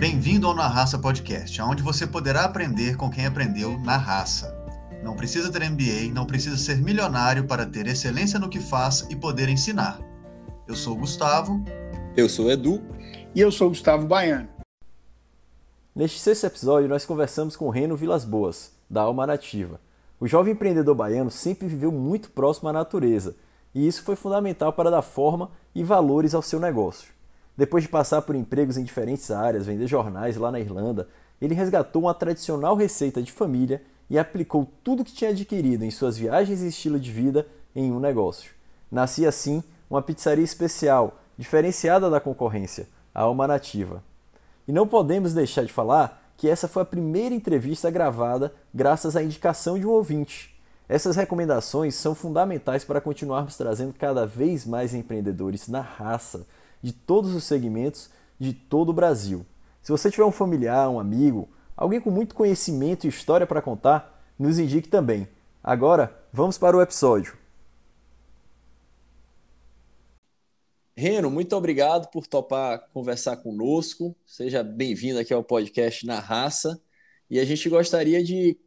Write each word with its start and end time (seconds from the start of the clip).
Bem-vindo 0.00 0.46
ao 0.46 0.54
Na 0.54 0.66
Raça 0.66 0.98
Podcast, 0.98 1.60
onde 1.60 1.82
você 1.82 2.06
poderá 2.06 2.44
aprender 2.46 2.96
com 2.96 3.10
quem 3.10 3.26
aprendeu 3.26 3.78
na 3.80 3.98
raça. 3.98 4.50
Não 5.04 5.14
precisa 5.14 5.52
ter 5.52 5.68
MBA, 5.68 6.10
não 6.14 6.24
precisa 6.24 6.56
ser 6.56 6.78
milionário 6.78 7.46
para 7.46 7.66
ter 7.66 7.86
excelência 7.86 8.38
no 8.38 8.48
que 8.48 8.58
faz 8.58 9.06
e 9.10 9.14
poder 9.14 9.50
ensinar. 9.50 10.00
Eu 10.66 10.74
sou 10.74 10.94
o 10.94 11.00
Gustavo. 11.00 11.62
Eu 12.16 12.30
sou 12.30 12.46
o 12.46 12.50
Edu. 12.50 12.80
E 13.34 13.42
eu 13.42 13.52
sou 13.52 13.66
o 13.66 13.70
Gustavo 13.72 14.06
Baiano. 14.06 14.48
Neste 15.94 16.18
sexto 16.18 16.46
episódio, 16.46 16.88
nós 16.88 17.04
conversamos 17.04 17.54
com 17.54 17.66
o 17.66 17.70
Reno 17.70 17.94
Vilas 17.94 18.24
Boas, 18.24 18.72
da 18.88 19.02
Alma 19.02 19.26
Nativa. 19.26 19.78
O 20.18 20.26
jovem 20.26 20.54
empreendedor 20.54 20.94
baiano 20.94 21.30
sempre 21.30 21.68
viveu 21.68 21.92
muito 21.92 22.30
próximo 22.30 22.70
à 22.70 22.72
natureza, 22.72 23.36
e 23.74 23.86
isso 23.86 24.02
foi 24.02 24.16
fundamental 24.16 24.72
para 24.72 24.90
dar 24.90 25.02
forma 25.02 25.50
e 25.74 25.84
valores 25.84 26.34
ao 26.34 26.40
seu 26.40 26.58
negócio. 26.58 27.19
Depois 27.60 27.84
de 27.84 27.90
passar 27.90 28.22
por 28.22 28.34
empregos 28.34 28.78
em 28.78 28.84
diferentes 28.84 29.30
áreas, 29.30 29.66
vender 29.66 29.86
jornais 29.86 30.34
lá 30.38 30.50
na 30.50 30.58
Irlanda, 30.58 31.06
ele 31.42 31.54
resgatou 31.54 32.04
uma 32.04 32.14
tradicional 32.14 32.74
receita 32.74 33.22
de 33.22 33.30
família 33.30 33.82
e 34.08 34.18
aplicou 34.18 34.66
tudo 34.82 35.04
que 35.04 35.12
tinha 35.12 35.28
adquirido 35.28 35.84
em 35.84 35.90
suas 35.90 36.16
viagens 36.16 36.62
e 36.62 36.68
estilo 36.68 36.98
de 36.98 37.12
vida 37.12 37.46
em 37.76 37.92
um 37.92 38.00
negócio. 38.00 38.52
Nascia 38.90 39.28
assim 39.28 39.62
uma 39.90 40.00
pizzaria 40.00 40.42
especial, 40.42 41.20
diferenciada 41.36 42.08
da 42.08 42.18
concorrência, 42.18 42.88
a 43.14 43.20
Alma 43.20 43.46
Nativa. 43.46 44.02
E 44.66 44.72
não 44.72 44.88
podemos 44.88 45.34
deixar 45.34 45.66
de 45.66 45.70
falar 45.70 46.32
que 46.38 46.48
essa 46.48 46.66
foi 46.66 46.80
a 46.80 46.86
primeira 46.86 47.34
entrevista 47.34 47.90
gravada 47.90 48.54
graças 48.72 49.16
à 49.16 49.22
indicação 49.22 49.78
de 49.78 49.86
um 49.86 49.90
ouvinte. 49.90 50.58
Essas 50.88 51.14
recomendações 51.14 51.94
são 51.94 52.14
fundamentais 52.14 52.84
para 52.84 53.02
continuarmos 53.02 53.58
trazendo 53.58 53.92
cada 53.92 54.26
vez 54.26 54.64
mais 54.64 54.94
empreendedores 54.94 55.68
na 55.68 55.82
raça, 55.82 56.46
de 56.82 56.92
todos 56.92 57.34
os 57.34 57.44
segmentos, 57.44 58.10
de 58.38 58.52
todo 58.52 58.90
o 58.90 58.94
Brasil. 58.94 59.44
Se 59.82 59.92
você 59.92 60.10
tiver 60.10 60.24
um 60.24 60.32
familiar, 60.32 60.88
um 60.88 61.00
amigo, 61.00 61.48
Alguém 61.80 61.98
com 61.98 62.10
muito 62.10 62.34
conhecimento 62.34 63.06
e 63.06 63.08
história 63.08 63.46
para 63.46 63.62
contar, 63.62 64.22
nos 64.38 64.58
indique 64.58 64.86
também. 64.86 65.26
Agora, 65.64 66.14
vamos 66.30 66.58
para 66.58 66.76
o 66.76 66.82
episódio. 66.82 67.38
Reno, 70.94 71.30
muito 71.30 71.56
obrigado 71.56 72.10
por 72.10 72.26
topar 72.26 72.86
conversar 72.92 73.38
conosco. 73.38 74.14
Seja 74.26 74.62
bem-vindo 74.62 75.18
aqui 75.18 75.32
ao 75.32 75.42
podcast 75.42 76.04
Na 76.04 76.20
Raça. 76.20 76.78
E 77.30 77.40
a 77.40 77.46
gente 77.46 77.66
gostaria 77.70 78.22
de 78.22 78.58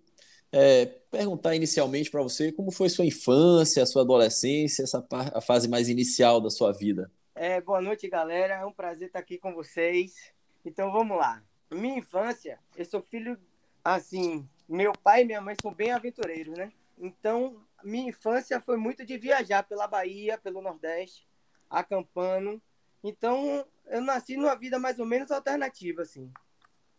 é, 0.52 0.88
perguntar 1.12 1.56
inicialmente 1.56 2.10
para 2.10 2.24
você 2.24 2.52
como 2.52 2.72
foi 2.72 2.90
sua 2.90 3.06
infância, 3.06 3.86
sua 3.86 4.02
adolescência, 4.02 4.82
essa 4.82 5.06
a 5.12 5.40
fase 5.40 5.68
mais 5.68 5.88
inicial 5.88 6.42
da 6.42 6.50
sua 6.50 6.72
vida. 6.72 7.12
É, 7.36 7.60
boa 7.62 7.82
noite, 7.82 8.08
galera. 8.08 8.56
É 8.56 8.66
um 8.66 8.74
prazer 8.74 9.08
estar 9.08 9.20
aqui 9.20 9.38
com 9.38 9.54
vocês. 9.54 10.34
Então 10.66 10.92
vamos 10.92 11.18
lá 11.18 11.44
minha 11.74 11.98
infância, 11.98 12.60
eu 12.76 12.86
sou 12.86 13.02
filho, 13.02 13.38
assim, 13.84 14.48
meu 14.68 14.94
pai 14.94 15.22
e 15.22 15.26
minha 15.26 15.42
mãe 15.42 15.56
são 15.62 15.74
bem 15.74 15.92
aventureiros, 15.92 16.58
né? 16.58 16.72
Então, 16.98 17.62
minha 17.84 18.10
infância 18.10 18.62
foi 18.62 18.78
muito 18.78 19.06
de 19.06 19.18
viajar 19.18 19.64
pela 19.64 19.88
Bahia, 19.88 20.38
pelo 20.38 20.62
Nordeste, 20.62 21.28
acampando. 21.70 22.62
Então, 23.04 23.66
eu 23.88 24.02
nasci 24.02 24.38
numa 24.38 24.56
vida 24.56 24.80
mais 24.80 25.00
ou 25.00 25.06
menos 25.06 25.32
alternativa, 25.32 26.04
assim. 26.04 26.32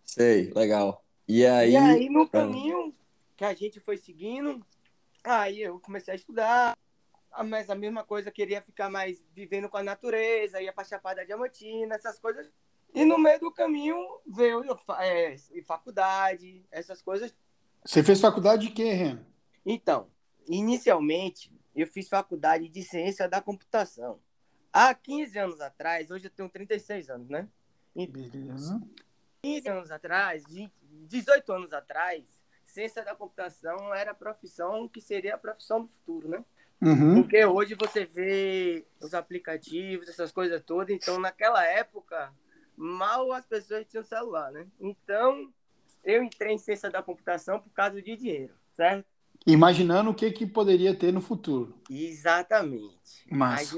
Sei, 0.04 0.52
legal. 0.54 1.02
E 1.26 1.46
aí? 1.46 1.72
E 1.72 1.76
aí, 1.76 2.10
no 2.10 2.28
caminho 2.28 2.94
que 3.36 3.44
a 3.44 3.54
gente 3.54 3.80
foi 3.80 3.96
seguindo, 3.96 4.64
aí 5.22 5.62
eu 5.62 5.80
comecei 5.80 6.12
a 6.12 6.16
estudar, 6.16 6.76
mas 7.42 7.68
a 7.70 7.74
mesma 7.74 8.04
coisa, 8.04 8.30
queria 8.30 8.62
ficar 8.62 8.88
mais 8.88 9.22
vivendo 9.34 9.68
com 9.68 9.76
a 9.76 9.82
natureza, 9.82 10.60
ia 10.60 10.72
pra 10.72 10.84
Chapada 10.84 11.24
Diamantina, 11.24 11.94
essas 11.94 12.18
coisas 12.18 12.52
e 12.94 13.04
no 13.04 13.18
meio 13.18 13.40
do 13.40 13.50
caminho 13.50 13.96
veio 14.24 14.62
é, 15.00 15.34
faculdade, 15.66 16.64
essas 16.70 17.02
coisas. 17.02 17.34
Você 17.84 18.04
fez 18.04 18.20
faculdade 18.20 18.68
de 18.68 18.72
quê, 18.72 18.92
Ren? 18.92 19.18
Então, 19.66 20.08
inicialmente, 20.48 21.52
eu 21.74 21.88
fiz 21.88 22.08
faculdade 22.08 22.68
de 22.68 22.82
ciência 22.84 23.28
da 23.28 23.40
computação. 23.40 24.20
Há 24.72 24.94
15 24.94 25.38
anos 25.38 25.60
atrás, 25.60 26.08
hoje 26.10 26.26
eu 26.26 26.30
tenho 26.30 26.48
36 26.48 27.10
anos, 27.10 27.28
né? 27.28 27.48
Beleza. 27.94 28.80
15 29.42 29.68
anos 29.68 29.90
atrás, 29.90 30.44
18 31.08 31.52
anos 31.52 31.72
atrás, 31.72 32.24
ciência 32.64 33.04
da 33.04 33.14
computação 33.16 33.92
era 33.92 34.12
a 34.12 34.14
profissão 34.14 34.88
que 34.88 35.00
seria 35.00 35.34
a 35.34 35.38
profissão 35.38 35.82
do 35.82 35.88
futuro, 35.88 36.28
né? 36.28 36.44
Uhum. 36.84 37.22
Porque 37.22 37.44
hoje 37.44 37.74
você 37.74 38.04
vê 38.04 38.86
os 39.00 39.14
aplicativos, 39.14 40.08
essas 40.08 40.30
coisas 40.30 40.62
todas. 40.62 40.94
Então, 40.94 41.18
naquela 41.18 41.64
época, 41.64 42.32
mal 42.76 43.32
as 43.32 43.46
pessoas 43.46 43.86
tinham 43.88 44.04
celular, 44.04 44.52
né? 44.52 44.66
Então, 44.78 45.50
eu 46.04 46.22
entrei 46.22 46.52
em 46.52 46.58
ciência 46.58 46.90
da 46.90 47.02
computação 47.02 47.58
por 47.58 47.70
causa 47.70 48.02
de 48.02 48.16
dinheiro, 48.16 48.54
certo? 48.72 49.06
Imaginando 49.46 50.10
o 50.10 50.14
que, 50.14 50.30
que 50.30 50.46
poderia 50.46 50.94
ter 50.94 51.12
no 51.12 51.20
futuro. 51.20 51.80
Exatamente. 51.90 53.26
Mas 53.30 53.74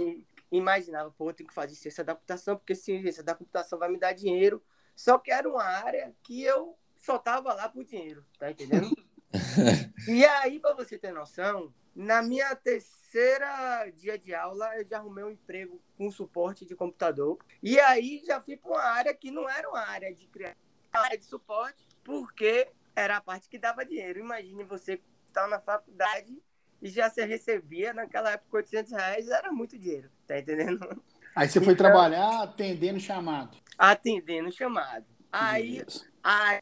imaginava, 0.50 1.10
pô, 1.10 1.30
eu 1.30 1.34
tenho 1.34 1.48
que 1.48 1.54
fazer 1.54 1.74
ciência 1.74 2.04
da 2.04 2.14
computação, 2.14 2.56
porque 2.56 2.74
ciência 2.74 3.22
da 3.22 3.34
computação 3.34 3.78
vai 3.78 3.88
me 3.88 3.98
dar 3.98 4.12
dinheiro. 4.12 4.62
Só 4.94 5.18
que 5.18 5.30
era 5.30 5.48
uma 5.48 5.62
área 5.62 6.14
que 6.22 6.42
eu 6.42 6.76
só 6.96 7.18
tava 7.18 7.52
lá 7.52 7.68
por 7.68 7.84
dinheiro, 7.84 8.24
tá 8.38 8.50
entendendo? 8.50 8.90
e 10.08 10.24
aí, 10.24 10.58
para 10.58 10.74
você 10.74 10.96
ter 10.98 11.12
noção, 11.12 11.72
na 11.96 12.20
minha 12.20 12.54
terceira 12.54 13.90
dia 13.96 14.18
de 14.18 14.34
aula, 14.34 14.76
eu 14.76 14.86
já 14.86 14.98
arrumei 14.98 15.24
um 15.24 15.30
emprego 15.30 15.80
com 15.96 16.10
suporte 16.10 16.66
de 16.66 16.76
computador. 16.76 17.38
E 17.62 17.80
aí 17.80 18.22
já 18.26 18.38
fui 18.38 18.54
para 18.54 18.70
uma 18.70 18.82
área 18.82 19.14
que 19.14 19.30
não 19.30 19.48
era 19.48 19.66
uma 19.66 19.80
área 19.80 20.14
de 20.14 20.26
criação, 20.26 20.60
área 20.92 21.16
de 21.16 21.24
suporte, 21.24 21.88
porque 22.04 22.68
era 22.94 23.16
a 23.16 23.20
parte 23.22 23.48
que 23.48 23.58
dava 23.58 23.84
dinheiro. 23.84 24.20
Imagine 24.20 24.62
você 24.64 25.00
estar 25.28 25.48
na 25.48 25.58
faculdade 25.58 26.38
e 26.82 26.88
já 26.90 27.08
se 27.08 27.24
recebia 27.24 27.94
naquela 27.94 28.32
época 28.32 28.58
800 28.58 28.92
reais, 28.92 29.28
era 29.28 29.50
muito 29.50 29.78
dinheiro, 29.78 30.10
tá 30.26 30.38
entendendo? 30.38 31.02
Aí 31.34 31.48
você 31.48 31.60
foi 31.60 31.72
então, 31.72 31.86
trabalhar 31.86 32.42
atendendo 32.42 33.00
chamado. 33.00 33.56
Atendendo 33.78 34.52
chamado. 34.52 35.06
Aí, 35.32 35.82
aí 36.22 36.60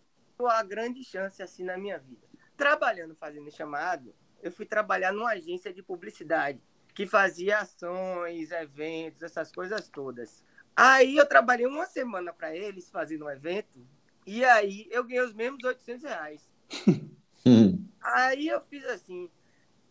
a 0.49 0.63
grande 0.63 1.03
chance 1.05 1.43
assim 1.43 1.65
na 1.65 1.77
minha 1.77 1.99
vida. 1.99 2.25
Trabalhando 2.57 3.17
fazendo 3.17 3.51
chamado, 3.51 4.15
eu 4.45 4.53
fui 4.53 4.67
trabalhar 4.67 5.11
numa 5.11 5.31
agência 5.31 5.73
de 5.73 5.83
publicidade 5.83 6.61
que 6.95 7.07
fazia 7.07 7.61
ações, 7.61 8.53
eventos, 8.53 9.23
essas 9.23 9.51
coisas 9.51 9.89
todas. 9.89 10.45
Aí 10.77 11.17
eu 11.17 11.27
trabalhei 11.27 11.67
uma 11.67 11.87
semana 11.87 12.31
para 12.31 12.55
eles 12.55 12.91
fazendo 12.91 13.25
um 13.25 13.31
evento 13.31 13.85
e 14.27 14.45
aí 14.45 14.87
eu 14.91 15.03
ganhei 15.03 15.23
os 15.23 15.33
mesmos 15.33 15.65
800 15.65 16.05
reais. 16.05 16.53
aí 18.03 18.49
eu 18.49 18.61
fiz 18.61 18.85
assim, 18.85 19.31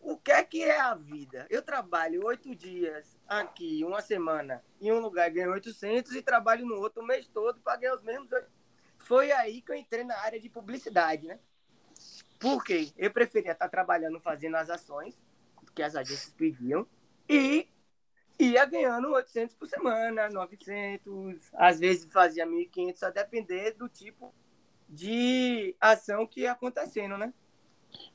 o 0.00 0.16
que 0.16 0.30
é 0.30 0.44
que 0.44 0.62
é 0.62 0.78
a 0.78 0.94
vida? 0.94 1.46
Eu 1.50 1.60
trabalho 1.60 2.24
oito 2.24 2.54
dias 2.54 3.18
aqui, 3.26 3.82
uma 3.84 4.00
semana, 4.00 4.62
em 4.80 4.92
um 4.92 5.00
lugar 5.00 5.28
ganho 5.30 5.50
800 5.50 6.14
e 6.14 6.22
trabalho 6.22 6.64
no 6.64 6.76
outro 6.76 7.02
o 7.02 7.06
mês 7.06 7.26
todo 7.26 7.60
para 7.60 7.76
ganhar 7.76 7.96
os 7.96 8.02
mesmos 8.02 8.30
800. 8.30 8.54
Foi 8.98 9.32
aí 9.32 9.60
que 9.60 9.72
eu 9.72 9.76
entrei 9.76 10.04
na 10.04 10.16
área 10.20 10.40
de 10.40 10.48
publicidade, 10.48 11.26
né? 11.26 11.40
Porque 12.44 12.92
eu 12.98 13.10
preferia 13.10 13.52
estar 13.52 13.70
trabalhando 13.70 14.20
fazendo 14.20 14.56
as 14.56 14.68
ações 14.68 15.14
que 15.74 15.82
as 15.82 15.96
agências 15.96 16.30
pediam 16.36 16.86
e 17.26 17.66
ia 18.38 18.66
ganhando 18.66 19.08
800 19.12 19.54
por 19.54 19.66
semana, 19.66 20.28
900, 20.28 21.40
às 21.54 21.80
vezes 21.80 22.12
fazia 22.12 22.46
1.500, 22.46 23.02
a 23.02 23.08
depender 23.10 23.72
do 23.72 23.88
tipo 23.88 24.34
de 24.86 25.74
ação 25.80 26.26
que 26.26 26.42
ia 26.42 26.52
acontecendo, 26.52 27.16
né? 27.16 27.32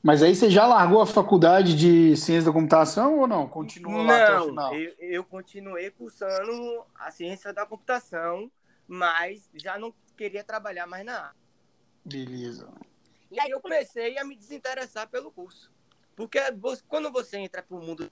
Mas 0.00 0.22
aí 0.22 0.32
você 0.32 0.48
já 0.48 0.64
largou 0.64 1.00
a 1.00 1.06
faculdade 1.06 1.74
de 1.74 2.16
ciência 2.16 2.44
da 2.44 2.52
computação 2.52 3.18
ou 3.18 3.26
não? 3.26 3.48
Continuou 3.48 4.04
lá 4.04 4.22
até 4.22 4.38
o 4.38 4.46
final? 4.46 4.74
Eu, 4.76 4.94
eu 5.00 5.24
continuei 5.24 5.90
cursando 5.90 6.84
a 6.94 7.10
ciência 7.10 7.52
da 7.52 7.66
computação, 7.66 8.48
mas 8.86 9.50
já 9.54 9.76
não 9.76 9.92
queria 10.16 10.44
trabalhar 10.44 10.86
mais 10.86 11.04
na 11.04 11.18
área. 11.18 11.36
Beleza. 12.04 12.68
E 13.30 13.38
aí 13.40 13.50
eu 13.50 13.60
comecei 13.60 14.18
a 14.18 14.24
me 14.24 14.36
desinteressar 14.36 15.08
pelo 15.08 15.30
curso. 15.30 15.72
Porque 16.16 16.38
você, 16.52 16.82
quando 16.88 17.10
você 17.10 17.38
entra 17.38 17.62
para 17.62 17.76
o 17.76 17.80
mundo 17.80 18.10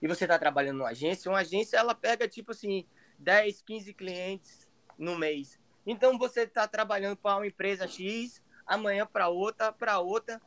e 0.00 0.06
você 0.06 0.24
está 0.24 0.38
trabalhando 0.38 0.78
numa 0.78 0.90
agência, 0.90 1.30
uma 1.30 1.40
agência 1.40 1.76
ela 1.76 1.94
pega 1.94 2.28
tipo 2.28 2.52
assim 2.52 2.86
10, 3.18 3.62
15 3.62 3.94
clientes 3.94 4.70
no 4.96 5.18
mês. 5.18 5.58
Então 5.86 6.16
você 6.18 6.42
está 6.42 6.66
trabalhando 6.68 7.16
para 7.16 7.36
uma 7.36 7.46
empresa 7.46 7.86
X, 7.86 8.42
amanhã 8.66 9.06
para 9.06 9.28
outra, 9.28 9.72
para 9.72 9.98
outra. 9.98 10.40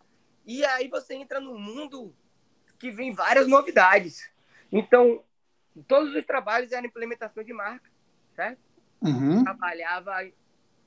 E 0.45 0.63
aí 0.65 0.87
você 0.87 1.15
entra 1.15 1.39
num 1.39 1.57
mundo 1.57 2.15
que 2.79 2.91
vem 2.91 3.13
várias 3.13 3.47
novidades. 3.47 4.29
Então, 4.71 5.23
todos 5.87 6.15
os 6.15 6.25
trabalhos 6.25 6.71
eram 6.71 6.87
implementação 6.87 7.43
de 7.43 7.53
marca, 7.53 7.89
certo? 8.31 8.59
Uhum. 9.01 9.43
Trabalhava 9.43 10.13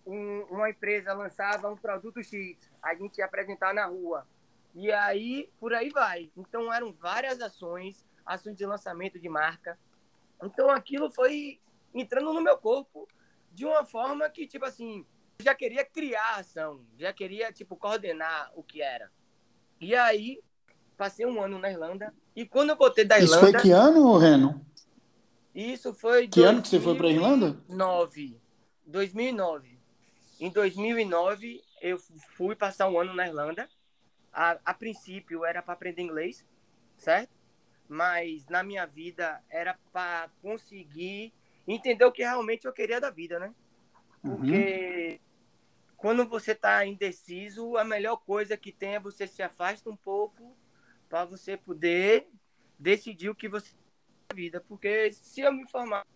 um, 0.06 0.42
uma 0.50 0.70
empresa 0.70 1.12
lançava 1.12 1.70
um 1.70 1.76
produto 1.76 2.22
X, 2.22 2.69
a 2.82 2.94
gente 2.94 3.18
ia 3.18 3.24
apresentar 3.24 3.74
na 3.74 3.86
rua. 3.86 4.26
E 4.74 4.90
aí, 4.92 5.50
por 5.58 5.74
aí 5.74 5.90
vai. 5.90 6.30
Então, 6.36 6.72
eram 6.72 6.92
várias 6.92 7.40
ações, 7.40 8.06
ações 8.24 8.56
de 8.56 8.64
lançamento 8.64 9.18
de 9.18 9.28
marca. 9.28 9.78
Então, 10.42 10.70
aquilo 10.70 11.10
foi 11.10 11.60
entrando 11.94 12.32
no 12.32 12.40
meu 12.40 12.56
corpo 12.56 13.08
de 13.52 13.64
uma 13.64 13.84
forma 13.84 14.28
que, 14.30 14.46
tipo 14.46 14.64
assim, 14.64 15.04
já 15.42 15.54
queria 15.54 15.84
criar 15.84 16.36
a 16.36 16.40
ação, 16.40 16.84
já 16.98 17.12
queria, 17.12 17.52
tipo, 17.52 17.76
coordenar 17.76 18.52
o 18.54 18.62
que 18.62 18.80
era. 18.80 19.10
E 19.80 19.94
aí, 19.94 20.40
passei 20.96 21.26
um 21.26 21.42
ano 21.42 21.58
na 21.58 21.70
Irlanda, 21.70 22.14
e 22.36 22.46
quando 22.46 22.70
eu 22.70 22.76
voltei 22.76 23.04
da 23.04 23.18
Irlanda... 23.18 23.34
Isso 23.34 23.52
foi 23.52 23.60
que 23.60 23.70
ano, 23.70 24.16
Reno? 24.18 24.64
Isso 25.54 25.92
foi... 25.92 26.28
Que 26.28 26.40
2009. 26.40 26.48
ano 26.48 26.62
que 26.62 26.68
você 26.68 26.80
foi 26.80 26.94
para 26.94 27.06
a 27.08 27.10
Irlanda? 27.10 27.50
2009. 27.68 28.40
2009. 28.86 29.80
Em 30.38 30.50
2009, 30.50 31.62
eu 31.80 31.98
fui 32.36 32.54
passar 32.54 32.88
um 32.88 32.98
ano 32.98 33.14
na 33.14 33.26
Irlanda. 33.26 33.68
A, 34.32 34.58
a 34.64 34.74
princípio, 34.74 35.44
era 35.44 35.62
para 35.62 35.74
aprender 35.74 36.02
inglês, 36.02 36.46
certo? 36.96 37.36
Mas 37.88 38.46
na 38.48 38.62
minha 38.62 38.86
vida, 38.86 39.42
era 39.48 39.76
para 39.92 40.30
conseguir 40.40 41.32
entender 41.66 42.04
o 42.04 42.12
que 42.12 42.22
realmente 42.22 42.66
eu 42.66 42.72
queria 42.72 43.00
da 43.00 43.10
vida, 43.10 43.38
né? 43.38 43.54
Porque... 44.22 45.18
Uhum 45.20 45.30
quando 46.00 46.26
você 46.26 46.52
está 46.52 46.84
indeciso, 46.86 47.76
a 47.76 47.84
melhor 47.84 48.16
coisa 48.16 48.56
que 48.56 48.72
tem 48.72 48.94
é 48.94 49.00
você 49.00 49.26
se 49.26 49.42
afasta 49.42 49.90
um 49.90 49.96
pouco 49.96 50.56
para 51.10 51.26
você 51.26 51.58
poder 51.58 52.26
decidir 52.78 53.28
o 53.28 53.34
que 53.34 53.50
você 53.50 53.74
na 54.30 54.34
vida. 54.34 54.64
Porque 54.66 55.12
se 55.12 55.42
eu 55.42 55.52
me 55.52 55.68
formar 55.68 56.06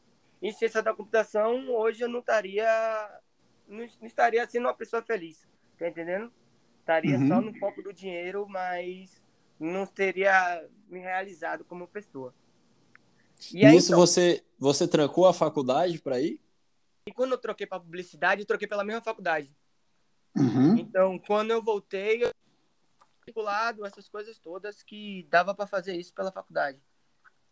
em 0.41 0.51
ciência 0.53 0.83
da 0.83 0.95
computação, 0.95 1.69
hoje 1.69 2.03
eu 2.03 2.09
não 2.09 2.21
estaria 2.21 3.21
não, 3.69 3.85
estaria 3.85 4.49
sendo 4.49 4.69
uma 4.69 4.75
pessoa 4.75 5.03
feliz, 5.03 5.47
tá 5.79 5.88
entendendo? 5.88 6.32
Estaria 6.81 7.19
uhum. 7.19 7.29
só 7.29 7.41
no 7.41 7.55
foco 7.59 7.82
do 7.82 7.93
dinheiro, 7.93 8.47
mas 8.49 9.23
não 9.59 9.87
teria 9.87 10.67
me 10.88 10.99
realizado 10.99 11.65
como 11.65 11.88
pessoa. 11.88 12.35
E 13.53 13.65
aí, 13.65 13.76
Isso 13.76 13.88
então, 13.88 13.99
você 13.99 14.44
você 14.59 14.87
trancou 14.87 15.26
a 15.26 15.35
faculdade 15.35 16.00
para 16.00 16.21
ir? 16.21 16.41
E 17.06 17.12
quando 17.12 17.32
eu 17.32 17.38
troquei 17.38 17.67
para 17.67 17.81
publicidade, 17.81 18.43
eu 18.43 18.47
troquei 18.47 18.67
pela 18.67 18.85
mesma 18.85 19.03
faculdade. 19.03 19.55
Uhum. 20.37 20.76
Então, 20.79 21.19
quando 21.19 21.50
eu 21.50 21.62
voltei, 21.62 22.25
eu 22.25 22.31
lado 23.37 23.85
essas 23.85 24.09
coisas 24.09 24.38
todas 24.38 24.82
que 24.82 25.27
dava 25.31 25.55
para 25.55 25.67
fazer 25.67 25.97
isso 25.97 26.12
pela 26.15 26.31
faculdade. 26.31 26.79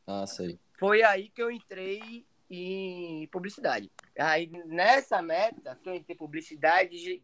Ah, 0.07 0.27
sei. 0.27 0.59
Foi 0.79 1.03
aí 1.03 1.29
que 1.29 1.43
eu 1.43 1.51
entrei 1.51 2.27
em 2.51 3.27
publicidade. 3.29 3.91
Aí 4.19 4.51
nessa 4.67 5.23
meta 5.23 5.79
que 5.83 5.89
eu 5.89 5.95
entrei 5.95 6.15
em 6.15 6.19
publicidade, 6.19 7.23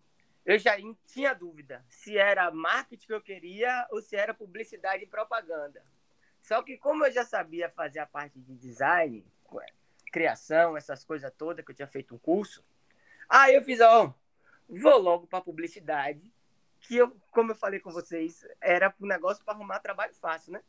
eu 0.48 0.58
já 0.58 0.74
tinha 1.06 1.34
dúvida 1.34 1.84
se 1.90 2.16
era 2.16 2.50
marketing 2.50 3.06
que 3.06 3.12
eu 3.12 3.20
queria 3.20 3.86
ou 3.90 4.00
se 4.00 4.16
era 4.16 4.32
publicidade 4.32 5.04
e 5.04 5.06
propaganda. 5.06 5.82
Só 6.40 6.62
que 6.62 6.78
como 6.78 7.04
eu 7.04 7.12
já 7.12 7.22
sabia 7.22 7.68
fazer 7.68 7.98
a 7.98 8.06
parte 8.06 8.40
de 8.40 8.56
design, 8.56 9.22
criação, 10.10 10.74
essas 10.74 11.04
coisas 11.04 11.30
todas, 11.36 11.62
que 11.62 11.70
eu 11.70 11.74
tinha 11.76 11.86
feito 11.86 12.14
um 12.14 12.18
curso, 12.18 12.64
aí 13.28 13.56
eu 13.56 13.62
fiz, 13.62 13.78
ó, 13.82 14.14
vou 14.66 14.96
logo 14.96 15.26
para 15.26 15.42
publicidade, 15.42 16.32
que 16.80 16.96
eu, 16.96 17.14
como 17.30 17.50
eu 17.50 17.54
falei 17.54 17.78
com 17.78 17.90
vocês, 17.90 18.42
era 18.58 18.94
um 18.98 19.06
negócio 19.06 19.44
para 19.44 19.52
arrumar 19.52 19.80
trabalho 19.80 20.14
fácil, 20.14 20.52
né? 20.54 20.62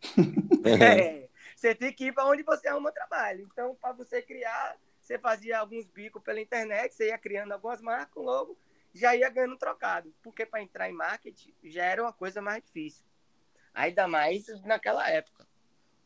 é, 0.66 1.28
você 1.54 1.72
tem 1.72 1.92
que 1.92 2.06
ir 2.06 2.12
para 2.12 2.26
onde 2.26 2.42
você 2.42 2.66
arruma 2.66 2.90
trabalho. 2.90 3.46
Então, 3.52 3.76
para 3.76 3.92
você 3.92 4.22
criar, 4.22 4.76
você 5.00 5.20
fazia 5.20 5.60
alguns 5.60 5.86
bicos 5.86 6.20
pela 6.20 6.40
internet, 6.40 6.92
você 6.92 7.10
ia 7.10 7.18
criando 7.18 7.52
algumas 7.52 7.80
marcas, 7.80 8.24
logo 8.24 8.58
já 8.94 9.14
ia 9.14 9.28
ganhando 9.30 9.56
trocado. 9.56 10.12
Porque 10.22 10.46
para 10.46 10.62
entrar 10.62 10.90
em 10.90 10.94
marketing 10.94 11.54
já 11.64 11.84
era 11.84 12.02
uma 12.02 12.12
coisa 12.12 12.40
mais 12.40 12.62
difícil. 12.62 13.04
Ainda 13.72 14.08
mais 14.08 14.46
naquela 14.64 15.08
época. 15.08 15.46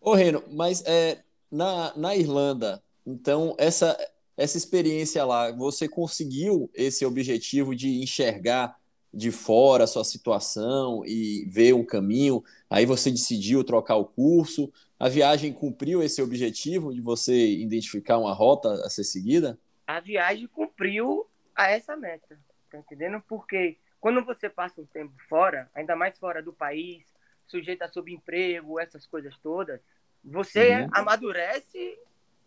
Ô, 0.01 0.15
Reno, 0.15 0.45
mas 0.51 0.83
é, 0.85 1.23
na, 1.51 1.97
na 1.97 2.15
Irlanda, 2.15 2.83
então, 3.07 3.55
essa, 3.59 3.97
essa 4.37 4.57
experiência 4.57 5.25
lá, 5.25 5.53
você 5.53 5.89
conseguiu 5.89 6.71
esse 6.75 7.05
objetivo 7.05 7.75
de 7.75 8.03
enxergar 8.03 8.77
de 9.13 9.31
fora 9.31 9.85
a 9.85 9.87
sua 9.87 10.05
situação 10.05 11.05
e 11.07 11.45
ver 11.49 11.75
um 11.75 11.85
caminho, 11.85 12.43
aí 12.69 12.85
você 12.85 13.11
decidiu 13.11 13.63
trocar 13.63 13.97
o 13.97 14.05
curso. 14.05 14.73
A 14.99 15.09
viagem 15.09 15.53
cumpriu 15.53 16.03
esse 16.03 16.21
objetivo 16.21 16.93
de 16.93 17.01
você 17.01 17.53
identificar 17.53 18.19
uma 18.19 18.33
rota 18.33 18.73
a 18.85 18.91
ser 18.91 19.05
seguida? 19.05 19.59
A 19.87 20.01
viagem 20.01 20.49
cumpriu 20.49 21.27
a 21.55 21.71
essa 21.71 21.97
meta, 21.97 22.39
tá 22.75 22.79
entendendo? 22.79 23.23
Porque 23.29 23.79
quando 24.01 24.25
você 24.25 24.49
passa 24.49 24.81
um 24.81 24.87
tempo 24.87 25.15
fora, 25.29 25.71
ainda 25.75 25.95
mais 25.95 26.19
fora 26.19 26.43
do 26.43 26.53
país, 26.53 27.05
sujeito 27.47 27.83
a 27.83 27.89
subemprego, 27.89 28.81
essas 28.81 29.07
coisas 29.07 29.39
todas, 29.39 29.81
você 30.23 30.81
uhum. 30.83 30.89
amadurece 30.93 31.99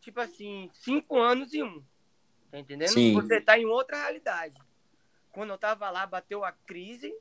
tipo 0.01 0.19
assim, 0.19 0.69
cinco 0.73 1.17
anos 1.17 1.53
e 1.53 1.63
um. 1.63 1.83
Tá 2.51 2.59
entendendo? 2.59 2.89
Sim. 2.89 3.13
Você 3.13 3.41
tá 3.41 3.57
em 3.57 3.65
outra 3.65 3.97
realidade. 3.97 4.57
Quando 5.31 5.51
eu 5.51 5.57
tava 5.57 5.89
lá, 5.89 6.05
bateu 6.05 6.43
a 6.43 6.51
crise 6.51 7.13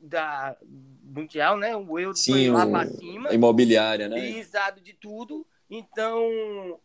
da 0.00 0.56
mundial, 1.02 1.56
né? 1.56 1.76
O 1.76 1.98
euro 1.98 2.16
Sim, 2.16 2.32
foi 2.32 2.50
lá 2.50 2.66
para 2.66 2.86
cima. 2.86 3.32
Imobiliária, 3.32 4.08
né? 4.08 4.20
Pisado 4.20 4.80
de 4.80 4.94
tudo. 4.94 5.46
Então, 5.70 6.80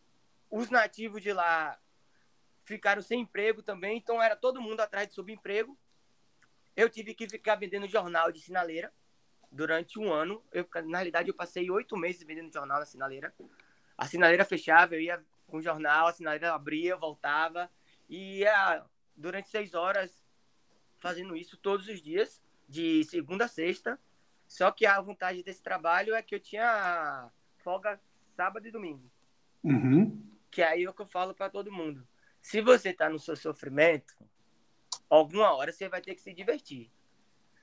os 0.50 0.70
nativos 0.70 1.22
de 1.22 1.32
lá 1.32 1.78
ficaram 2.68 3.02
sem 3.02 3.22
emprego 3.22 3.62
também. 3.62 3.96
Então, 3.96 4.22
era 4.22 4.36
todo 4.36 4.60
mundo 4.60 4.80
atrás 4.80 5.08
de 5.08 5.14
subemprego. 5.14 5.76
Eu 6.76 6.88
tive 6.88 7.14
que 7.14 7.28
ficar 7.28 7.56
vendendo 7.56 7.88
jornal 7.88 8.30
de 8.30 8.40
sinaleira 8.40 8.92
durante 9.50 9.98
um 9.98 10.12
ano. 10.12 10.44
Eu, 10.52 10.68
na 10.84 10.98
realidade, 10.98 11.28
eu 11.28 11.34
passei 11.34 11.70
oito 11.70 11.96
meses 11.96 12.22
vendendo 12.22 12.52
jornal 12.52 12.78
na 12.78 12.86
sinaleira. 12.86 13.34
A 13.96 14.06
sinaleira 14.06 14.44
fechava, 14.44 14.94
eu 14.94 15.00
ia 15.00 15.24
com 15.48 15.56
o 15.56 15.62
jornal, 15.62 16.06
a 16.06 16.12
sinaleira 16.12 16.52
abria, 16.52 16.94
voltava 16.94 17.70
e 18.08 18.40
ia 18.40 18.84
durante 19.16 19.48
seis 19.48 19.74
horas 19.74 20.22
fazendo 20.98 21.34
isso 21.34 21.56
todos 21.56 21.88
os 21.88 22.02
dias, 22.02 22.40
de 22.68 23.02
segunda 23.04 23.46
a 23.46 23.48
sexta. 23.48 23.98
Só 24.46 24.70
que 24.70 24.86
a 24.86 25.00
vantagem 25.00 25.42
desse 25.42 25.62
trabalho 25.62 26.14
é 26.14 26.22
que 26.22 26.34
eu 26.34 26.40
tinha 26.40 27.30
folga 27.56 27.98
sábado 28.36 28.68
e 28.68 28.70
domingo. 28.70 29.10
Uhum. 29.64 30.22
Que 30.50 30.62
aí 30.62 30.84
é 30.84 30.90
o 30.90 30.94
que 30.94 31.02
eu 31.02 31.06
falo 31.06 31.34
para 31.34 31.50
todo 31.50 31.72
mundo. 31.72 32.06
Se 32.48 32.62
você 32.62 32.94
tá 32.94 33.10
no 33.10 33.18
seu 33.18 33.36
sofrimento, 33.36 34.14
alguma 35.10 35.54
hora 35.54 35.70
você 35.70 35.86
vai 35.86 36.00
ter 36.00 36.14
que 36.14 36.22
se 36.22 36.32
divertir. 36.32 36.90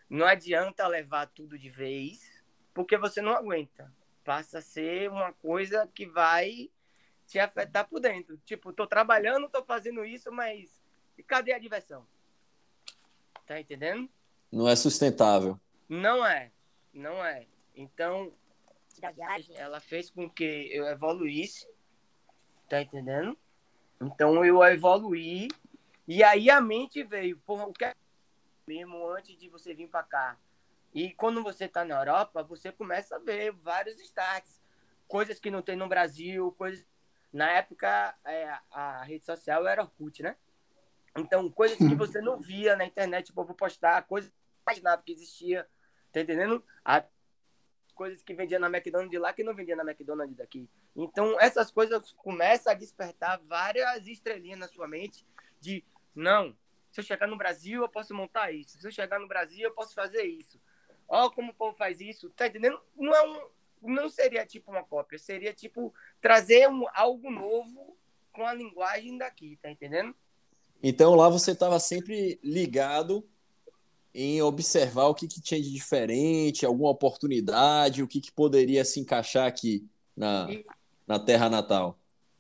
Não 0.08 0.28
adianta 0.28 0.88
levar 0.88 1.26
tudo 1.26 1.58
de 1.58 1.72
vez, 1.72 2.32
porque 2.72 2.96
você 2.96 3.20
não 3.20 3.32
aguenta. 3.32 3.92
Passa 4.24 4.60
a 4.60 4.62
ser 4.62 5.10
uma 5.10 5.34
coisa 5.34 5.88
que 5.88 6.06
vai 6.06 6.70
te 7.26 7.40
afetar 7.40 7.90
por 7.90 8.00
dentro. 8.00 8.38
Tipo, 8.46 8.72
tô 8.72 8.86
trabalhando, 8.86 9.50
tô 9.50 9.66
fazendo 9.66 10.06
isso, 10.06 10.32
mas 10.32 10.80
e 11.18 11.24
cadê 11.24 11.52
a 11.52 11.58
diversão? 11.58 12.06
Tá 13.48 13.60
entendendo? 13.60 14.08
Não 14.52 14.70
é 14.70 14.76
sustentável. 14.76 15.60
Não 15.90 16.24
é, 16.24 16.52
não 16.94 17.26
é. 17.26 17.48
Então, 17.76 18.32
ela 19.56 19.80
fez 19.80 20.12
com 20.12 20.30
que 20.30 20.70
eu 20.72 20.86
evoluísse, 20.86 21.68
tá 22.70 22.84
entendendo? 22.84 23.36
Então 24.02 24.44
eu 24.46 24.64
evoluí 24.64 25.48
e 26.08 26.24
aí 26.24 26.50
a 26.50 26.62
mente 26.62 27.04
veio, 27.04 27.38
porra, 27.40 27.66
o 27.66 27.74
que 27.74 27.86
é 27.86 27.96
mesmo 28.68 29.08
antes 29.10 29.38
de 29.38 29.50
você 29.50 29.74
vir 29.74 29.88
para 29.88 30.04
cá? 30.04 30.38
E 30.94 31.12
quando 31.14 31.44
você 31.44 31.68
tá 31.68 31.84
na 31.84 32.00
Europa, 32.00 32.44
você 32.44 32.72
começa 32.72 33.16
a 33.16 33.20
ver 33.20 33.52
vários 33.52 34.00
starts, 34.00 34.62
coisas 35.08 35.40
que 35.40 35.52
não 35.52 35.62
tem 35.62 35.76
no 35.76 35.90
Brasil, 35.90 36.54
coisas 36.58 36.86
na 37.34 37.52
época, 37.52 38.16
é, 38.24 38.58
a 38.72 39.04
rede 39.04 39.26
social 39.26 39.68
era 39.68 39.84
Orkut, 39.84 40.24
né? 40.24 40.38
Então, 41.18 41.50
coisas 41.50 41.78
que 41.78 41.94
você 41.96 42.22
não 42.22 42.40
via 42.40 42.76
na 42.76 42.86
internet, 42.86 43.30
eu 43.30 43.36
vou 43.36 43.54
postar, 43.54 44.02
coisas 44.04 44.30
que 44.30 44.36
imaginava 44.66 45.02
que 45.02 45.12
existia, 45.12 45.68
tá 46.14 46.22
entendendo? 46.22 46.64
A, 46.84 47.04
coisas 47.96 48.22
que 48.22 48.34
vendia 48.34 48.60
na 48.60 48.68
McDonald's 48.68 49.10
de 49.10 49.18
lá 49.18 49.34
que 49.34 49.44
não 49.44 49.56
vendia 49.56 49.76
na 49.76 49.84
McDonald's 49.84 50.36
daqui. 50.36 50.70
Então, 50.96 51.40
essas 51.40 51.72
coisas 51.72 52.12
começam 52.12 52.72
a 52.72 52.76
despertar 52.76 53.40
várias 53.44 54.06
estrelinhas 54.06 54.60
na 54.60 54.68
sua 54.68 54.88
mente 54.88 55.26
de, 55.60 55.84
não, 56.14 56.56
se 56.92 57.00
eu 57.00 57.04
chegar 57.04 57.28
no 57.28 57.38
Brasil, 57.38 57.82
eu 57.82 57.90
posso 57.90 58.14
montar 58.14 58.52
isso. 58.52 58.78
Se 58.78 58.86
eu 58.86 58.92
chegar 58.92 59.20
no 59.20 59.28
Brasil, 59.28 59.64
eu 59.64 59.74
posso 59.74 59.96
fazer 59.96 60.24
isso. 60.24 60.62
Ó, 61.08 61.30
como 61.30 61.52
o 61.52 61.56
povo 61.56 61.76
faz 61.76 62.00
isso, 62.00 62.30
tá 62.30 62.48
entendendo? 62.48 62.80
Não 62.96 63.16
é 63.16 63.28
um, 63.28 63.50
não 63.82 64.10
seria 64.10 64.46
tipo 64.46 64.72
uma 64.72 64.84
cópia, 64.84 65.18
seria 65.18 65.54
tipo 65.54 65.94
trazer 66.22 66.70
um, 66.70 66.86
algo 66.94 67.32
novo 67.32 67.98
com 68.32 68.46
a 68.46 68.54
linguagem 68.54 69.18
daqui, 69.18 69.58
tá 69.62 69.70
entendendo? 69.70 70.16
Então 70.84 71.16
lá 71.16 71.30
você 71.30 71.52
estava 71.52 71.80
sempre 71.80 72.40
ligado 72.44 73.28
em 74.16 74.42
observar 74.42 75.08
o 75.08 75.14
que, 75.14 75.28
que, 75.28 75.42
tinha 75.42 75.62
de 75.62 75.70
diferente, 75.70 76.66
alguma 76.66 76.90
oportunidade, 76.90 78.02
o 78.02 78.08
que, 78.08 78.22
que 78.22 78.32
poderia 78.32 78.86
se 78.86 79.02
encaixar 79.02 79.46
aqui 79.46 79.86
na, 80.16 80.48
e... 80.50 80.66
na 81.06 81.20
terra 81.20 81.50
natal. 81.50 82.00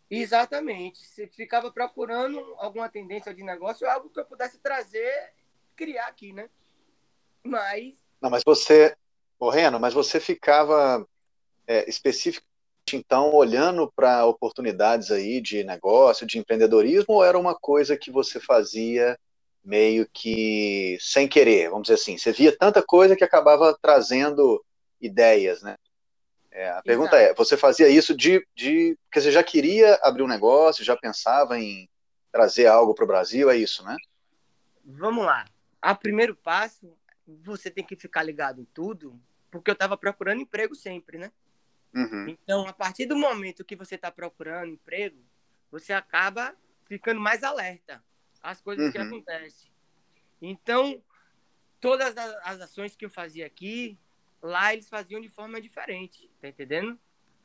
Exatamente. 0.09 1.05
Você 1.05 1.27
ficava 1.27 1.69
procurando 1.69 2.39
alguma 2.59 2.87
tendência 2.87 3.33
de 3.33 3.43
negócio, 3.43 3.89
algo 3.89 4.09
que 4.09 4.19
eu 4.19 4.25
pudesse 4.25 4.57
trazer, 4.59 5.33
criar 5.75 6.07
aqui, 6.07 6.31
né? 6.31 6.49
Mas. 7.43 7.95
Não, 8.21 8.29
mas 8.29 8.43
você, 8.45 8.95
Morrendo, 9.37 9.77
mas 9.77 9.93
você 9.93 10.17
ficava 10.17 11.05
é, 11.67 11.87
especificamente, 11.89 12.47
então, 12.93 13.33
olhando 13.33 13.91
para 13.95 14.25
oportunidades 14.25 15.11
aí 15.11 15.41
de 15.41 15.63
negócio, 15.63 16.25
de 16.25 16.37
empreendedorismo, 16.37 17.15
ou 17.15 17.25
era 17.25 17.37
uma 17.37 17.55
coisa 17.55 17.97
que 17.97 18.11
você 18.11 18.39
fazia 18.39 19.19
meio 19.65 20.07
que 20.13 20.97
sem 21.01 21.27
querer, 21.27 21.69
vamos 21.69 21.87
dizer 21.87 21.95
assim. 21.95 22.17
Você 22.17 22.31
via 22.31 22.55
tanta 22.55 22.83
coisa 22.83 23.15
que 23.15 23.23
acabava 23.23 23.77
trazendo 23.81 24.63
ideias, 25.01 25.61
né? 25.63 25.75
É, 26.51 26.69
a 26.69 26.81
pergunta 26.81 27.17
Exato. 27.17 27.31
é, 27.31 27.35
você 27.35 27.57
fazia 27.57 27.89
isso 27.89 28.15
de, 28.15 28.47
de. 28.55 28.97
Porque 29.05 29.19
você 29.19 29.31
já 29.31 29.43
queria 29.43 29.95
abrir 30.03 30.23
um 30.23 30.27
negócio, 30.27 30.85
já 30.85 30.95
pensava 30.95 31.59
em 31.59 31.89
trazer 32.31 32.67
algo 32.67 32.93
para 32.93 33.03
o 33.03 33.07
Brasil, 33.07 33.49
é 33.49 33.57
isso, 33.57 33.83
né? 33.83 33.97
Vamos 34.83 35.25
lá. 35.25 35.45
A 35.81 35.95
primeiro 35.95 36.35
passo, 36.35 36.95
você 37.27 37.69
tem 37.71 37.83
que 37.83 37.95
ficar 37.95 38.23
ligado 38.23 38.61
em 38.61 38.65
tudo, 38.65 39.19
porque 39.49 39.69
eu 39.69 39.73
estava 39.73 39.97
procurando 39.97 40.41
emprego 40.41 40.75
sempre, 40.75 41.17
né? 41.17 41.31
Uhum. 41.93 42.29
Então, 42.29 42.67
a 42.67 42.73
partir 42.73 43.05
do 43.05 43.15
momento 43.15 43.65
que 43.65 43.75
você 43.75 43.95
está 43.95 44.11
procurando 44.11 44.71
emprego, 44.71 45.17
você 45.71 45.91
acaba 45.91 46.55
ficando 46.83 47.19
mais 47.19 47.43
alerta 47.43 48.03
às 48.45 48.61
coisas 48.61 48.85
uhum. 48.85 48.91
que 48.91 48.97
acontecem. 48.97 49.71
Então, 50.41 51.01
todas 51.79 52.15
as 52.17 52.61
ações 52.61 52.95
que 52.95 53.05
eu 53.05 53.09
fazia 53.09 53.45
aqui, 53.45 53.97
lá 54.41 54.73
eles 54.73 54.87
faziam 54.87 55.19
de 55.19 55.29
forma 55.29 55.59
diferente, 55.59 56.29
tá 56.39 56.47
entendendo? 56.47 56.99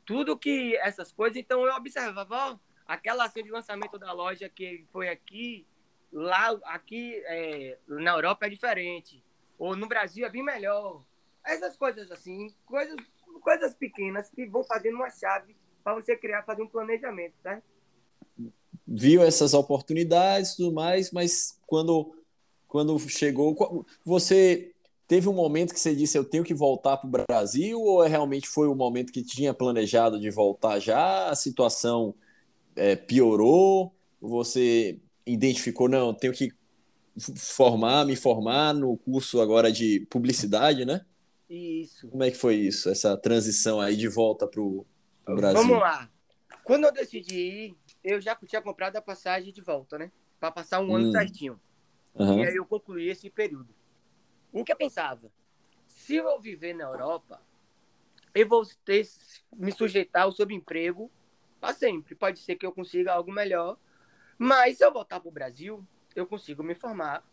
Tudo 0.05 0.37
que 0.37 0.75
essas 0.77 1.11
coisas, 1.11 1.37
então 1.37 1.65
eu 1.65 1.73
observava, 1.73 2.35
ó, 2.35 2.59
aquela 2.85 3.25
ação 3.25 3.41
de 3.41 3.49
lançamento 3.49 3.97
da 3.97 4.11
loja 4.11 4.49
que 4.49 4.85
foi 4.91 5.09
aqui, 5.09 5.65
lá, 6.11 6.51
aqui 6.65 7.21
é, 7.25 7.77
na 7.87 8.11
Europa 8.11 8.45
é 8.45 8.49
diferente, 8.49 9.23
ou 9.57 9.75
no 9.75 9.87
Brasil 9.87 10.25
é 10.25 10.29
bem 10.29 10.43
melhor. 10.43 11.03
Essas 11.43 11.75
coisas 11.75 12.11
assim, 12.11 12.53
coisas, 12.65 12.95
coisas 13.41 13.73
pequenas 13.73 14.29
que 14.29 14.45
vão 14.45 14.63
fazendo 14.63 14.95
uma 14.95 15.09
chave 15.09 15.55
para 15.83 15.95
você 15.95 16.15
criar, 16.15 16.43
fazer 16.43 16.61
um 16.61 16.67
planejamento, 16.67 17.35
certo? 17.41 17.63
Viu 18.87 19.23
essas 19.23 19.53
oportunidades 19.53 20.51
e 20.51 20.57
tudo 20.57 20.73
mais, 20.73 21.11
mas 21.11 21.57
quando, 21.65 22.13
quando 22.67 22.97
chegou, 22.99 23.85
você 24.03 24.71
teve 25.07 25.27
um 25.27 25.33
momento 25.33 25.73
que 25.73 25.79
você 25.79 25.95
disse 25.95 26.17
eu 26.17 26.23
tenho 26.23 26.43
que 26.43 26.53
voltar 26.53 26.97
para 26.97 27.07
o 27.07 27.11
Brasil 27.11 27.81
ou 27.81 28.01
realmente 28.01 28.47
foi 28.47 28.67
o 28.67 28.75
momento 28.75 29.11
que 29.11 29.21
tinha 29.21 29.53
planejado 29.53 30.19
de 30.19 30.29
voltar 30.29 30.79
já? 30.79 31.29
A 31.29 31.35
situação 31.35 32.13
é, 32.75 32.95
piorou? 32.95 33.93
Você 34.21 34.99
identificou, 35.25 35.89
não, 35.89 36.13
tenho 36.13 36.33
que 36.33 36.51
formar, 37.35 38.05
me 38.05 38.15
formar 38.15 38.73
no 38.73 38.97
curso 38.97 39.41
agora 39.41 39.71
de 39.71 40.05
publicidade, 40.09 40.85
né? 40.85 41.01
Isso. 41.49 42.07
Como 42.07 42.23
é 42.23 42.31
que 42.31 42.37
foi 42.37 42.55
isso, 42.55 42.89
essa 42.89 43.17
transição 43.17 43.81
aí 43.81 43.97
de 43.97 44.07
volta 44.07 44.47
para 44.47 44.61
o 44.61 44.85
Brasil? 45.25 45.61
Vamos 45.61 45.79
lá. 45.79 46.09
Quando 46.63 46.85
eu 46.85 46.93
decidi 46.93 47.35
ir, 47.35 47.75
eu 48.03 48.19
já 48.19 48.35
tinha 48.35 48.61
comprado 48.61 48.95
a 48.97 49.01
passagem 49.01 49.53
de 49.53 49.61
volta, 49.61 49.97
né? 49.97 50.11
Para 50.39 50.51
passar 50.51 50.79
um 50.79 50.91
hum. 50.91 50.95
ano 50.95 51.11
certinho. 51.11 51.59
Uhum. 52.15 52.39
E 52.39 52.47
aí 52.47 52.55
eu 52.55 52.65
concluí 52.65 53.09
esse 53.09 53.29
período. 53.29 53.73
O 54.51 54.63
que 54.63 54.71
eu 54.71 54.75
pensava? 54.75 55.31
Se 55.87 56.15
eu 56.15 56.39
viver 56.39 56.73
na 56.73 56.83
Europa, 56.83 57.41
eu 58.33 58.47
vou 58.47 58.65
ter, 58.83 59.07
me 59.55 59.71
sujeitar 59.71 60.23
ao 60.23 60.31
subemprego 60.31 61.11
para 61.59 61.73
sempre. 61.73 62.15
Pode 62.15 62.39
ser 62.39 62.55
que 62.55 62.65
eu 62.65 62.71
consiga 62.71 63.13
algo 63.13 63.31
melhor, 63.31 63.77
mas 64.37 64.77
se 64.77 64.85
eu 64.85 64.91
voltar 64.91 65.19
para 65.19 65.29
o 65.29 65.31
Brasil, 65.31 65.85
eu 66.15 66.25
consigo 66.25 66.63
me 66.63 66.75
formar 66.75 67.23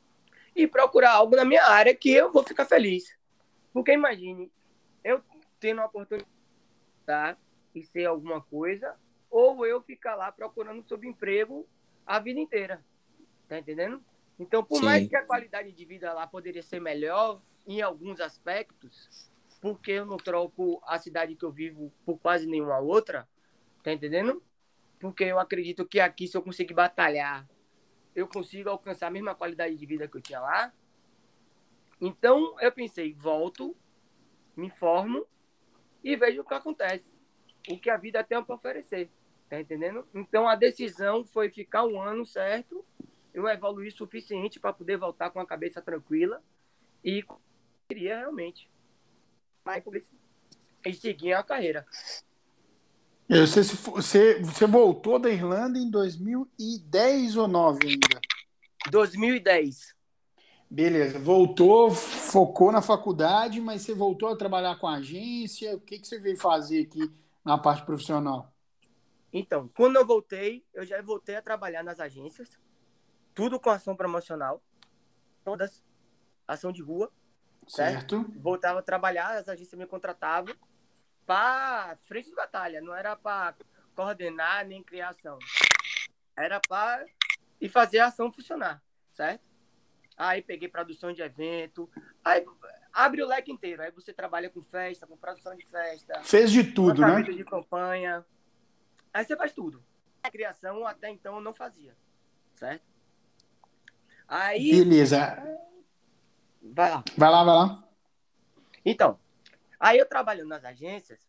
e 0.54 0.66
procurar 0.66 1.12
algo 1.12 1.34
na 1.34 1.44
minha 1.44 1.64
área 1.64 1.94
que 1.94 2.10
eu 2.10 2.30
vou 2.30 2.42
ficar 2.42 2.66
feliz. 2.66 3.16
Porque 3.72 3.92
imagine, 3.92 4.50
eu 5.02 5.22
tendo 5.58 5.80
a 5.80 5.87
oportunidade 5.87 7.38
de 7.75 7.82
ser 7.82 8.06
alguma 8.06 8.40
coisa 8.40 8.96
ou 9.30 9.66
eu 9.66 9.80
ficar 9.82 10.14
lá 10.14 10.32
procurando 10.32 10.82
subemprego 10.82 11.68
a 12.06 12.18
vida 12.18 12.40
inteira. 12.40 12.85
Tá 13.49 13.58
entendendo? 13.58 14.02
Então, 14.38 14.62
por 14.62 14.78
Sim. 14.78 14.85
mais 14.85 15.08
que 15.08 15.16
a 15.16 15.25
qualidade 15.25 15.73
de 15.73 15.85
vida 15.85 16.12
lá 16.12 16.26
poderia 16.26 16.62
ser 16.62 16.80
melhor 16.80 17.42
em 17.66 17.82
alguns 17.82 18.20
aspectos, 18.20 19.32
porque 19.61 19.92
eu 19.92 20.06
não 20.06 20.16
troco 20.16 20.80
a 20.87 20.99
cidade 20.99 21.35
que 21.35 21.44
eu 21.44 21.50
vivo 21.50 21.92
por 22.04 22.18
quase 22.18 22.47
nenhuma 22.47 22.78
outra, 22.78 23.28
tá 23.82 23.92
entendendo? 23.92 24.42
Porque 25.00 25.25
eu 25.25 25.38
acredito 25.38 25.87
que 25.87 26.00
aqui, 26.00 26.26
se 26.26 26.37
eu 26.37 26.42
conseguir 26.42 26.75
batalhar, 26.75 27.49
eu 28.14 28.26
consigo 28.26 28.70
alcançar 28.70 29.08
a 29.08 29.11
mesma 29.11 29.35
qualidade 29.35 29.76
de 29.76 29.87
vida 29.87 30.08
que 30.08 30.16
eu 30.16 30.23
tinha 30.23 30.40
lá. 30.40 30.73
Então, 32.00 32.56
eu 32.61 32.70
pensei, 32.70 33.12
volto, 33.12 33.76
me 34.56 34.70
formo 34.70 35.26
e 36.02 36.16
vejo 36.16 36.42
o 36.42 36.44
que 36.44 36.54
acontece. 36.54 37.12
O 37.68 37.78
que 37.78 37.90
a 37.90 37.97
vida 37.97 38.23
tem 38.25 38.42
para 38.42 38.54
oferecer. 38.54 39.11
Tá 39.48 39.60
entendendo? 39.60 40.06
Então 40.14 40.46
a 40.46 40.54
decisão 40.54 41.24
foi 41.24 41.48
ficar 41.48 41.84
um 41.84 42.00
ano 42.00 42.26
certo, 42.26 42.84
eu 43.32 43.48
evoluir 43.48 43.92
suficiente 43.92 44.60
para 44.60 44.72
poder 44.72 44.98
voltar 44.98 45.30
com 45.30 45.40
a 45.40 45.46
cabeça 45.46 45.80
tranquila 45.80 46.42
e 47.02 47.24
queria 47.88 48.18
realmente. 48.18 48.70
E 50.84 50.94
seguir 50.94 51.32
a 51.32 51.42
carreira. 51.42 51.86
Você, 53.28 53.62
você, 53.62 54.40
você 54.40 54.66
voltou 54.66 55.18
da 55.18 55.30
Irlanda 55.30 55.78
em 55.78 55.90
2010 55.90 57.36
ou 57.36 57.46
9 57.46 57.86
ainda? 57.86 58.20
2010. 58.90 59.94
Beleza, 60.70 61.18
voltou, 61.18 61.90
focou 61.90 62.70
na 62.70 62.82
faculdade, 62.82 63.60
mas 63.60 63.82
você 63.82 63.94
voltou 63.94 64.28
a 64.28 64.36
trabalhar 64.36 64.78
com 64.78 64.86
a 64.86 64.96
agência. 64.96 65.76
O 65.76 65.80
que, 65.80 65.98
que 65.98 66.06
você 66.06 66.18
veio 66.18 66.36
fazer 66.36 66.82
aqui 66.82 67.10
na 67.44 67.56
parte 67.56 67.84
profissional? 67.84 68.52
Então, 69.32 69.68
quando 69.68 69.97
eu 69.97 70.06
voltei, 70.06 70.64
eu 70.73 70.85
já 70.85 71.00
voltei 71.02 71.37
a 71.37 71.42
trabalhar 71.42 71.82
nas 71.82 72.00
agências, 72.00 72.58
tudo 73.35 73.61
com 73.61 73.70
ação 73.70 73.94
promocional, 73.94 74.62
todas, 75.44 75.85
ação 76.47 76.73
de 76.73 76.82
rua. 76.82 77.12
Certo. 77.66 78.16
certo? 78.16 78.40
Voltava 78.40 78.78
a 78.78 78.82
trabalhar, 78.82 79.37
as 79.37 79.49
agências 79.49 79.78
me 79.78 79.87
contratavam 79.87 80.54
para 81.26 81.97
frente 82.06 82.30
de 82.30 82.35
batalha, 82.35 82.80
não 82.80 82.94
era 82.94 83.14
para 83.14 83.54
coordenar 83.94 84.66
nem 84.66 84.82
criação. 84.82 85.38
Era 86.35 86.58
para 86.66 87.04
e 87.61 87.68
fazer 87.68 87.99
a 87.99 88.06
ação 88.06 88.32
funcionar, 88.32 88.82
certo? 89.12 89.42
Aí 90.16 90.40
peguei 90.40 90.68
produção 90.68 91.12
de 91.12 91.20
evento, 91.20 91.90
aí 92.25 92.44
abre 92.92 93.23
o 93.23 93.26
leque 93.26 93.52
inteiro. 93.52 93.82
Aí 93.82 93.90
você 93.90 94.12
trabalha 94.12 94.49
com 94.49 94.62
festa, 94.62 95.06
com 95.06 95.16
produção 95.16 95.54
de 95.54 95.66
festa. 95.66 96.23
Fez 96.23 96.50
de 96.50 96.64
tudo, 96.64 97.02
né? 97.02 97.23
de 97.23 97.44
campanha, 97.44 98.25
Aí 99.12 99.24
você 99.24 99.36
faz 99.36 99.52
tudo. 99.52 99.84
A 100.22 100.30
criação 100.30 100.86
até 100.86 101.08
então 101.10 101.36
eu 101.36 101.40
não 101.40 101.54
fazia, 101.54 101.96
certo? 102.54 102.84
Aí. 104.26 104.70
Beleza. 104.70 105.36
Vai 106.60 106.90
lá. 106.90 107.04
Vai 107.16 107.30
lá, 107.30 107.44
vai 107.44 107.54
lá. 107.54 107.88
Então, 108.84 109.18
aí 109.78 109.98
eu 109.98 110.06
trabalhando 110.06 110.48
nas 110.48 110.64
agências, 110.64 111.26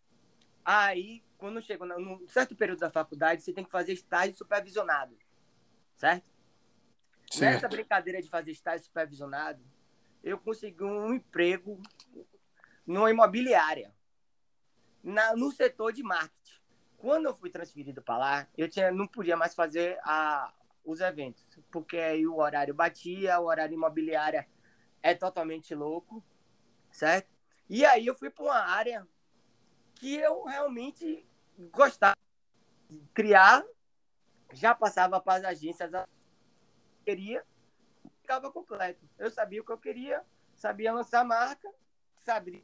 aí 0.64 1.24
quando 1.38 1.62
chego 1.62 1.86
num 1.86 2.28
certo 2.28 2.56
período 2.56 2.80
da 2.80 2.90
faculdade, 2.90 3.42
você 3.42 3.54
tem 3.54 3.64
que 3.64 3.72
fazer 3.72 3.94
estágio 3.94 4.36
supervisionado, 4.36 5.18
certo? 5.96 6.30
certo? 7.32 7.54
Nessa 7.54 7.68
brincadeira 7.70 8.22
de 8.22 8.30
fazer 8.30 8.52
estágio 8.52 8.86
supervisionado, 8.86 9.64
eu 10.22 10.38
consegui 10.38 10.84
um 10.84 11.14
emprego 11.14 11.82
numa 12.86 13.10
imobiliária, 13.10 13.96
na, 15.02 15.34
no 15.36 15.50
setor 15.52 15.94
de 15.94 16.04
marketing. 16.04 16.39
Quando 17.00 17.28
eu 17.28 17.34
fui 17.34 17.50
transferido 17.50 18.02
para 18.02 18.18
lá, 18.18 18.48
eu 18.58 18.70
tinha, 18.70 18.92
não 18.92 19.08
podia 19.08 19.38
mais 19.38 19.56
fazer 19.56 19.98
a, 20.04 20.54
os 20.84 21.00
eventos, 21.00 21.50
porque 21.72 21.98
aí 21.98 22.28
o 22.28 22.38
horário 22.38 22.74
batia, 22.74 23.40
o 23.40 23.46
horário 23.46 23.74
imobiliária 23.74 24.48
é 25.02 25.16
totalmente 25.16 25.74
louco, 25.74 26.22
certo? 26.92 27.34
E 27.70 27.86
aí 27.86 28.06
eu 28.06 28.14
fui 28.14 28.30
para 28.30 28.44
uma 28.44 28.60
área 28.60 29.08
que 29.96 30.16
eu 30.16 30.44
realmente 30.44 31.26
gostava 31.72 32.18
de 32.90 33.00
criar, 33.14 33.66
já 34.52 34.76
passava 34.76 35.22
para 35.22 35.40
as 35.40 35.46
agências, 35.46 35.90
queria, 37.06 37.46
ficava 38.22 38.52
completo. 38.52 39.08
Eu 39.18 39.32
sabia 39.32 39.62
o 39.62 39.66
que 39.66 39.72
eu 39.72 39.78
queria, 39.78 40.22
sabia 40.54 40.92
lançar 40.92 41.24
marca, 41.24 41.72
sabia 42.18 42.62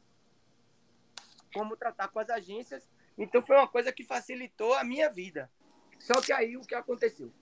como 1.54 1.74
tratar 1.74 2.08
com 2.08 2.18
as 2.18 2.28
agências 2.28 2.86
então 3.16 3.40
foi 3.40 3.56
uma 3.56 3.68
coisa 3.68 3.92
que 3.92 4.04
facilitou 4.04 4.74
a 4.74 4.84
minha 4.84 5.08
vida. 5.10 5.50
Só 5.98 6.20
que 6.20 6.32
aí 6.32 6.56
o 6.56 6.60
que 6.60 6.74
aconteceu? 6.74 7.32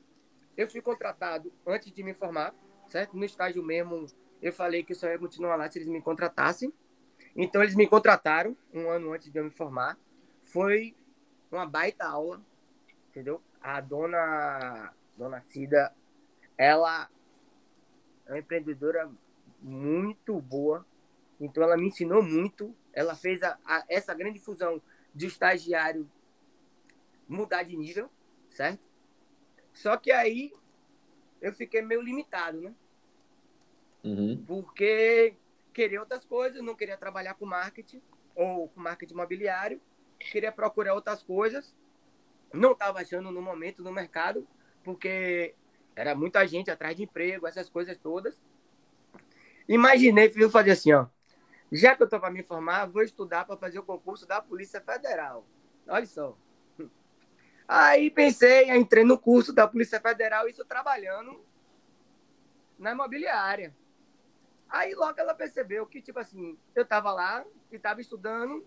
Eu 0.56 0.70
fui 0.70 0.80
contratado 0.80 1.52
antes 1.66 1.90
de 1.92 2.02
me 2.02 2.14
formar, 2.14 2.54
certo? 2.88 3.16
No 3.16 3.24
estágio 3.24 3.62
mesmo, 3.62 4.06
eu 4.40 4.52
falei 4.52 4.84
que 4.84 4.92
eu 4.92 4.96
só 4.96 5.08
ia 5.08 5.18
continuar 5.18 5.56
lá 5.56 5.70
se 5.70 5.78
eles 5.78 5.88
me 5.88 6.00
contratassem. 6.00 6.72
Então 7.34 7.62
eles 7.62 7.74
me 7.74 7.86
contrataram 7.88 8.56
um 8.72 8.88
ano 8.88 9.12
antes 9.12 9.30
de 9.30 9.38
eu 9.38 9.44
me 9.44 9.50
formar. 9.50 9.98
Foi 10.42 10.94
uma 11.50 11.66
baita 11.66 12.06
aula, 12.06 12.40
entendeu? 13.10 13.42
A 13.60 13.80
dona, 13.80 14.92
dona 15.16 15.40
Cida, 15.40 15.92
ela 16.56 17.08
é 18.26 18.32
uma 18.32 18.38
empreendedora 18.38 19.10
muito 19.60 20.40
boa. 20.40 20.86
Então 21.40 21.62
ela 21.62 21.76
me 21.76 21.88
ensinou 21.88 22.22
muito. 22.22 22.74
Ela 22.92 23.16
fez 23.16 23.42
a, 23.42 23.58
a, 23.64 23.84
essa 23.88 24.14
grande 24.14 24.38
fusão 24.38 24.80
de 25.14 25.26
estagiário 25.26 26.10
mudar 27.28 27.62
de 27.62 27.76
nível, 27.76 28.10
certo? 28.50 28.82
Só 29.72 29.96
que 29.96 30.10
aí 30.10 30.52
eu 31.40 31.52
fiquei 31.52 31.82
meio 31.82 32.00
limitado, 32.00 32.60
né? 32.60 32.74
Uhum. 34.02 34.42
Porque 34.46 35.34
queria 35.72 36.00
outras 36.00 36.24
coisas, 36.24 36.62
não 36.62 36.74
queria 36.74 36.96
trabalhar 36.96 37.34
com 37.34 37.46
marketing 37.46 38.02
ou 38.34 38.68
com 38.68 38.80
marketing 38.80 39.14
imobiliário, 39.14 39.80
queria 40.18 40.52
procurar 40.52 40.94
outras 40.94 41.22
coisas. 41.22 41.74
Não 42.52 42.72
estava 42.72 43.00
achando 43.00 43.30
no 43.30 43.42
momento 43.42 43.82
no 43.82 43.90
mercado, 43.90 44.46
porque 44.84 45.54
era 45.96 46.14
muita 46.14 46.46
gente 46.46 46.70
atrás 46.70 46.96
de 46.96 47.02
emprego, 47.02 47.46
essas 47.46 47.68
coisas 47.68 47.96
todas. 47.98 48.40
Imaginei, 49.68 50.30
filho, 50.30 50.50
fazer 50.50 50.72
assim, 50.72 50.92
ó. 50.92 51.06
Já 51.74 51.96
que 51.96 52.04
eu 52.04 52.08
tô 52.08 52.20
para 52.20 52.30
me 52.30 52.40
formar, 52.44 52.86
vou 52.86 53.02
estudar 53.02 53.44
para 53.44 53.56
fazer 53.56 53.80
o 53.80 53.82
concurso 53.82 54.24
da 54.28 54.40
Polícia 54.40 54.80
Federal. 54.80 55.44
Olha 55.88 56.06
só. 56.06 56.38
Aí 57.66 58.12
pensei, 58.12 58.70
entrei 58.70 59.02
no 59.02 59.18
curso 59.18 59.52
da 59.52 59.66
Polícia 59.66 60.00
Federal, 60.00 60.48
isso 60.48 60.64
trabalhando 60.64 61.44
na 62.78 62.92
imobiliária. 62.92 63.74
Aí 64.68 64.94
logo 64.94 65.18
ela 65.18 65.34
percebeu 65.34 65.84
que, 65.84 66.00
tipo 66.00 66.20
assim, 66.20 66.56
eu 66.76 66.84
tava 66.84 67.12
lá 67.12 67.44
e 67.72 67.76
tava 67.76 68.00
estudando. 68.00 68.64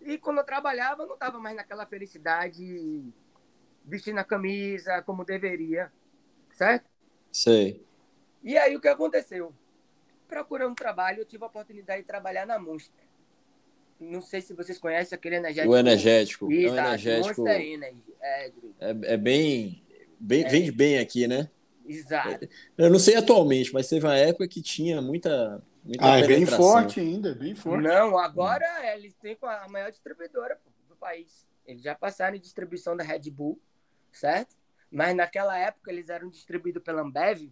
E 0.00 0.18
quando 0.18 0.38
eu 0.38 0.44
trabalhava, 0.44 1.04
eu 1.04 1.06
não 1.06 1.16
tava 1.16 1.38
mais 1.38 1.54
naquela 1.54 1.86
felicidade 1.86 3.04
vestindo 3.84 4.18
a 4.18 4.24
camisa 4.24 5.02
como 5.02 5.24
deveria. 5.24 5.92
Certo? 6.52 6.90
Sei. 7.30 7.86
E 8.42 8.58
aí 8.58 8.74
o 8.74 8.80
que 8.80 8.88
aconteceu? 8.88 9.54
Procurando 10.30 10.76
trabalho, 10.76 11.20
eu 11.20 11.24
tive 11.24 11.42
a 11.42 11.48
oportunidade 11.48 12.02
de 12.02 12.06
trabalhar 12.06 12.46
na 12.46 12.56
Monster. 12.56 13.04
Não 13.98 14.22
sei 14.22 14.40
se 14.40 14.54
vocês 14.54 14.78
conhecem 14.78 15.16
aquele 15.16 15.36
energético. 15.36 15.74
O 15.74 15.76
energético. 15.76 16.52
Exato, 16.52 16.78
é 16.78 16.82
um 16.82 16.86
energético. 16.86 17.40
Monster 17.42 17.60
Energy. 17.60 18.14
É, 18.20 18.46
É, 18.46 18.90
é 19.14 19.16
bem, 19.16 19.82
bem. 20.18 20.48
Vende 20.48 20.70
bem 20.70 20.98
aqui, 20.98 21.26
né? 21.26 21.50
exato. 21.84 22.48
Eu 22.78 22.88
não 22.88 22.98
sei 23.00 23.16
atualmente, 23.16 23.74
mas 23.74 23.88
teve 23.88 24.06
uma 24.06 24.16
época 24.16 24.46
que 24.46 24.62
tinha 24.62 25.02
muita. 25.02 25.60
muita 25.84 26.04
Ah, 26.04 26.20
é 26.20 26.26
bem 26.26 26.46
forte 26.46 27.00
ainda, 27.00 27.30
é 27.30 27.34
bem 27.34 27.54
forte. 27.56 27.82
Não, 27.82 28.16
agora 28.16 28.64
eles 28.94 29.14
têm 29.14 29.34
com 29.34 29.46
a 29.46 29.66
maior 29.68 29.90
distribuidora 29.90 30.58
do 30.88 30.94
país. 30.94 31.44
Eles 31.66 31.82
já 31.82 31.94
passaram 31.94 32.36
em 32.36 32.40
distribuição 32.40 32.96
da 32.96 33.02
Red 33.02 33.30
Bull, 33.30 33.60
certo? 34.12 34.56
Mas 34.90 35.14
naquela 35.14 35.58
época 35.58 35.90
eles 35.90 36.08
eram 36.08 36.28
distribuídos 36.28 36.82
pela 36.82 37.02
Ambev 37.02 37.50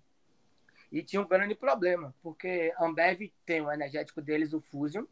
e 0.90 1.02
tinha 1.02 1.20
um 1.20 1.28
grande 1.28 1.54
problema, 1.54 2.14
porque 2.22 2.72
a 2.76 2.86
Ambev 2.86 3.32
tem 3.44 3.60
o 3.60 3.70
energético 3.70 4.22
deles, 4.22 4.52
o 4.52 4.60
Fusion, 4.60 5.04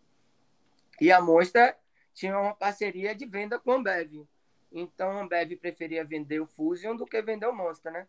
e 1.01 1.13
a 1.13 1.21
Monster 1.21 1.77
tinha 2.15 2.39
uma 2.39 2.55
parceria 2.55 3.15
de 3.15 3.27
venda 3.27 3.59
com 3.59 3.73
a 3.73 3.77
Ambev. 3.77 4.27
Então 4.73 5.11
a 5.11 5.23
Ambev 5.23 5.57
preferia 5.57 6.05
vender 6.05 6.41
o 6.41 6.47
Fusion 6.47 6.97
do 6.97 7.05
que 7.05 7.21
vender 7.21 7.47
o 7.47 7.55
Monster, 7.55 7.93
né? 7.93 8.09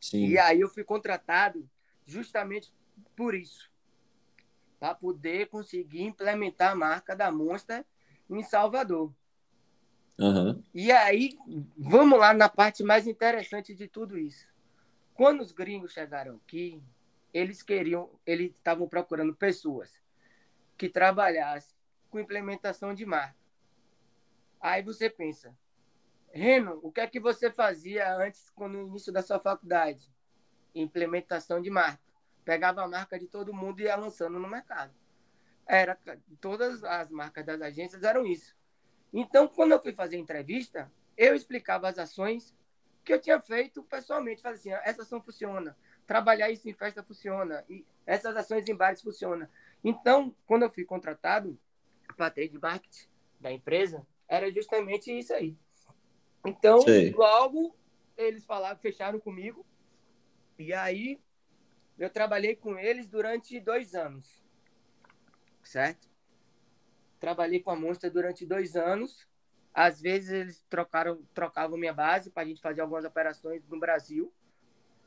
Sim. 0.00 0.26
E 0.26 0.38
aí 0.38 0.60
eu 0.60 0.68
fui 0.68 0.84
contratado 0.84 1.68
justamente 2.06 2.72
por 3.16 3.34
isso. 3.34 3.70
Para 4.78 4.94
poder 4.94 5.48
conseguir 5.48 6.02
implementar 6.02 6.72
a 6.72 6.76
marca 6.76 7.16
da 7.16 7.32
Monster 7.32 7.84
em 8.30 8.42
Salvador. 8.42 9.12
Aham. 10.18 10.62
E 10.72 10.92
aí, 10.92 11.36
vamos 11.76 12.18
lá 12.18 12.32
na 12.32 12.48
parte 12.48 12.84
mais 12.84 13.06
interessante 13.06 13.74
de 13.74 13.88
tudo 13.88 14.16
isso. 14.16 14.46
Quando 15.14 15.40
os 15.40 15.52
gringos 15.52 15.92
chegaram 15.92 16.36
aqui, 16.36 16.82
eles 17.32 17.62
queriam, 17.62 18.10
eles 18.26 18.52
estavam 18.54 18.88
procurando 18.88 19.34
pessoas 19.34 20.02
que 20.76 20.88
trabalhassem 20.88 21.76
com 22.10 22.18
implementação 22.18 22.92
de 22.92 23.06
marca. 23.06 23.36
Aí 24.60 24.82
você 24.82 25.08
pensa, 25.08 25.56
Reno, 26.32 26.80
o 26.82 26.90
que 26.90 27.00
é 27.00 27.06
que 27.06 27.20
você 27.20 27.50
fazia 27.50 28.12
antes, 28.16 28.52
no 28.56 28.82
início 28.82 29.12
da 29.12 29.22
sua 29.22 29.38
faculdade? 29.38 30.12
Implementação 30.74 31.60
de 31.62 31.70
marca. 31.70 32.02
Pegava 32.44 32.82
a 32.82 32.88
marca 32.88 33.16
de 33.16 33.28
todo 33.28 33.54
mundo 33.54 33.80
e 33.80 33.84
ia 33.84 33.94
lançando 33.94 34.38
no 34.38 34.48
mercado. 34.48 34.92
Era, 35.64 35.96
todas 36.40 36.82
as 36.82 37.08
marcas 37.10 37.46
das 37.46 37.60
agências 37.62 38.02
eram 38.02 38.26
isso. 38.26 38.56
Então, 39.12 39.46
quando 39.46 39.72
eu 39.72 39.80
fui 39.80 39.92
fazer 39.92 40.16
entrevista, 40.16 40.90
eu 41.16 41.36
explicava 41.36 41.88
as 41.88 41.98
ações 41.98 42.52
que 43.04 43.12
eu 43.12 43.20
tinha 43.20 43.40
feito 43.40 43.82
pessoalmente. 43.82 44.42
Falei 44.42 44.58
assim, 44.58 44.70
essa 44.70 45.02
ação 45.02 45.20
funciona, 45.20 45.76
trabalhar 46.06 46.50
isso 46.50 46.68
em 46.68 46.72
festa 46.72 47.02
funciona, 47.02 47.64
e 47.68 47.84
essas 48.06 48.36
ações 48.36 48.68
em 48.68 48.74
bares 48.74 49.02
funciona. 49.02 49.50
Então, 49.82 50.34
quando 50.46 50.62
eu 50.62 50.70
fui 50.70 50.84
contratado 50.84 51.58
para 52.16 52.30
trade 52.30 52.58
marketing 52.58 53.06
da 53.38 53.52
empresa, 53.52 54.06
era 54.26 54.50
justamente 54.50 55.16
isso 55.16 55.34
aí. 55.34 55.56
Então, 56.46 56.80
Sei. 56.80 57.12
logo 57.12 57.76
eles 58.16 58.44
falaram, 58.44 58.78
fecharam 58.78 59.20
comigo, 59.20 59.66
e 60.58 60.72
aí 60.72 61.20
eu 61.98 62.08
trabalhei 62.10 62.54
com 62.56 62.78
eles 62.78 63.08
durante 63.08 63.58
dois 63.60 63.94
anos, 63.94 64.42
certo? 65.62 66.08
Trabalhei 67.18 67.60
com 67.60 67.70
a 67.70 67.76
Monster 67.76 68.10
durante 68.10 68.44
dois 68.44 68.76
anos. 68.76 69.26
Às 69.74 70.00
vezes 70.00 70.30
eles 70.30 70.64
trocaram, 70.70 71.20
trocavam 71.34 71.76
minha 71.76 71.92
base 71.92 72.30
para 72.30 72.44
a 72.44 72.46
gente 72.46 72.62
fazer 72.62 72.80
algumas 72.80 73.04
operações 73.04 73.66
no 73.66 73.80
Brasil. 73.80 74.32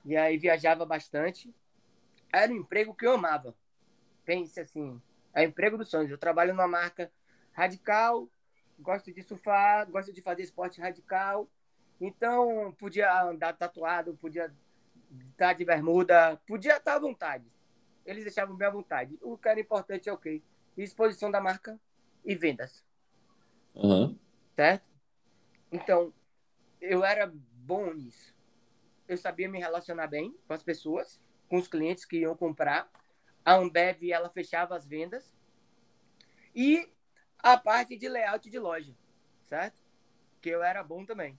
E 0.03 0.17
aí 0.17 0.37
viajava 0.37 0.85
bastante. 0.85 1.55
Era 2.33 2.51
um 2.51 2.57
emprego 2.57 2.93
que 2.93 3.07
eu 3.07 3.13
amava. 3.13 3.55
Pense 4.25 4.59
assim, 4.59 5.01
é 5.33 5.45
o 5.45 5.49
emprego 5.49 5.77
dos 5.77 5.89
sonhos. 5.89 6.11
Eu 6.11 6.17
trabalho 6.17 6.53
numa 6.53 6.67
marca 6.67 7.09
radical, 7.53 8.29
gosto 8.77 9.11
de 9.11 9.23
surfar, 9.23 9.89
gosto 9.89 10.11
de 10.11 10.21
fazer 10.21 10.43
esporte 10.43 10.81
radical. 10.81 11.49
Então, 11.99 12.75
podia 12.77 13.23
andar 13.23 13.53
tatuado, 13.53 14.17
podia 14.17 14.53
estar 15.29 15.53
de 15.53 15.63
bermuda, 15.63 16.39
podia 16.45 16.75
estar 16.75 16.95
à 16.95 16.99
vontade. 16.99 17.45
Eles 18.05 18.23
deixavam 18.23 18.55
bem 18.55 18.67
à 18.67 18.71
vontade. 18.71 19.17
O 19.21 19.37
que 19.37 19.47
era 19.47 19.59
importante 19.59 20.09
é 20.09 20.13
o 20.13 20.17
quê? 20.17 20.41
Exposição 20.77 21.31
da 21.31 21.41
marca 21.41 21.79
e 22.23 22.35
vendas, 22.35 22.83
Aham. 23.75 24.17
Certo? 24.57 24.89
Então, 25.71 26.11
eu 26.81 27.05
era 27.05 27.31
bom 27.31 27.93
nisso. 27.93 28.35
Eu 29.07 29.15
sabia 29.15 29.47
me 29.47 29.59
relacionar 29.59 30.07
bem 30.07 30.35
com 30.47 30.53
as 30.53 30.63
pessoas, 30.63 31.21
com 31.47 31.57
os 31.57 31.67
clientes 31.67 32.05
que 32.05 32.17
iam 32.17 32.35
comprar. 32.35 32.89
A 33.45 33.53
Ambev, 33.53 34.11
ela 34.11 34.29
fechava 34.29 34.75
as 34.75 34.87
vendas. 34.87 35.31
E 36.55 36.91
a 37.37 37.55
parte 37.55 37.95
de 37.95 38.09
layout 38.09 38.49
de 38.49 38.57
loja, 38.57 38.95
certo? 39.43 39.79
Que 40.41 40.49
eu 40.49 40.63
era 40.63 40.83
bom 40.83 41.05
também. 41.05 41.37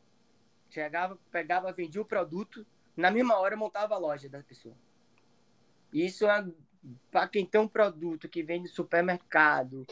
Chegava, 0.71 1.19
pegava, 1.33 1.73
vendia 1.73 2.01
o 2.01 2.07
produto, 2.07 2.65
na 2.97 3.11
mesma 3.11 3.37
hora 3.37 3.57
montava 3.57 3.97
a 3.97 3.99
loja 3.99 4.29
da 4.29 4.45
pessoa. 4.45 4.77
Isso 5.93 6.25
é 6.29 6.47
para 7.11 7.27
quem 7.27 7.45
tem 7.45 7.61
um 7.61 7.67
produto 7.67 8.29
que 8.29 8.45
vende 8.45 8.69
supermercado 8.69 9.85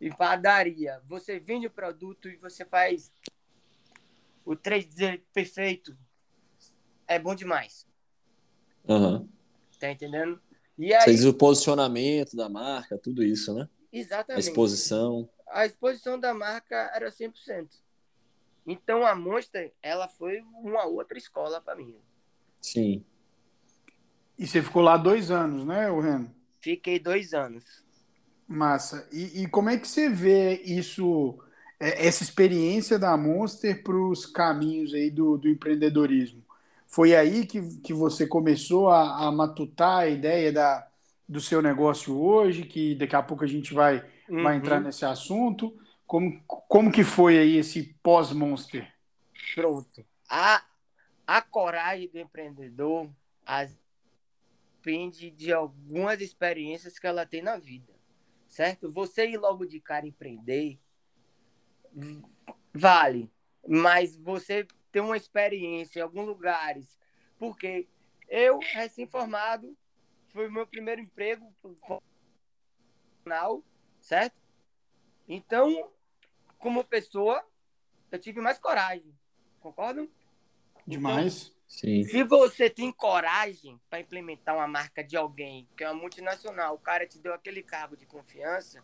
e 0.00 0.10
padaria. 0.10 1.00
Você 1.06 1.38
vende 1.38 1.66
o 1.66 1.70
produto 1.70 2.28
e 2.28 2.36
você 2.36 2.64
faz 2.64 3.12
o 4.44 4.54
3D 4.54 5.22
perfeito. 5.32 5.96
É 7.06 7.18
bom 7.18 7.34
demais. 7.34 7.86
Aham. 8.88 9.28
Tá 9.78 9.90
entendendo? 9.90 10.40
E 10.78 10.92
aí, 10.92 11.02
Você 11.02 11.12
diz 11.12 11.24
o 11.24 11.34
posicionamento 11.34 12.36
da 12.36 12.48
marca, 12.48 12.98
tudo 12.98 13.22
isso, 13.22 13.54
né? 13.54 13.68
A 13.92 13.96
exatamente. 13.96 14.48
exposição. 14.48 15.28
a 15.48 15.64
exposição 15.64 16.18
da 16.18 16.34
marca 16.34 16.90
era 16.94 17.10
100%. 17.10 17.68
Então 18.66 19.06
a 19.06 19.14
Monster, 19.14 19.72
ela 19.82 20.08
foi 20.08 20.40
uma 20.40 20.84
outra 20.86 21.18
escola 21.18 21.60
para 21.60 21.76
mim. 21.76 21.94
Sim. 22.60 23.04
E 24.38 24.46
você 24.46 24.62
ficou 24.62 24.82
lá 24.82 24.96
dois 24.96 25.30
anos, 25.30 25.64
né, 25.64 25.90
o 25.90 26.00
Reno? 26.00 26.34
Fiquei 26.60 26.98
dois 26.98 27.34
anos. 27.34 27.83
Massa. 28.46 29.08
E, 29.12 29.42
e 29.42 29.48
como 29.48 29.70
é 29.70 29.78
que 29.78 29.88
você 29.88 30.08
vê 30.08 30.60
isso, 30.62 31.38
é, 31.80 32.06
essa 32.06 32.22
experiência 32.22 32.98
da 32.98 33.16
Monster 33.16 33.82
para 33.82 33.96
os 33.96 34.26
caminhos 34.26 34.92
aí 34.94 35.10
do, 35.10 35.38
do 35.38 35.48
empreendedorismo? 35.48 36.42
Foi 36.86 37.14
aí 37.16 37.46
que, 37.46 37.60
que 37.80 37.92
você 37.92 38.26
começou 38.26 38.90
a, 38.90 39.26
a 39.26 39.32
matutar 39.32 40.00
a 40.00 40.08
ideia 40.08 40.52
da, 40.52 40.86
do 41.28 41.40
seu 41.40 41.60
negócio 41.62 42.16
hoje, 42.20 42.64
que 42.64 42.94
daqui 42.94 43.16
a 43.16 43.22
pouco 43.22 43.44
a 43.44 43.46
gente 43.46 43.72
vai, 43.74 44.04
vai 44.38 44.56
Uhum. 44.56 44.58
entrar 44.58 44.80
nesse 44.80 45.04
assunto. 45.04 45.76
Como, 46.06 46.40
como 46.46 46.92
que 46.92 47.02
foi 47.02 47.38
aí 47.38 47.56
esse 47.56 47.82
pós-Monster? 48.02 48.86
Pronto. 49.54 50.04
A, 50.28 50.64
a 51.26 51.42
coragem 51.42 52.08
do 52.08 52.18
empreendedor 52.18 53.10
as- 53.46 53.76
depende 54.82 55.30
de 55.30 55.52
algumas 55.52 56.20
experiências 56.20 56.98
que 56.98 57.06
ela 57.06 57.24
tem 57.26 57.42
na 57.42 57.56
vida, 57.56 57.93
certo? 58.54 58.88
Você 58.88 59.26
ir 59.26 59.36
logo 59.36 59.66
de 59.66 59.80
cara 59.80 60.06
empreender 60.06 60.78
vale, 62.72 63.28
mas 63.66 64.16
você 64.16 64.64
ter 64.92 65.00
uma 65.00 65.16
experiência 65.16 65.98
em 65.98 66.02
alguns 66.02 66.26
lugares, 66.26 66.96
porque 67.36 67.88
eu, 68.28 68.60
recém-formado, 68.60 69.76
foi 70.28 70.46
o 70.46 70.52
meu 70.52 70.66
primeiro 70.66 71.00
emprego 71.00 71.52
profissional, 73.16 73.62
certo? 74.00 74.40
Então, 75.28 75.90
como 76.58 76.84
pessoa, 76.84 77.44
eu 78.12 78.20
tive 78.20 78.40
mais 78.40 78.58
coragem, 78.58 79.12
concordam? 79.58 80.08
Demais. 80.86 81.53
Sim. 81.74 82.04
Se 82.04 82.22
você 82.22 82.70
tem 82.70 82.92
coragem 82.92 83.80
para 83.90 83.98
implementar 83.98 84.54
uma 84.54 84.68
marca 84.68 85.02
de 85.02 85.16
alguém, 85.16 85.68
que 85.76 85.82
é 85.82 85.90
uma 85.90 86.00
multinacional, 86.00 86.76
o 86.76 86.78
cara 86.78 87.04
te 87.04 87.18
deu 87.18 87.34
aquele 87.34 87.64
cargo 87.64 87.96
de 87.96 88.06
confiança, 88.06 88.82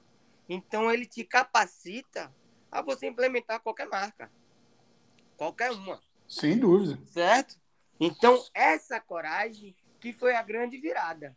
então 0.48 0.90
ele 0.90 1.07
te 1.07 1.22
capacita 1.22 2.35
a 2.70 2.83
você 2.83 3.07
implementar 3.07 3.61
qualquer 3.61 3.87
marca. 3.87 4.31
Qualquer 5.37 5.70
uma. 5.70 6.03
Sem 6.29 6.59
dúvida. 6.59 7.00
Certo? 7.07 7.57
Então, 8.00 8.44
essa 8.53 8.98
coragem 9.00 9.76
que 10.00 10.12
foi 10.12 10.35
a 10.35 10.42
grande 10.42 10.76
virada, 10.76 11.37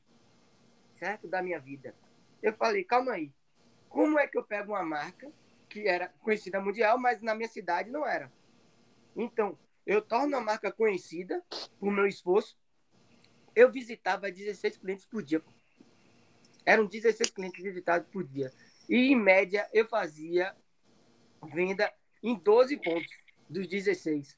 certo? 0.95 1.27
Da 1.27 1.43
minha 1.43 1.59
vida. 1.59 1.93
Eu 2.41 2.53
falei, 2.53 2.83
calma 2.83 3.11
aí. 3.11 3.31
Como 3.89 4.17
é 4.17 4.25
que 4.25 4.39
eu 4.39 4.43
pego 4.43 4.71
uma 4.71 4.83
marca 4.83 5.31
que 5.69 5.87
era 5.87 6.07
conhecida 6.19 6.59
mundial, 6.59 6.97
mas 6.97 7.21
na 7.21 7.35
minha 7.35 7.47
cidade 7.47 7.91
não 7.91 8.07
era? 8.07 8.31
Então, 9.15 9.55
eu 9.85 10.01
torno 10.01 10.35
a 10.37 10.41
marca 10.41 10.71
conhecida 10.71 11.43
por 11.79 11.91
meu 11.91 12.07
esforço. 12.07 12.57
Eu 13.55 13.71
visitava 13.71 14.31
16 14.31 14.77
clientes 14.77 15.05
por 15.05 15.21
dia. 15.21 15.41
Eram 16.65 16.85
16 16.85 17.29
clientes 17.29 17.61
visitados 17.61 18.07
por 18.07 18.23
dia. 18.23 18.51
E, 18.89 19.11
em 19.11 19.15
média, 19.15 19.67
eu 19.73 19.85
fazia 19.85 20.55
venda 21.43 21.91
em 22.21 22.35
12 22.35 22.77
pontos 22.77 23.11
dos 23.49 23.67
16. 23.67 24.37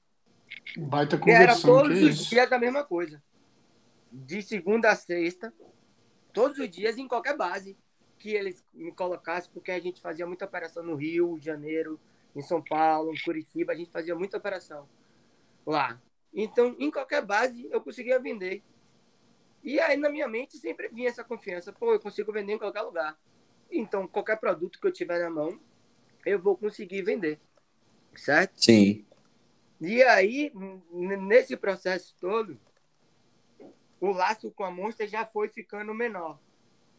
Baita 0.77 1.17
Que 1.17 1.29
era 1.29 1.53
conversão, 1.53 1.69
todos 1.69 2.01
os 2.01 2.15
isso. 2.15 2.29
dias 2.29 2.51
a 2.51 2.59
mesma 2.59 2.83
coisa. 2.83 3.23
De 4.11 4.41
segunda 4.41 4.91
a 4.91 4.95
sexta, 4.95 5.53
todos 6.33 6.57
os 6.57 6.69
dias 6.69 6.97
em 6.97 7.07
qualquer 7.07 7.37
base 7.37 7.77
que 8.17 8.31
eles 8.31 8.65
me 8.73 8.91
colocassem, 8.91 9.51
porque 9.53 9.71
a 9.71 9.79
gente 9.79 10.01
fazia 10.01 10.25
muita 10.25 10.45
operação 10.45 10.83
no 10.83 10.95
Rio, 10.95 11.37
Janeiro, 11.39 11.99
em 12.35 12.41
São 12.41 12.61
Paulo, 12.61 13.13
em 13.13 13.19
Curitiba, 13.23 13.73
a 13.73 13.75
gente 13.75 13.91
fazia 13.91 14.15
muita 14.15 14.37
operação 14.37 14.87
lá. 15.65 16.01
Então, 16.33 16.75
em 16.79 16.91
qualquer 16.91 17.25
base, 17.25 17.67
eu 17.71 17.81
conseguia 17.81 18.19
vender. 18.19 18.61
E 19.63 19.79
aí, 19.79 19.97
na 19.97 20.09
minha 20.09 20.27
mente, 20.27 20.57
sempre 20.57 20.89
vinha 20.89 21.09
essa 21.09 21.23
confiança. 21.23 21.73
Pô, 21.73 21.93
eu 21.93 21.99
consigo 21.99 22.31
vender 22.31 22.53
em 22.53 22.59
qualquer 22.59 22.81
lugar. 22.81 23.17
Então, 23.71 24.07
qualquer 24.07 24.39
produto 24.39 24.79
que 24.79 24.85
eu 24.85 24.91
tiver 24.91 25.19
na 25.19 25.29
mão, 25.29 25.59
eu 26.25 26.39
vou 26.39 26.57
conseguir 26.57 27.01
vender. 27.01 27.39
Certo? 28.15 28.63
Sim. 28.63 29.05
E 29.81 30.03
aí, 30.03 30.51
nesse 30.91 31.57
processo 31.57 32.15
todo, 32.19 32.59
o 33.99 34.11
laço 34.11 34.51
com 34.51 34.63
a 34.63 34.71
Monster 34.71 35.07
já 35.07 35.25
foi 35.25 35.49
ficando 35.49 35.93
menor. 35.93 36.39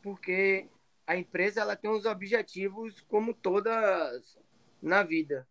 Porque 0.02 0.68
a 1.06 1.16
empresa 1.16 1.60
ela 1.60 1.76
tem 1.76 1.90
uns 1.90 2.04
objetivos 2.04 3.00
como 3.02 3.32
todas 3.32 4.38
na 4.82 5.02
vida. 5.02 5.46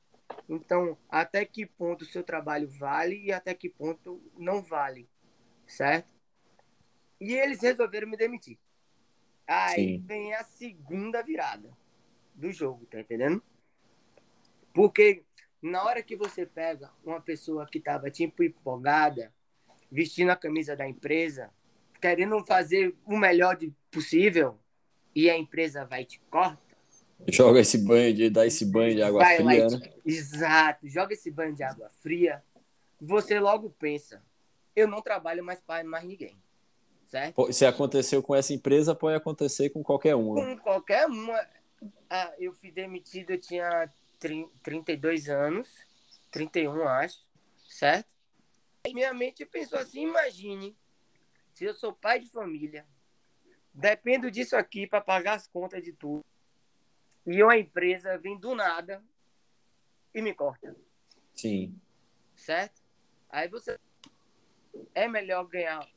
Então, 0.48 0.98
até 1.10 1.44
que 1.46 1.66
ponto 1.66 2.04
o 2.04 2.08
seu 2.08 2.24
trabalho 2.24 2.70
vale 2.70 3.24
e 3.26 3.32
até 3.32 3.54
que 3.54 3.70
ponto 3.70 4.22
não 4.38 4.62
vale. 4.62 5.10
Certo? 5.66 6.14
E 7.20 7.34
eles 7.34 7.62
resolveram 7.62 8.08
me 8.08 8.18
demitir. 8.18 8.60
Aí 9.48 9.98
Sim. 9.98 10.04
vem 10.06 10.34
a 10.34 10.44
segunda 10.44 11.22
virada 11.22 11.76
do 12.34 12.52
jogo, 12.52 12.86
tá 12.86 13.00
entendendo? 13.00 13.42
Porque 14.74 15.24
na 15.62 15.84
hora 15.84 16.04
que 16.04 16.16
você 16.16 16.46
pega 16.46 16.92
uma 17.04 17.22
pessoa 17.22 17.66
que 17.66 17.78
estava 17.78 18.12
tipo 18.12 18.44
empolgada, 18.44 19.34
vestindo 19.92 20.30
a 20.30 20.36
camisa 20.36 20.76
da 20.76 20.88
empresa, 20.88 21.52
querendo 22.02 22.44
fazer 22.46 22.96
o 23.06 23.18
melhor 23.18 23.56
de 23.56 23.74
possível, 23.90 24.60
e 25.16 25.30
a 25.30 25.38
empresa 25.38 25.86
vai 25.86 26.04
te 26.04 26.20
corta, 26.30 26.65
Joga 27.28 27.60
esse 27.60 27.78
banho 27.78 28.14
de 28.14 28.30
dá 28.30 28.46
esse 28.46 28.66
banho 28.66 28.96
de 28.96 29.02
água 29.02 29.24
vai 29.24 29.38
fria, 29.38 29.68
né? 29.70 29.94
Exato, 30.06 30.88
joga 30.88 31.14
esse 31.14 31.32
banho 31.32 31.56
de 31.56 31.64
água 31.64 31.90
fria, 32.02 32.44
você 33.02 33.40
logo 33.40 33.70
pensa, 33.72 34.22
eu 34.76 34.88
não 34.88 35.02
trabalho 35.02 35.44
mais 35.44 35.60
para 35.60 35.84
mais 35.84 36.04
ninguém, 36.04 36.38
certo? 37.08 37.52
Se 37.52 37.66
aconteceu 37.66 38.22
com 38.22 38.36
essa 38.36 38.54
empresa, 38.54 38.94
pode 38.94 39.16
acontecer 39.16 39.70
com 39.70 39.84
qualquer 39.84 40.16
uma. 40.16 40.36
Com 40.36 40.58
qualquer 40.60 41.08
uma. 41.08 41.40
Ah, 42.10 42.34
eu 42.38 42.54
fui 42.54 42.72
demitido, 42.72 43.32
eu 43.32 43.40
tinha 43.40 43.92
trin- 44.20 44.50
32 44.62 45.28
anos, 45.30 45.68
31, 46.32 46.88
acho, 46.88 47.26
certo? 47.68 48.14
E 48.88 48.94
minha 48.94 49.14
mente 49.14 49.44
pensou 49.46 49.80
assim: 49.80 50.04
imagine, 50.04 50.76
se 51.54 51.64
eu 51.66 51.74
sou 51.74 51.92
pai 51.92 52.20
de 52.20 52.30
família, 52.30 52.86
dependo 53.74 54.30
disso 54.30 54.56
aqui 54.56 54.86
para 54.86 55.02
pagar 55.02 55.34
as 55.34 55.48
contas 55.48 55.84
de 55.84 55.92
tudo, 55.92 56.24
e 57.26 57.44
uma 57.44 57.58
empresa 57.58 58.18
vem 58.18 58.38
do 58.38 58.54
nada 58.54 59.04
e 60.14 60.22
me 60.22 60.34
corta, 60.34 60.76
Sim. 61.34 61.80
certo? 62.36 62.82
Aí 63.30 63.48
você. 63.48 63.80
É 64.94 65.08
melhor 65.08 65.46
ganhar 65.46 65.88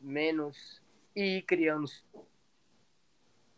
menos 0.00 0.82
e 1.14 1.38
ir 1.38 1.42
criando 1.42 1.90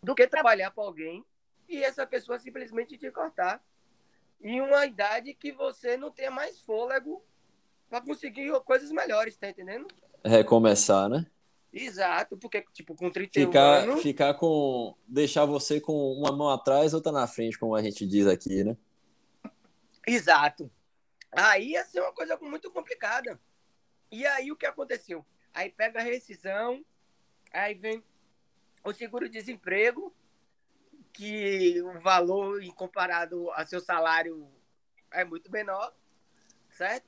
do 0.03 0.15
que 0.15 0.27
trabalhar 0.27 0.71
para 0.71 0.85
alguém 0.85 1.25
e 1.69 1.83
essa 1.83 2.07
pessoa 2.07 2.39
simplesmente 2.39 2.97
te 2.97 3.11
cortar 3.11 3.65
em 4.41 4.61
uma 4.61 4.87
idade 4.87 5.35
que 5.35 5.53
você 5.53 5.97
não 5.97 6.11
tenha 6.11 6.31
mais 6.31 6.61
fôlego 6.61 7.25
para 7.89 8.01
conseguir 8.01 8.53
coisas 8.61 8.91
melhores, 8.91 9.37
tá 9.37 9.49
entendendo? 9.49 9.87
Recomeçar, 10.25 11.09
né? 11.09 11.27
Exato, 11.79 12.39
porque 12.39 12.65
tipo 12.73 12.95
com 12.95 13.11
31 13.11 13.47
Ficar, 13.47 13.83
anos, 13.83 14.03
ficar 14.03 14.33
com. 14.33 14.97
Deixar 15.07 15.45
você 15.45 15.79
com 15.79 16.13
uma 16.13 16.33
mão 16.33 16.49
atrás, 16.49 16.95
outra 16.95 17.13
na 17.13 17.27
frente, 17.27 17.59
como 17.59 17.75
a 17.75 17.83
gente 17.83 18.07
diz 18.07 18.27
aqui, 18.27 18.65
né? 18.65 18.77
exato. 20.07 20.71
Aí 21.31 21.73
ia 21.73 21.85
ser 21.85 22.01
uma 22.01 22.13
coisa 22.13 22.39
muito 22.39 22.71
complicada. 22.71 23.39
E 24.11 24.27
aí 24.27 24.51
o 24.51 24.57
que 24.57 24.65
aconteceu? 24.65 25.27
Aí 25.53 25.69
pega 25.69 25.99
a 25.99 26.03
rescisão, 26.03 26.83
aí 27.53 27.75
vem 27.75 28.03
o 28.83 28.93
seguro-desemprego, 28.95 30.15
que 31.13 31.83
o 31.83 31.99
valor 31.99 32.63
em 32.63 32.71
comparado 32.71 33.51
a 33.53 33.67
seu 33.67 33.81
salário 33.81 34.49
é 35.11 35.27
muito 35.27 35.51
menor, 35.51 35.95
certo? 36.71 37.07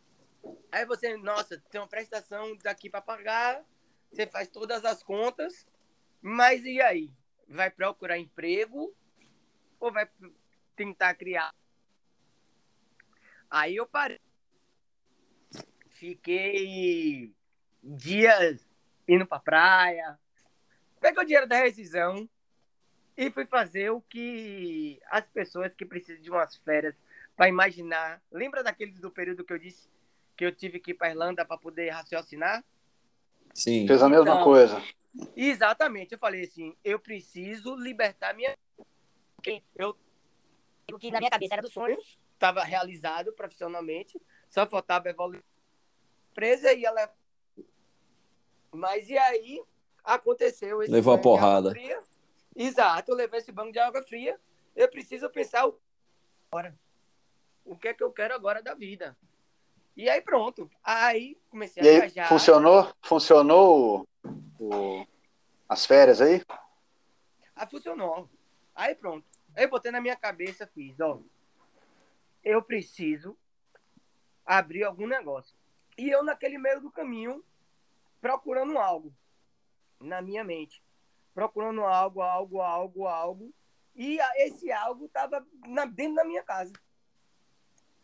Aí 0.71 0.85
você, 0.85 1.17
nossa, 1.17 1.59
tem 1.71 1.81
uma 1.81 1.87
prestação 1.87 2.55
daqui 2.59 2.91
para 2.91 3.01
pagar, 3.01 3.65
você 4.11 4.27
faz 4.27 4.49
todas 4.49 4.85
as 4.85 5.03
contas, 5.03 5.67
mas 6.21 6.65
e 6.65 6.81
aí? 6.81 7.13
Vai 7.47 7.71
procurar 7.71 8.19
emprego 8.19 8.95
ou 9.79 9.93
vai 9.93 10.09
tentar 10.77 11.15
criar? 11.15 11.55
Aí 13.51 13.77
eu 13.77 13.87
parei. 13.87 14.21
Fiquei 15.93 17.35
dias 17.83 18.69
indo 19.07 19.27
pra 19.27 19.41
praia. 19.41 20.19
Peguei 21.01 21.23
o 21.23 21.27
dinheiro 21.27 21.49
da 21.49 21.57
rescisão 21.57 22.29
e 23.17 23.31
fui 23.31 23.47
fazer 23.47 23.91
o 23.91 24.01
que 24.01 25.01
as 25.11 25.27
pessoas 25.29 25.75
que 25.75 25.85
precisam 25.85 26.23
de 26.23 26.31
umas 26.31 26.55
férias 26.57 27.03
para 27.37 27.49
imaginar. 27.49 28.23
Lembra 28.31 28.63
daquele 28.63 28.93
do 28.93 29.11
período 29.11 29.45
que 29.45 29.53
eu 29.53 29.59
disse 29.59 29.89
que 30.37 30.45
eu 30.45 30.55
tive 30.55 30.79
que 30.79 30.93
ir 30.93 30.95
para 30.95 31.11
Irlanda 31.11 31.45
para 31.45 31.59
poder 31.59 31.91
raciocinar? 31.91 32.65
Sim. 33.55 33.87
Fez 33.87 34.03
a 34.03 34.09
mesma 34.09 34.33
Então, 34.33 34.45
coisa. 34.45 34.83
Exatamente. 35.37 36.13
Eu 36.13 36.19
falei 36.19 36.45
assim, 36.45 36.77
eu 36.85 36.99
preciso 36.99 37.75
libertar 37.75 38.35
minha 38.35 38.57
eu 39.77 39.97
o 40.93 40.99
que 40.99 41.11
na 41.11 41.19
minha 41.19 41.31
cabeça 41.31 41.55
era 41.55 41.63
dos 41.63 41.73
sonhos, 41.73 42.19
estava 42.33 42.63
realizado 42.65 43.33
profissionalmente, 43.33 44.21
só 44.49 44.67
faltava 44.67 45.09
evoluir 45.11 45.43
a 45.43 46.31
empresa 46.31 46.73
e 46.73 46.85
ela 46.85 47.13
Mas 48.73 49.09
e 49.09 49.17
aí 49.19 49.63
aconteceu 50.03 50.83
esse 50.83 50.91
Levou 50.91 51.15
a 51.15 51.19
porrada. 51.19 51.71
fria. 51.71 51.99
Exato, 52.57 53.13
eu 53.13 53.17
levei 53.17 53.39
esse 53.39 53.53
banho 53.53 53.71
de 53.73 53.79
água 53.79 54.03
fria. 54.03 54.39
Eu 54.75 54.89
preciso 54.89 55.29
pensar 55.31 55.67
o 55.67 55.79
agora. 56.51 56.79
O 57.65 57.77
que 57.77 57.89
é 57.89 57.95
que 57.95 58.03
eu 58.03 58.11
quero 58.11 58.35
agora 58.35 58.63
da 58.63 58.75
vida? 58.75 59.17
E 59.99 60.09
aí 60.09 60.21
pronto. 60.23 60.71
Aí 60.85 61.37
comecei 61.51 61.83
a 61.83 61.85
E 61.85 61.89
aí, 61.89 61.97
viajar. 62.03 62.29
funcionou? 62.29 62.93
Funcionou 63.03 64.09
o- 64.61 65.05
as 65.69 65.85
férias 65.85 66.21
aí? 66.21 66.41
Aí 67.57 67.67
funcionou. 67.67 68.31
Aí 68.77 68.95
pronto. 68.95 69.27
Aí 69.57 69.65
eu 69.65 69.69
botei 69.69 69.91
na 69.91 70.01
minha 70.01 70.15
cabeça, 70.15 70.69
fiz, 70.69 71.01
ó. 71.01 71.19
Eu 72.45 72.63
preciso 72.63 73.37
abrir 74.47 74.85
algum 74.85 75.09
negócio. 75.09 75.57
E 75.99 76.09
eu, 76.09 76.23
naquele 76.23 76.59
meio 76.59 76.81
do 76.81 76.93
caminho, 76.93 77.45
procurando 78.21 78.79
algo 78.79 79.13
na 79.99 80.23
minha 80.23 80.45
mente. 80.45 80.81
Procurando 81.35 81.83
algo, 81.83 82.23
algo, 82.23 82.61
algo, 82.61 83.07
algo. 83.09 83.53
E 83.97 84.21
a- 84.21 84.33
esse 84.37 84.71
algo 84.71 85.07
estava 85.07 85.45
dentro 85.93 86.15
da 86.15 86.25
minha 86.25 86.45
casa. 86.45 86.73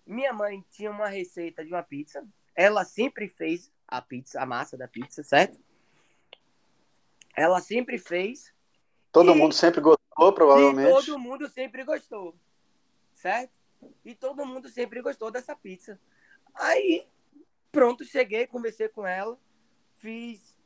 Minha 0.06 0.32
mãe 0.32 0.64
tinha 0.70 0.90
uma 0.90 1.08
receita 1.08 1.64
de 1.64 1.70
uma 1.72 1.82
pizza. 1.82 2.26
Ela 2.54 2.84
sempre 2.84 3.28
fez 3.28 3.72
a 3.88 4.00
pizza, 4.02 4.40
a 4.40 4.46
massa 4.46 4.76
da 4.76 4.86
pizza, 4.86 5.22
certo? 5.22 5.58
Ela 7.36 7.60
sempre 7.60 7.98
fez 7.98 8.52
Todo 9.10 9.30
E- 9.32 9.34
mundo 9.36 9.54
sempre 9.54 9.80
gostou, 9.80 10.32
provavelmente. 10.32 10.90
todo 11.06 11.18
mundo 11.18 11.48
sempre 11.48 11.84
gostou. 11.84 12.34
Certo? 13.14 13.52
E 14.04 14.12
todo 14.14 14.44
mundo 14.44 14.68
sempre 14.68 15.00
gostou 15.00 15.30
dessa 15.30 15.54
pizza. 15.54 16.00
Aí 16.54 17.06
pronto, 17.70 18.04
cheguei, 18.04 18.46
conversei 18.46 18.88
com 18.88 19.06
ela, 19.06 19.38
fiz. 19.96 20.58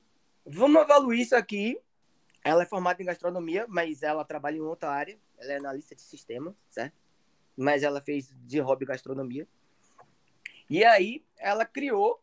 Vamos 0.47 0.81
evoluir 0.83 1.21
isso 1.21 1.37
aqui. 1.37 1.79
Ela 2.43 2.63
é 2.63 2.67
formada 2.67 3.03
em 3.03 3.07
gastronomia, 3.07 3.67
mas 3.69 4.03
ela 4.03 4.25
trabalha 4.25 4.57
em 4.57 4.61
outra 4.61 4.91
área. 4.91 5.19
Ela 5.37 5.53
é 5.53 5.57
analista 5.57 5.95
de 5.95 6.01
sistema, 6.03 6.55
certo? 6.71 6.97
Mas 7.59 7.83
ela 7.83 8.01
fez 8.01 8.33
de 8.45 8.61
hobby 8.61 8.87
gastronomia. 8.87 9.47
E 10.71 10.85
aí 10.85 11.25
ela 11.37 11.65
criou 11.65 12.23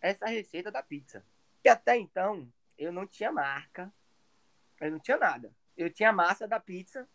essa 0.00 0.26
receita 0.26 0.70
da 0.70 0.80
pizza. 0.80 1.24
E 1.64 1.68
até 1.68 1.96
então 1.96 2.48
eu 2.78 2.92
não 2.92 3.04
tinha 3.04 3.32
marca, 3.32 3.92
eu 4.80 4.92
não 4.92 5.00
tinha 5.00 5.16
nada. 5.16 5.52
Eu 5.76 5.90
tinha 5.90 6.10
a 6.10 6.12
massa 6.12 6.46
da 6.46 6.60
pizza, 6.60 7.08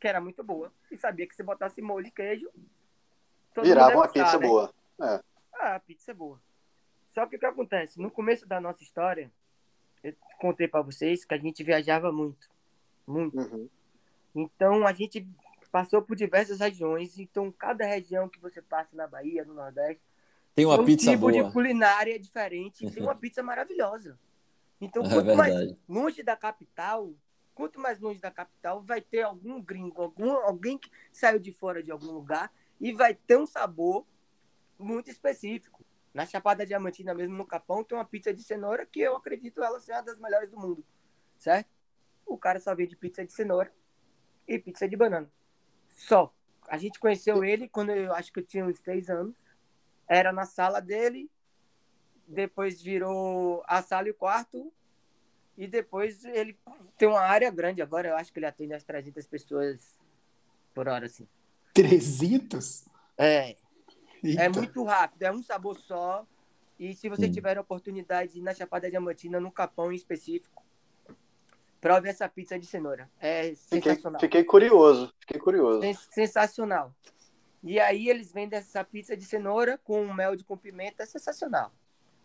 que 0.00 0.08
era 0.08 0.20
muito 0.20 0.42
boa, 0.42 0.72
e 0.90 0.96
sabia 0.96 1.26
que 1.26 1.34
se 1.34 1.42
botasse 1.42 1.82
molho 1.82 2.06
e 2.06 2.10
queijo. 2.10 2.50
Virava 3.62 3.94
uma 3.94 4.08
pizza 4.08 4.38
né? 4.38 4.46
boa. 4.46 4.74
É. 5.00 5.22
Ah, 5.54 5.74
a 5.74 5.80
pizza 5.80 6.12
é 6.12 6.14
boa. 6.14 6.40
Só 7.08 7.26
que 7.26 7.36
o 7.36 7.38
que 7.38 7.44
acontece? 7.44 8.00
No 8.00 8.10
começo 8.10 8.46
da 8.46 8.58
nossa 8.58 8.82
história, 8.82 9.30
eu 10.02 10.14
contei 10.40 10.66
para 10.66 10.80
vocês 10.80 11.24
que 11.24 11.34
a 11.34 11.38
gente 11.38 11.62
viajava 11.62 12.10
muito. 12.10 12.48
Muito. 13.06 13.38
Uhum. 13.38 13.68
Então 14.34 14.86
a 14.86 14.92
gente 14.92 15.28
passou 15.72 16.02
por 16.02 16.14
diversas 16.14 16.60
regiões. 16.60 17.18
Então, 17.18 17.50
cada 17.50 17.86
região 17.86 18.28
que 18.28 18.38
você 18.38 18.60
passa 18.60 18.94
na 18.94 19.06
Bahia, 19.06 19.44
no 19.44 19.54
Nordeste, 19.54 20.04
tem 20.54 20.66
uma 20.66 20.78
um 20.78 20.84
pizza 20.84 21.10
tipo 21.10 21.30
boa. 21.30 21.32
de 21.32 21.50
culinária 21.50 22.20
diferente. 22.20 22.88
Tem 22.90 23.02
uma 23.02 23.14
pizza 23.16 23.42
maravilhosa. 23.42 24.18
Então, 24.78 25.02
é 25.02 25.08
quanto 25.08 25.30
é 25.30 25.34
mais 25.34 25.74
longe 25.88 26.22
da 26.22 26.36
capital, 26.36 27.14
quanto 27.54 27.80
mais 27.80 27.98
longe 27.98 28.20
da 28.20 28.30
capital, 28.30 28.82
vai 28.82 29.00
ter 29.00 29.22
algum 29.22 29.62
gringo, 29.62 30.02
algum, 30.02 30.30
alguém 30.32 30.76
que 30.76 30.90
saiu 31.10 31.38
de 31.38 31.50
fora 31.50 31.82
de 31.82 31.90
algum 31.90 32.12
lugar 32.12 32.52
e 32.78 32.92
vai 32.92 33.14
ter 33.14 33.38
um 33.38 33.46
sabor 33.46 34.04
muito 34.78 35.10
específico. 35.10 35.82
Na 36.12 36.26
Chapada 36.26 36.66
Diamantina, 36.66 37.14
mesmo 37.14 37.34
no 37.34 37.46
Capão, 37.46 37.82
tem 37.82 37.96
uma 37.96 38.04
pizza 38.04 38.34
de 38.34 38.42
cenoura 38.42 38.84
que 38.84 39.00
eu 39.00 39.16
acredito 39.16 39.62
ela 39.64 39.80
ser 39.80 39.92
uma 39.92 40.02
das 40.02 40.18
melhores 40.18 40.50
do 40.50 40.60
mundo, 40.60 40.84
certo? 41.38 41.70
O 42.26 42.36
cara 42.36 42.60
só 42.60 42.74
vende 42.74 42.94
pizza 42.94 43.24
de 43.24 43.32
cenoura 43.32 43.72
e 44.46 44.58
pizza 44.58 44.86
de 44.86 44.96
banana. 44.96 45.30
Só. 45.92 46.32
A 46.68 46.78
gente 46.78 46.98
conheceu 46.98 47.44
ele 47.44 47.68
quando 47.68 47.90
eu 47.90 48.12
acho 48.14 48.32
que 48.32 48.40
eu 48.40 48.46
tinha 48.46 48.64
uns 48.64 48.78
seis 48.78 49.10
anos. 49.10 49.36
Era 50.08 50.32
na 50.32 50.44
sala 50.44 50.80
dele, 50.80 51.30
depois 52.26 52.80
virou 52.80 53.62
a 53.66 53.82
sala 53.82 54.08
e 54.08 54.10
o 54.10 54.14
quarto, 54.14 54.72
e 55.56 55.66
depois 55.66 56.24
ele 56.24 56.58
tem 56.96 57.08
uma 57.08 57.20
área 57.20 57.50
grande. 57.50 57.82
Agora 57.82 58.08
eu 58.08 58.16
acho 58.16 58.32
que 58.32 58.38
ele 58.38 58.46
atende 58.46 58.74
as 58.74 58.84
300 58.84 59.26
pessoas 59.26 59.98
por 60.74 60.88
hora, 60.88 61.06
assim. 61.06 61.28
300? 61.74 62.86
É. 63.16 63.56
Eita. 64.22 64.42
É 64.42 64.48
muito 64.48 64.82
rápido, 64.84 65.22
é 65.22 65.32
um 65.32 65.42
sabor 65.42 65.78
só. 65.78 66.26
E 66.78 66.94
se 66.94 67.08
você 67.08 67.26
hum. 67.26 67.30
tiver 67.30 67.58
a 67.58 67.60
oportunidade 67.60 68.40
na 68.40 68.54
Chapada 68.54 68.90
Diamantina, 68.90 69.38
no 69.38 69.52
Capão 69.52 69.92
em 69.92 69.96
específico, 69.96 70.61
prove 71.82 72.08
essa 72.08 72.28
pizza 72.28 72.56
de 72.56 72.64
cenoura. 72.64 73.10
É 73.18 73.52
sensacional. 73.56 74.20
Fiquei, 74.20 74.40
fiquei 74.40 74.44
curioso, 74.44 75.12
fiquei 75.18 75.40
curioso. 75.40 75.80
Sensacional. 76.12 76.94
E 77.60 77.80
aí 77.80 78.08
eles 78.08 78.32
vendem 78.32 78.58
essa 78.58 78.84
pizza 78.84 79.16
de 79.16 79.24
cenoura 79.24 79.76
com 79.78 80.14
mel 80.14 80.36
de 80.36 80.44
com 80.44 80.56
pimenta, 80.56 81.02
é 81.02 81.06
sensacional. 81.06 81.72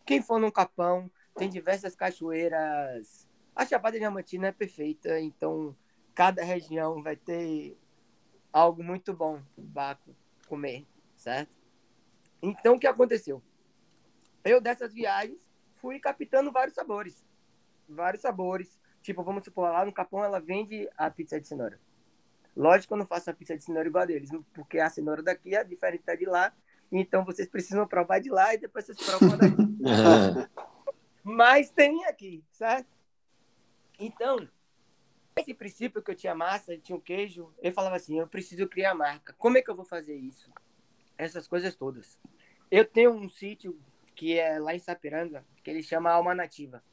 Quem 0.06 0.22
for 0.22 0.40
num 0.40 0.52
Capão, 0.52 1.10
tem 1.36 1.50
diversas 1.50 1.96
cachoeiras. 1.96 3.28
A 3.56 3.66
Chapada 3.66 3.98
Diamantina 3.98 4.48
é 4.48 4.52
perfeita, 4.52 5.20
então 5.20 5.76
cada 6.14 6.44
região 6.44 7.02
vai 7.02 7.16
ter 7.16 7.76
algo 8.54 8.84
muito 8.84 9.12
bom 9.12 9.42
para 9.74 9.98
comer, 10.48 10.86
certo? 11.16 11.58
Então, 12.44 12.76
o 12.76 12.80
que 12.80 12.86
aconteceu? 12.86 13.42
Eu, 14.44 14.62
dessas 14.62 14.94
viagens, 14.94 15.42
fui 15.74 16.00
captando 16.00 16.52
vários 16.52 16.76
sabores. 16.76 17.26
Vários 17.90 18.22
sabores. 18.22 18.78
Tipo, 19.08 19.24
vamos 19.24 19.46
supor, 19.46 19.72
lá 19.72 19.86
no 19.86 19.94
Capão 19.94 20.22
ela 20.22 20.38
vende 20.38 20.90
a 20.98 21.10
pizza 21.10 21.40
de 21.40 21.48
cenoura. 21.48 21.80
Lógico 22.54 22.90
que 22.90 22.94
eu 22.94 22.98
não 22.98 23.06
faço 23.06 23.30
a 23.30 23.34
pizza 23.34 23.56
de 23.56 23.64
cenoura 23.64 23.88
igual 23.88 24.04
a 24.04 24.06
deles, 24.06 24.30
porque 24.54 24.80
a 24.80 24.90
cenoura 24.90 25.24
daqui 25.24 25.56
é 25.56 25.64
diferente 25.64 26.04
da 26.04 26.14
de 26.14 26.26
lá. 26.26 26.52
Então, 26.92 27.24
vocês 27.24 27.48
precisam 27.48 27.88
provar 27.88 28.20
de 28.20 28.30
lá 28.30 28.54
e 28.54 28.58
depois 28.58 28.86
vocês 28.86 28.98
provam 28.98 29.38
daqui. 29.38 29.56
Mas 31.24 31.70
tem 31.70 32.04
aqui, 32.04 32.44
certo? 32.52 32.90
Então, 33.98 34.46
esse 35.38 35.54
princípio 35.54 36.02
que 36.02 36.12
eu 36.12 36.16
tinha 36.16 36.36
massa, 36.36 36.78
tinha 36.78 36.98
um 36.98 37.00
queijo, 37.00 37.54
eu 37.62 37.72
falava 37.72 37.96
assim, 37.96 38.20
eu 38.20 38.28
preciso 38.28 38.68
criar 38.68 38.94
marca. 38.94 39.34
Como 39.38 39.58
é 39.58 39.62
que 39.62 39.72
eu 39.72 39.76
vou 39.76 39.86
fazer 39.86 40.18
isso? 40.18 40.52
essas 41.18 41.48
coisas 41.48 41.74
todas. 41.78 42.20
Eu 42.70 42.84
tenho 42.84 43.12
um 43.12 43.30
sítio 43.30 43.80
que 44.14 44.38
é 44.38 44.60
lá 44.60 44.76
em 44.76 44.80
Sapiranga, 44.80 45.46
que 45.64 45.70
ele 45.70 45.82
chama 45.82 46.12
Alma 46.12 46.36
Nativa, 46.36 46.84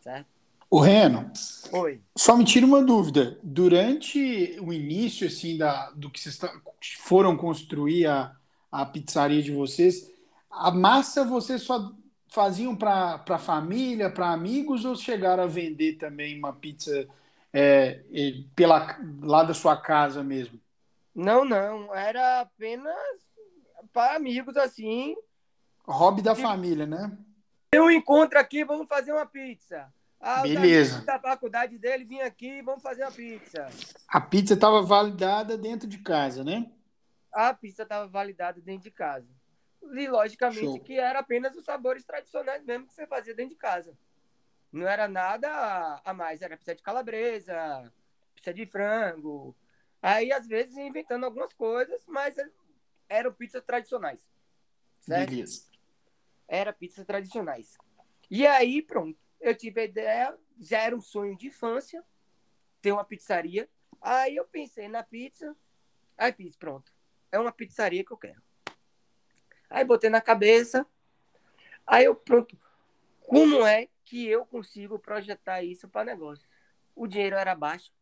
certo? 0.00 0.37
O 0.70 0.80
Reno. 0.80 1.30
Oi. 1.72 2.02
Só 2.16 2.36
me 2.36 2.44
tira 2.44 2.66
uma 2.66 2.82
dúvida. 2.82 3.38
Durante 3.42 4.58
o 4.60 4.72
início 4.72 5.26
assim 5.26 5.56
da 5.56 5.90
do 5.90 6.10
que 6.10 6.20
vocês 6.20 6.38
foram 6.98 7.36
construir 7.36 8.06
a, 8.06 8.36
a 8.70 8.84
pizzaria 8.84 9.42
de 9.42 9.52
vocês, 9.52 10.10
a 10.50 10.70
massa 10.70 11.24
vocês 11.24 11.62
só 11.62 11.92
faziam 12.28 12.76
para 12.76 13.24
a 13.26 13.38
família, 13.38 14.10
para 14.10 14.30
amigos 14.30 14.84
ou 14.84 14.94
chegaram 14.94 15.44
a 15.44 15.46
vender 15.46 15.94
também 15.94 16.38
uma 16.38 16.52
pizza 16.52 17.08
é, 17.52 18.02
pela 18.54 18.98
lá 19.22 19.42
da 19.42 19.54
sua 19.54 19.76
casa 19.76 20.22
mesmo? 20.22 20.60
Não, 21.14 21.44
não, 21.44 21.94
era 21.94 22.40
apenas 22.40 22.94
para 23.92 24.16
amigos 24.16 24.56
assim. 24.56 25.16
Hobby 25.86 26.20
da 26.20 26.34
família, 26.34 26.86
né? 26.86 27.16
Tem 27.70 27.80
um 27.80 27.90
encontro 27.90 28.38
aqui, 28.38 28.64
vamos 28.64 28.86
fazer 28.86 29.12
uma 29.12 29.24
pizza. 29.24 29.90
Ah, 30.20 30.42
Beleza. 30.42 31.02
Da 31.02 31.18
faculdade 31.18 31.78
dele 31.78 32.04
vinha 32.04 32.26
aqui, 32.26 32.60
vamos 32.62 32.82
fazer 32.82 33.02
uma 33.04 33.12
pizza. 33.12 33.68
A 34.08 34.20
pizza 34.20 34.54
estava 34.54 34.82
validada 34.82 35.56
dentro 35.56 35.88
de 35.88 35.98
casa, 35.98 36.42
né? 36.42 36.70
A 37.32 37.54
pizza 37.54 37.84
estava 37.84 38.08
validada 38.08 38.60
dentro 38.60 38.84
de 38.84 38.90
casa. 38.90 39.28
E 39.94 40.08
logicamente 40.08 40.60
Show. 40.60 40.80
que 40.80 40.98
era 40.98 41.20
apenas 41.20 41.54
os 41.56 41.64
sabores 41.64 42.04
tradicionais 42.04 42.64
mesmo 42.64 42.86
que 42.86 42.94
você 42.94 43.06
fazia 43.06 43.34
dentro 43.34 43.54
de 43.54 43.60
casa. 43.60 43.96
Não 44.72 44.86
era 44.86 45.06
nada 45.06 46.00
a 46.04 46.12
mais, 46.12 46.42
era 46.42 46.56
pizza 46.56 46.74
de 46.74 46.82
calabresa, 46.82 47.92
pizza 48.34 48.52
de 48.52 48.66
frango. 48.66 49.56
Aí 50.02 50.32
às 50.32 50.46
vezes 50.46 50.76
inventando 50.76 51.24
algumas 51.24 51.52
coisas, 51.52 52.04
mas 52.08 52.36
eram 53.08 53.32
pizzas 53.32 53.62
tradicionais. 53.64 54.28
Certo? 54.94 55.30
Beleza. 55.30 55.62
Era 56.46 56.72
pizzas 56.72 57.06
tradicionais. 57.06 57.76
E 58.30 58.46
aí, 58.46 58.82
pronto. 58.82 59.27
Eu 59.40 59.54
tive 59.54 59.80
a 59.80 59.84
ideia, 59.84 60.38
já 60.58 60.80
era 60.80 60.96
um 60.96 61.00
sonho 61.00 61.36
de 61.36 61.48
infância, 61.48 62.04
ter 62.80 62.92
uma 62.92 63.04
pizzaria. 63.04 63.68
Aí 64.00 64.36
eu 64.36 64.44
pensei 64.44 64.88
na 64.88 65.02
pizza, 65.02 65.56
aí 66.16 66.32
fiz, 66.32 66.56
pronto. 66.56 66.92
É 67.30 67.38
uma 67.38 67.52
pizzaria 67.52 68.04
que 68.04 68.12
eu 68.12 68.16
quero. 68.16 68.42
Aí 69.70 69.84
botei 69.84 70.10
na 70.10 70.20
cabeça, 70.20 70.86
aí 71.86 72.04
eu, 72.04 72.14
pronto. 72.14 72.58
Como 73.20 73.66
é 73.66 73.88
que 74.04 74.26
eu 74.26 74.46
consigo 74.46 74.98
projetar 74.98 75.62
isso 75.62 75.88
para 75.88 76.04
negócio? 76.04 76.48
O 76.94 77.06
dinheiro 77.06 77.36
era 77.36 77.54
baixo, 77.54 77.92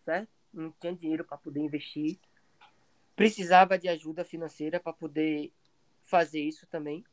certo? 0.00 0.30
Não 0.52 0.72
tinha 0.72 0.94
dinheiro 0.94 1.24
para 1.24 1.36
poder 1.36 1.60
investir 1.60 2.18
precisava 3.20 3.78
de 3.78 3.86
ajuda 3.86 4.24
financeira 4.24 4.80
para 4.80 4.94
poder 4.94 5.52
fazer 6.02 6.40
isso 6.40 6.66
também. 6.66 7.04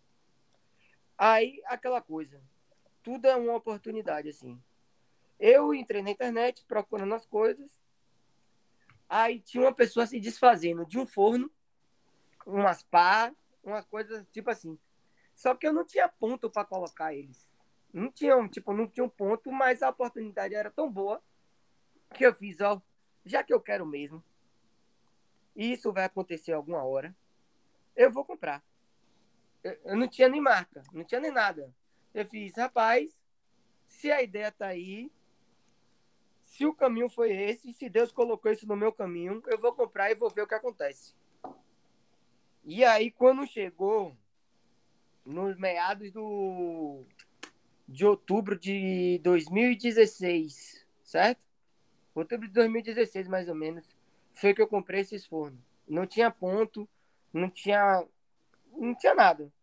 Aí, 1.17 1.61
aquela 1.65 2.01
coisa, 2.01 2.41
tudo 3.08 3.26
é 3.26 3.38
uma 3.38 3.56
oportunidade, 3.56 4.28
assim. 4.28 4.62
Eu 5.39 5.74
entrei 5.74 6.02
na 6.02 6.12
internet 6.12 6.65
procurando 6.67 7.15
as 7.15 7.26
coisas, 7.26 7.80
aí 9.08 9.39
tinha 9.39 9.63
uma 9.63 9.74
pessoa 9.74 10.06
se 10.06 10.20
desfazendo 10.20 10.86
de 10.86 11.00
um 11.00 11.06
forno, 11.06 11.50
umas 12.46 12.84
pá, 12.84 13.34
umas 13.63 13.86
coisas 13.86 14.28
tipo 14.30 14.50
assim. 14.50 14.78
Só 15.34 15.56
que 15.56 15.65
eu 15.65 15.72
não 15.72 15.86
tinha 15.86 16.10
ponto 16.10 16.50
para 16.50 16.65
colocar 16.65 17.13
eles. 17.13 17.50
Não 17.93 18.12
tinha, 18.12 18.46
tipo, 18.50 18.74
não 18.74 18.86
tinha 18.86 19.06
um 19.06 19.10
ponto, 19.10 19.54
mas 19.54 19.82
a 19.82 19.88
oportunidade 19.88 20.54
era 20.54 20.70
tão 20.70 20.91
boa 20.91 21.24
que 22.13 22.26
eu 22.26 22.34
fiz, 22.34 22.60
ó, 22.60 22.82
já 23.26 23.41
que 23.41 23.54
eu 23.54 23.62
quero 23.62 23.86
mesmo, 23.86 24.22
e 25.56 25.72
isso 25.72 25.93
vai 25.93 26.04
acontecer 26.04 26.52
alguma 26.52 26.84
hora, 26.84 27.15
eu 27.96 28.12
vou 28.12 28.26
comprar. 28.26 28.62
Eu, 29.63 29.80
eu 29.86 29.96
não 29.96 30.10
tinha 30.10 30.28
nem 30.28 30.41
marca, 30.41 30.84
não 30.91 31.06
tinha 31.06 31.22
nem 31.22 31.32
nada. 31.32 31.74
Eu 32.17 32.25
fiz, 32.25 32.56
rapaz, 32.56 33.12
se 33.86 34.12
a 34.12 34.23
ideia 34.23 34.51
tá 34.51 34.65
aí, 34.65 35.12
se 36.41 36.65
o 36.65 36.73
caminho 36.73 37.08
foi 37.08 37.32
esse, 37.32 37.71
se 37.71 37.88
Deus 37.88 38.12
colocou 38.12 38.51
isso 38.51 38.67
no 38.67 38.75
meu 38.75 38.91
caminho, 38.91 39.39
eu 39.45 39.60
vou 39.60 39.71
comprar 39.71 40.10
e 40.10 40.15
vou 40.15 40.27
ver 40.27 40.41
o 40.41 40.47
que 40.47 40.56
acontece. 40.56 41.13
E 42.65 42.84
aí, 42.84 43.12
quando 43.12 43.45
chegou, 43.45 44.17
nos 45.23 45.56
meados 45.58 46.12
do, 46.12 47.06
de 47.88 48.03
outubro 48.03 48.58
de 48.58 49.19
2016, 49.19 50.88
certo? 51.03 51.45
Outubro 52.15 52.47
de 52.47 52.53
2016, 52.56 53.27
mais 53.27 53.47
ou 53.47 53.53
menos 53.53 53.95
foi 54.32 54.56
que 54.56 54.62
eu 54.63 54.67
comprei 54.67 55.01
esses 55.01 55.23
fornos. 55.23 55.62
Não 55.88 56.08
tinha 56.08 56.32
ponto, 56.32 56.89
não 57.32 57.47
tinha, 57.47 58.03
não 58.71 58.95
tinha 58.95 59.13
nada. 59.13 59.53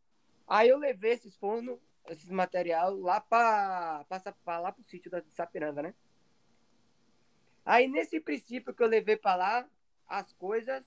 Aí 0.47 0.69
eu 0.69 0.79
levei 0.79 1.15
esses 1.15 1.35
fornos, 1.35 1.81
esses 2.09 2.31
material 2.31 2.95
lá 2.97 3.21
para 3.21 4.05
lá 4.47 4.73
pro 4.73 4.83
sítio 4.83 5.11
da 5.11 5.23
Sapiranga, 5.29 5.83
né? 5.83 5.95
Aí 7.65 7.89
nesse 7.89 8.21
princípio 8.21 8.75
que 8.75 8.83
eu 8.83 8.87
levei 8.87 9.17
para 9.17 9.37
lá, 9.37 9.69
as 10.07 10.33
coisas 10.35 10.85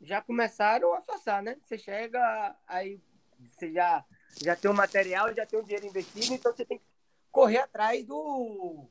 já 0.00 0.20
começaram 0.20 0.92
a 0.92 0.98
afastar, 0.98 1.42
né? 1.42 1.56
Você 1.62 1.78
chega, 1.78 2.56
aí 2.66 3.00
você 3.38 3.72
já, 3.72 4.04
já 4.42 4.56
tem 4.56 4.70
o 4.70 4.74
material, 4.74 5.32
já 5.32 5.46
tem 5.46 5.58
o 5.58 5.62
dinheiro 5.62 5.86
investido, 5.86 6.34
então 6.34 6.52
você 6.52 6.64
tem 6.64 6.78
que 6.78 6.84
correr 7.30 7.58
atrás 7.58 8.04
do. 8.04 8.88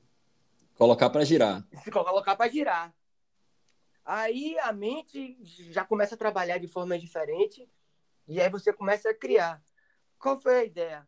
Colocar 0.76 1.10
para 1.10 1.26
girar. 1.26 1.68
Se 1.84 1.92
colocar 1.92 2.36
para 2.36 2.50
girar. 2.50 2.94
Aí 4.04 4.58
a 4.60 4.72
mente 4.72 5.38
já 5.44 5.86
começa 5.86 6.16
a 6.16 6.18
trabalhar 6.18 6.58
de 6.58 6.68
forma 6.68 6.98
diferente 6.98 7.70
e 8.28 8.42
aí 8.42 8.50
você 8.50 8.74
começa 8.74 9.10
a 9.10 9.14
criar. 9.14 9.62
Qual 10.22 10.40
foi 10.40 10.60
a 10.60 10.64
ideia? 10.64 11.08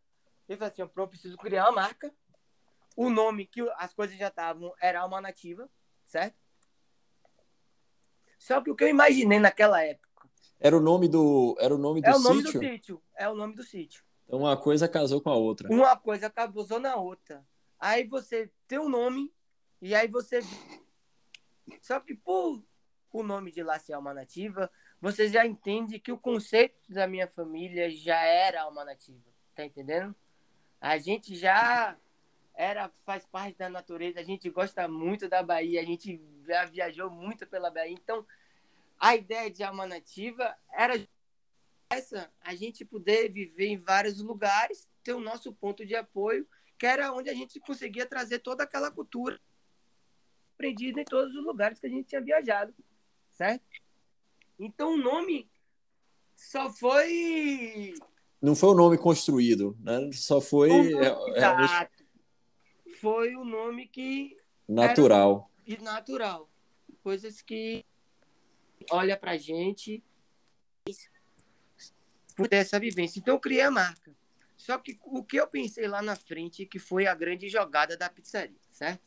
Eu 0.50 0.58
falei 0.58 0.74
assim, 0.74 0.82
eu 0.82 1.08
preciso 1.08 1.38
criar 1.38 1.66
uma 1.70 1.84
marca. 1.84 2.14
O 2.96 3.10
nome 3.10 3.46
que 3.46 3.62
as 3.78 3.94
coisas 3.94 4.18
já 4.18 4.28
estavam 4.28 4.74
era 4.82 5.02
Alma 5.02 5.22
Nativa, 5.22 5.70
certo? 6.06 6.36
Só 8.38 8.62
que 8.62 8.70
o 8.70 8.76
que 8.76 8.84
eu 8.84 8.90
imaginei 8.90 9.40
naquela 9.40 9.82
época. 9.84 10.30
Era 10.60 10.76
o 10.76 10.80
nome 10.80 11.08
do, 11.08 11.56
era 11.60 11.74
o 11.74 11.78
nome 11.78 12.02
do 12.02 12.08
é 12.08 12.16
o 12.16 12.20
nome 12.20 12.44
sítio? 12.44 12.60
do 12.60 12.68
sítio. 12.68 13.04
É 13.16 13.30
o 13.30 13.36
nome 13.36 13.56
do 13.56 13.64
sítio. 13.64 14.04
Então 14.26 14.40
uma 14.40 14.58
coisa 14.58 14.88
casou 14.88 15.22
com 15.22 15.30
a 15.30 15.36
outra. 15.36 15.70
Uma 15.72 15.96
coisa 15.96 16.30
casou 16.30 16.80
na 16.80 16.96
outra. 16.96 17.46
Aí 17.80 18.06
você 18.06 18.52
tem 18.68 18.80
um 18.80 18.90
nome 18.90 19.34
e 19.82 19.94
aí 19.94 20.08
você. 20.08 20.40
Só 21.82 22.00
que 22.00 22.16
por 22.16 22.64
o 23.12 23.24
nome 23.24 23.52
de 23.52 23.62
lá 23.62 23.78
ser 23.78 23.94
alma 23.94 24.14
nativa, 24.14 24.72
você 25.04 25.28
já 25.28 25.46
entende 25.46 26.00
que 26.00 26.14
o 26.14 26.18
conceito 26.18 26.80
da 26.88 27.06
minha 27.06 27.28
família 27.28 27.92
já 27.92 28.24
era 28.24 28.62
alma 28.62 28.86
nativa. 28.86 29.20
Tá 29.54 29.66
entendendo? 29.66 30.16
A 30.80 30.98
gente 30.98 31.36
já 31.36 31.98
era 32.56 32.90
faz 33.06 33.26
parte 33.26 33.58
da 33.58 33.68
natureza, 33.68 34.22
a 34.22 34.24
gente 34.24 34.50
gosta 34.50 34.88
muito 34.88 35.28
da 35.28 35.44
Bahia, 35.44 35.82
a 35.82 35.84
gente 35.84 36.22
já 36.48 36.64
viajou 36.64 37.10
muito 37.10 37.46
pela 37.46 37.70
Bahia. 37.70 37.92
Então, 37.92 38.26
a 38.98 39.14
ideia 39.14 39.52
de 39.52 39.62
alma 39.62 39.86
nativa 39.86 40.56
era 40.72 40.94
essa, 41.90 42.32
a 42.40 42.56
gente 42.56 42.86
poder 42.86 43.30
viver 43.30 43.68
em 43.68 43.78
vários 43.78 44.22
lugares, 44.22 44.88
ter 45.04 45.12
o 45.12 45.20
nosso 45.20 45.52
ponto 45.52 45.86
de 45.86 45.96
apoio, 45.96 46.48
que 46.78 46.86
era 46.86 47.12
onde 47.12 47.30
a 47.30 47.34
gente 47.34 47.60
conseguia 47.60 48.06
trazer 48.06 48.40
toda 48.40 48.64
aquela 48.64 48.90
cultura 48.90 49.38
aprendida 50.56 51.02
em 51.02 51.06
todos 51.06 51.36
os 51.36 51.44
lugares 51.44 51.78
que 51.78 51.88
a 51.88 51.90
gente 51.90 52.08
tinha 52.08 52.22
viajado, 52.22 52.74
certo? 53.32 53.83
Então 54.60 54.94
o 54.94 54.98
nome 54.98 55.50
só 56.36 56.70
foi 56.70 57.94
não 58.42 58.56
foi 58.56 58.70
o 58.70 58.76
nome 58.76 58.98
construído, 58.98 59.78
né? 59.80 60.10
Só 60.14 60.42
foi 60.42 60.70
Exato 61.36 62.04
foi 63.04 63.36
o 63.36 63.44
nome 63.44 63.86
que. 63.86 64.38
Natural. 64.66 65.52
E 65.68 65.78
natural. 65.78 66.50
Coisas 67.04 67.42
que 67.42 67.86
olha 68.90 69.18
pra 69.18 69.36
gente 69.36 70.02
por 72.34 72.48
essa 72.54 72.80
vivência. 72.80 73.20
Então 73.20 73.34
eu 73.34 73.42
criei 73.42 73.60
a 73.60 73.70
marca. 73.70 74.16
Só 74.56 74.78
que 74.78 74.98
o 75.04 75.22
que 75.22 75.36
eu 75.36 75.46
pensei 75.48 75.86
lá 75.86 76.02
na 76.02 76.16
frente 76.16 76.66
que 76.66 76.80
foi 76.80 77.06
a 77.06 77.14
grande 77.14 77.50
jogada 77.50 77.98
da 77.98 78.10
pizzaria, 78.10 78.56
certo? 78.72 79.04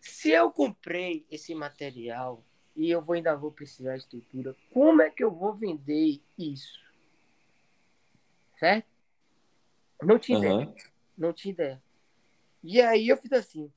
Se 0.00 0.30
eu 0.30 0.50
comprei 0.50 1.26
esse 1.30 1.54
material 1.54 2.42
e 2.76 2.90
eu 2.90 3.00
vou, 3.00 3.14
ainda 3.14 3.36
vou 3.36 3.52
precisar 3.52 3.90
da 3.90 3.96
estrutura, 3.96 4.56
como 4.72 5.02
é 5.02 5.10
que 5.10 5.22
eu 5.22 5.30
vou 5.30 5.54
vender 5.54 6.20
isso? 6.36 6.80
Certo? 8.56 8.86
Não 10.02 10.18
tinha 10.18 10.38
uhum. 10.38 10.62
ideia. 10.62 10.74
Não 11.16 11.32
tinha 11.32 11.52
ideia. 11.52 11.82
E 12.62 12.80
aí 12.80 13.08
eu 13.08 13.16
fiz 13.16 13.32
assim. 13.32 13.72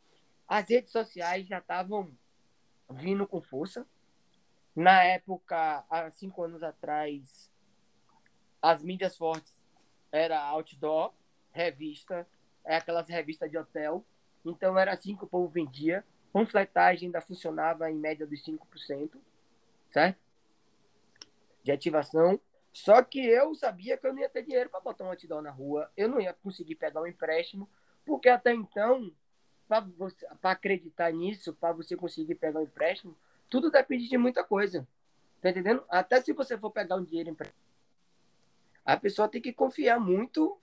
As 0.47 0.69
redes 0.69 0.91
sociais 0.91 1.47
já 1.47 1.59
estavam 1.59 2.11
vindo 2.89 3.27
com 3.27 3.41
força. 3.41 3.85
Na 4.75 5.03
época, 5.03 5.83
há 5.89 6.09
cinco 6.11 6.43
anos 6.43 6.63
atrás, 6.63 7.51
as 8.61 8.81
mídias 8.83 9.17
fortes 9.17 9.53
era 10.11 10.39
outdoor, 10.41 11.13
revista, 11.51 12.27
é 12.63 12.77
aquelas 12.77 13.07
revistas 13.07 13.49
de 13.49 13.57
hotel. 13.57 14.05
Então 14.45 14.77
era 14.77 14.93
assim 14.93 15.15
que 15.15 15.23
o 15.23 15.27
povo 15.27 15.47
vendia. 15.47 16.05
Panfletagem 16.31 17.07
ainda 17.07 17.21
funcionava 17.21 17.89
em 17.89 17.95
média 17.95 18.25
dos 18.25 18.43
5%, 18.43 19.17
certo? 19.89 20.19
De 21.63 21.71
ativação. 21.71 22.39
Só 22.71 23.01
que 23.01 23.25
eu 23.25 23.55
sabia 23.55 23.97
que 23.97 24.05
eu 24.05 24.13
não 24.13 24.19
ia 24.19 24.29
ter 24.29 24.43
dinheiro 24.43 24.69
para 24.69 24.79
botar 24.79 25.03
um 25.03 25.09
outdoor 25.09 25.41
na 25.41 25.49
rua. 25.49 25.91
Eu 25.97 26.07
não 26.07 26.19
ia 26.19 26.33
conseguir 26.33 26.75
pegar 26.75 27.01
um 27.01 27.07
empréstimo 27.07 27.67
porque 28.05 28.29
até 28.29 28.53
então, 28.53 29.11
para 29.67 30.51
acreditar 30.51 31.11
nisso, 31.11 31.53
para 31.53 31.73
você 31.73 31.95
conseguir 31.97 32.35
pegar 32.35 32.61
um 32.61 32.63
empréstimo, 32.63 33.17
tudo 33.49 33.69
depende 33.69 34.07
de 34.07 34.17
muita 34.17 34.43
coisa. 34.43 34.87
Tá 35.41 35.49
entendendo? 35.49 35.83
Até 35.89 36.21
se 36.21 36.31
você 36.31 36.57
for 36.57 36.71
pegar 36.71 36.95
um 36.95 37.03
dinheiro 37.03 37.29
empréstimo, 37.29 37.61
a 38.85 38.95
pessoa 38.95 39.27
tem 39.27 39.41
que 39.41 39.51
confiar 39.51 39.99
muito 39.99 40.57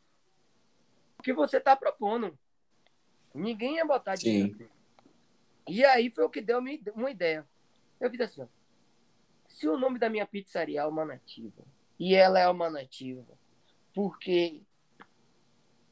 no 1.19 1.23
que 1.23 1.35
você 1.35 1.59
está 1.59 1.77
propondo. 1.77 2.37
Ninguém 3.35 3.77
ia 3.77 3.85
botar 3.85 4.15
dinheiro. 4.15 4.71
E 5.67 5.85
aí 5.85 6.11
foi 6.11 6.25
o 6.25 6.31
que 6.31 6.41
deu 6.41 6.59
uma 6.95 7.11
ideia. 7.11 7.47
Eu 8.01 8.11
fiz 8.11 8.21
assim, 8.21 8.43
ó. 8.43 8.47
Se 9.47 9.69
o 9.69 9.79
nome 9.79 9.99
da 9.99 10.11
minha 10.11 10.27
pizzaria 10.27 10.81
é 10.81 10.87
uma 10.87 11.05
nativa, 11.05 11.63
e 11.99 12.15
ela 12.15 12.39
é 12.41 12.49
uma 12.49 12.69
nativa, 12.69 13.39
porque 13.95 14.63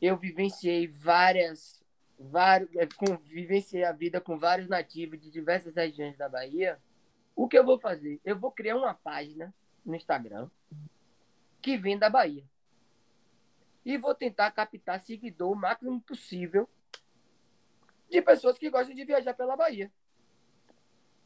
eu 0.01 0.17
vivenciei 0.17 0.89
várias, 0.89 1.83
várias 2.19 2.69
é, 2.77 2.89
vivenciei 3.25 3.85
a 3.85 3.93
vida 3.93 4.21
com 4.21 4.39
vários 4.39 4.69
nativos 4.69 5.21
de 5.21 5.31
diversas 5.31 5.77
regiões 5.77 6.17
da 6.17 6.29
Bahia. 6.29 6.79
O 7.37 7.49
que 7.49 7.57
eu 7.57 7.65
vou 7.65 7.79
fazer? 7.79 8.21
Eu 8.25 8.39
vou 8.39 8.51
criar 8.51 8.77
uma 8.77 8.95
página 8.95 9.55
no 9.85 9.95
Instagram 9.95 10.51
que 11.61 11.77
vem 11.79 11.97
da 11.97 12.11
Bahia. 12.11 12.45
E 13.85 13.97
vou 13.97 14.15
tentar 14.15 14.51
captar 14.51 15.01
seguidor 15.01 15.53
o 15.53 15.57
máximo 15.57 16.01
possível 16.01 16.69
de 18.13 18.21
pessoas 18.21 18.59
que 18.59 18.69
gostam 18.69 18.95
de 18.95 19.05
viajar 19.05 19.33
pela 19.33 19.57
Bahia. 19.57 19.91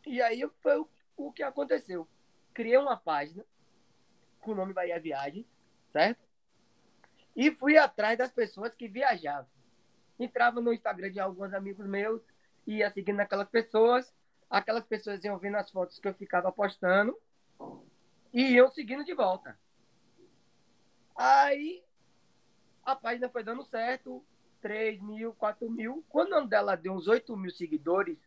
E 0.07 0.23
aí 0.23 0.49
foi 0.63 0.79
o, 0.79 0.89
o 1.17 1.33
que 1.33 1.43
aconteceu. 1.43 2.09
Criei 2.55 2.79
uma 2.79 2.97
página 2.97 3.45
com 4.41 4.53
o 4.53 4.55
nome 4.55 4.73
Bahia 4.73 5.01
Viagens, 5.01 5.47
certo? 5.89 6.25
E 7.35 7.51
fui 7.51 7.77
atrás 7.77 8.17
das 8.17 8.31
pessoas 8.31 8.75
que 8.77 8.87
viajavam. 8.87 9.51
Entrava 10.19 10.61
no 10.61 10.73
Instagram 10.73 11.11
de 11.11 11.19
alguns 11.19 11.53
amigos 11.53 11.85
meus, 11.87 12.23
ia 12.65 12.89
seguindo 12.91 13.21
aquelas 13.21 13.51
pessoas, 13.51 14.15
aquelas 14.49 14.87
pessoas 14.87 15.23
iam 15.25 15.37
vendo 15.39 15.57
as 15.57 15.71
fotos 15.71 15.99
que 15.99 16.07
eu 16.07 16.15
ficava 16.15 16.53
postando 16.53 17.19
e 18.33 18.53
iam 18.53 18.69
seguindo 18.69 19.05
de 19.05 19.13
volta. 19.13 19.59
Aí 21.17 21.85
a 22.85 22.95
página 22.95 23.29
foi 23.29 23.43
dando 23.43 23.65
certo, 23.65 24.25
3 24.67 25.01
mil, 25.01 25.33
4 25.35 25.71
mil. 25.71 26.05
Quando 26.09 26.33
o 26.33 26.37
nome 26.37 26.49
dela 26.49 26.77
deu 26.77 26.93
uns 26.93 27.07
8 27.07 27.37
mil 27.37 27.53
seguidores, 27.53 28.19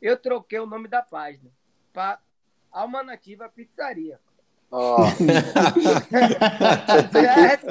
eu 0.00 0.16
troquei 0.16 0.60
o 0.60 0.66
nome 0.66 0.86
da 0.86 1.02
página 1.02 1.50
para 1.92 2.20
Alma 2.70 3.02
Nativa 3.02 3.48
Pizzaria. 3.48 4.20
Oh. 4.70 4.98
certo? 7.10 7.66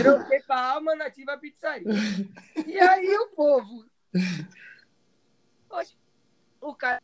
Troquei 0.00 0.40
pra 0.42 0.72
alma 0.72 0.94
nativa 0.94 1.36
pizzaria. 1.38 1.86
E 2.66 2.80
aí 2.80 3.16
o 3.16 3.28
povo. 3.28 3.84
Oxe, 5.70 5.96
o 6.60 6.74
cara. 6.74 7.00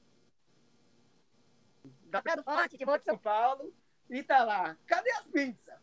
Da 2.07 2.23
Praia 2.23 2.37
do 2.37 2.45
Forte, 2.45 2.77
de 2.77 2.85
São 3.05 3.19
Paulo, 3.19 3.73
e 4.11 4.23
tá 4.23 4.45
lá. 4.45 4.77
Cadê 4.87 5.11
as 5.13 5.27
pizzas? 5.27 5.75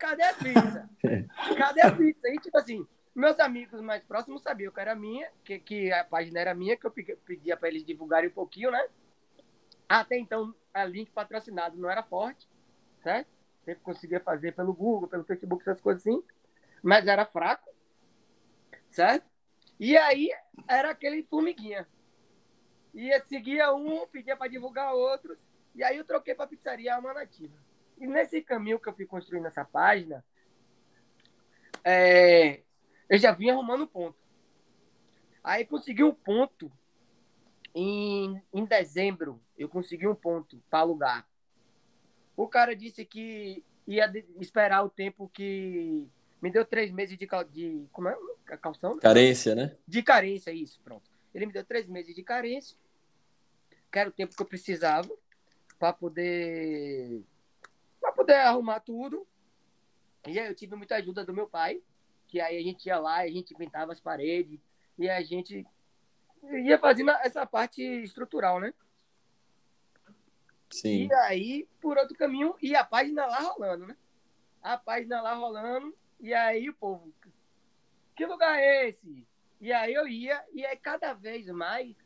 Cadê 0.00 0.22
as 0.22 0.36
pizzas? 0.38 0.88
Cadê 1.58 1.82
as 1.82 1.96
pizzas? 1.96 2.24
E 2.24 2.38
tipo 2.38 2.56
assim, 2.56 2.86
meus 3.14 3.38
amigos 3.38 3.82
mais 3.82 4.02
próximos 4.02 4.42
sabiam 4.42 4.72
que 4.72 4.80
era 4.80 4.94
minha, 4.94 5.30
que, 5.44 5.58
que 5.58 5.92
a 5.92 6.02
página 6.02 6.40
era 6.40 6.54
minha, 6.54 6.74
que 6.74 6.86
eu 6.86 6.90
pedia 6.90 7.54
para 7.54 7.68
eles 7.68 7.84
divulgarem 7.84 8.30
um 8.30 8.32
pouquinho, 8.32 8.70
né? 8.70 8.88
Até 9.86 10.16
então, 10.16 10.54
a 10.72 10.84
link 10.86 11.10
patrocinado 11.10 11.76
não 11.76 11.90
era 11.90 12.02
forte, 12.02 12.48
certo? 13.02 13.28
Sempre 13.62 13.82
conseguia 13.82 14.20
fazer 14.20 14.52
pelo 14.52 14.72
Google, 14.72 15.06
pelo 15.06 15.24
Facebook, 15.24 15.62
essas 15.62 15.82
coisas 15.82 16.00
assim, 16.00 16.22
mas 16.82 17.06
era 17.06 17.26
fraco, 17.26 17.68
certo? 18.88 19.28
E 19.78 19.98
aí 19.98 20.30
era 20.66 20.90
aquele 20.90 21.22
formiguinha. 21.24 21.86
Ia 22.94 23.20
seguia 23.26 23.72
um, 23.74 24.06
pedia 24.06 24.36
para 24.36 24.50
divulgar 24.50 24.94
outros, 24.94 25.38
e 25.74 25.84
aí 25.84 25.98
eu 25.98 26.04
troquei 26.04 26.34
para 26.34 26.46
pizzaria 26.46 26.94
Alma 26.94 27.12
Nativa. 27.12 27.54
E 28.00 28.06
nesse 28.06 28.40
caminho 28.40 28.80
que 28.80 28.88
eu 28.88 28.94
fui 28.94 29.04
construindo 29.04 29.46
essa 29.46 29.64
página, 29.64 30.24
é, 31.84 32.62
eu 33.08 33.18
já 33.18 33.30
vinha 33.30 33.52
arrumando 33.52 33.86
ponto. 33.86 34.18
Aí 35.44 35.66
consegui 35.66 36.02
um 36.02 36.14
ponto 36.14 36.72
em, 37.74 38.42
em 38.52 38.64
dezembro, 38.64 39.40
eu 39.56 39.68
consegui 39.68 40.08
um 40.08 40.14
ponto 40.14 40.62
para 40.70 40.80
alugar. 40.80 41.28
O 42.34 42.48
cara 42.48 42.74
disse 42.74 43.04
que 43.04 43.62
ia 43.86 44.10
esperar 44.40 44.82
o 44.82 44.90
tempo 44.90 45.28
que. 45.28 46.08
Me 46.40 46.50
deu 46.50 46.64
três 46.64 46.90
meses 46.90 47.18
de, 47.18 47.26
cal- 47.26 47.44
de 47.44 47.86
como 47.92 48.08
é? 48.08 48.16
Calção? 48.62 48.98
Carência, 48.98 49.54
né? 49.54 49.76
De 49.86 50.02
carência, 50.02 50.50
isso, 50.50 50.80
pronto. 50.82 51.10
Ele 51.34 51.44
me 51.44 51.52
deu 51.52 51.62
três 51.62 51.86
meses 51.86 52.14
de 52.14 52.22
carência, 52.22 52.78
que 53.92 53.98
era 53.98 54.08
o 54.08 54.12
tempo 54.12 54.34
que 54.34 54.40
eu 54.40 54.46
precisava 54.46 55.10
para 55.78 55.92
poder 55.92 57.22
poder 58.20 58.34
arrumar 58.34 58.80
tudo. 58.80 59.26
E 60.26 60.38
aí 60.38 60.46
eu 60.46 60.54
tive 60.54 60.76
muita 60.76 60.96
ajuda 60.96 61.24
do 61.24 61.32
meu 61.32 61.48
pai, 61.48 61.82
que 62.28 62.38
aí 62.38 62.58
a 62.58 62.62
gente 62.62 62.84
ia 62.84 62.98
lá, 62.98 63.20
a 63.20 63.28
gente 63.28 63.54
pintava 63.54 63.92
as 63.92 64.00
paredes 64.00 64.60
e 64.98 65.08
a 65.08 65.22
gente 65.22 65.66
ia 66.42 66.78
fazendo 66.78 67.10
essa 67.12 67.46
parte 67.46 67.82
estrutural, 67.82 68.60
né? 68.60 68.74
Sim. 70.68 71.06
E 71.06 71.14
aí, 71.14 71.68
por 71.80 71.96
outro 71.96 72.16
caminho, 72.16 72.54
e 72.60 72.76
a 72.76 72.84
página 72.84 73.24
lá 73.26 73.40
rolando, 73.40 73.86
né? 73.86 73.96
A 74.62 74.76
página 74.76 75.22
lá 75.22 75.34
rolando, 75.34 75.96
e 76.20 76.34
aí 76.34 76.68
o 76.68 76.74
povo, 76.74 77.10
que 78.14 78.26
lugar 78.26 78.58
é 78.58 78.88
esse? 78.88 79.26
E 79.58 79.72
aí 79.72 79.94
eu 79.94 80.06
ia, 80.06 80.44
e 80.52 80.64
aí 80.64 80.76
cada 80.76 81.14
vez 81.14 81.46
mais 81.46 81.96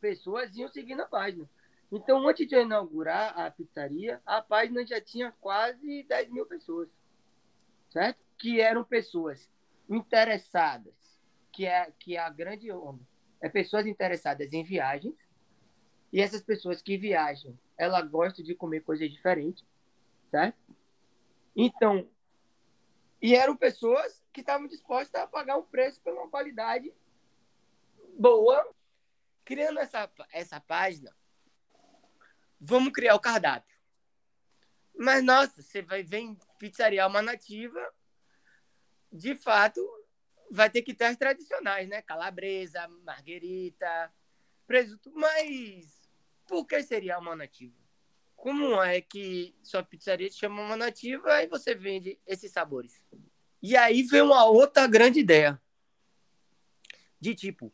pessoas 0.00 0.56
iam 0.56 0.68
seguindo 0.68 1.02
a 1.02 1.06
página. 1.06 1.48
Então, 1.90 2.26
antes 2.28 2.46
de 2.46 2.54
eu 2.54 2.62
inaugurar 2.62 3.38
a 3.38 3.50
pizzaria, 3.50 4.20
a 4.26 4.42
página 4.42 4.86
já 4.86 5.00
tinha 5.00 5.32
quase 5.40 6.02
10 6.02 6.30
mil 6.30 6.44
pessoas, 6.44 6.90
certo? 7.88 8.18
Que 8.36 8.60
eram 8.60 8.84
pessoas 8.84 9.50
interessadas, 9.88 10.94
que 11.50 11.64
é, 11.64 11.90
que 11.98 12.16
é 12.16 12.20
a 12.20 12.28
grande 12.28 12.70
onda. 12.70 13.02
É 13.40 13.48
pessoas 13.48 13.86
interessadas 13.86 14.52
em 14.52 14.62
viagens, 14.62 15.16
e 16.12 16.20
essas 16.20 16.42
pessoas 16.42 16.82
que 16.82 16.96
viajam, 16.96 17.58
ela 17.76 18.02
gosta 18.02 18.42
de 18.42 18.54
comer 18.54 18.80
coisas 18.80 19.10
diferentes, 19.10 19.64
certo? 20.28 20.58
Então, 21.54 22.08
e 23.20 23.34
eram 23.34 23.56
pessoas 23.56 24.24
que 24.32 24.40
estavam 24.40 24.68
dispostas 24.68 25.20
a 25.20 25.26
pagar 25.26 25.56
um 25.56 25.62
preço 25.62 26.00
pela 26.02 26.20
uma 26.20 26.30
qualidade 26.30 26.92
boa. 28.18 28.74
Criando 29.44 29.80
essa, 29.80 30.10
essa 30.30 30.60
página, 30.60 31.14
vamos 32.60 32.92
criar 32.92 33.14
o 33.14 33.20
cardápio. 33.20 33.76
Mas, 34.96 35.22
nossa, 35.22 35.62
você 35.62 35.80
vai 35.80 36.02
ver 36.02 36.36
pizzaria 36.58 37.06
uma 37.06 37.22
nativa, 37.22 37.80
de 39.12 39.34
fato, 39.36 39.80
vai 40.50 40.68
ter 40.68 40.82
que 40.82 40.92
ter 40.92 41.04
as 41.04 41.16
tradicionais, 41.16 41.88
né? 41.88 42.02
Calabresa, 42.02 42.88
marguerita, 43.04 44.12
presunto. 44.66 45.10
Mas 45.14 46.10
por 46.46 46.66
que 46.66 46.82
seria 46.82 47.18
uma 47.18 47.36
nativa? 47.36 47.76
Como 48.34 48.80
é 48.82 49.00
que 49.00 49.54
sua 49.62 49.82
pizzaria 49.82 50.28
te 50.28 50.36
chama 50.36 50.62
uma 50.62 50.76
nativa 50.76 51.42
e 51.42 51.46
você 51.46 51.74
vende 51.74 52.18
esses 52.26 52.52
sabores? 52.52 53.02
E 53.60 53.76
aí 53.76 54.02
vem 54.02 54.22
uma 54.22 54.44
outra 54.44 54.86
grande 54.86 55.20
ideia. 55.20 55.60
De 57.20 57.34
tipo, 57.34 57.72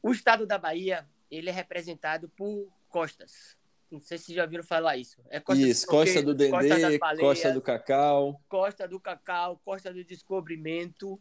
o 0.00 0.12
estado 0.12 0.46
da 0.46 0.56
Bahia, 0.56 1.08
ele 1.30 1.50
é 1.50 1.52
representado 1.52 2.28
por 2.28 2.72
costas. 2.88 3.56
Não 3.92 4.00
sei 4.00 4.16
se 4.16 4.32
já 4.32 4.44
ouviram 4.44 4.64
falar 4.64 4.96
isso. 4.96 5.22
É 5.28 5.38
costa 5.38 5.62
Isso, 5.62 5.86
Costa 5.86 6.22
do 6.22 6.34
Costa 6.48 6.68
das 6.68 6.78
Dendê, 6.78 6.98
Baleias, 6.98 7.28
Costa 7.28 7.52
do 7.52 7.60
Cacau. 7.60 8.42
Costa 8.48 8.88
do 8.88 8.98
Cacau, 8.98 9.60
Costa 9.62 9.92
do 9.92 10.02
Descobrimento. 10.02 11.20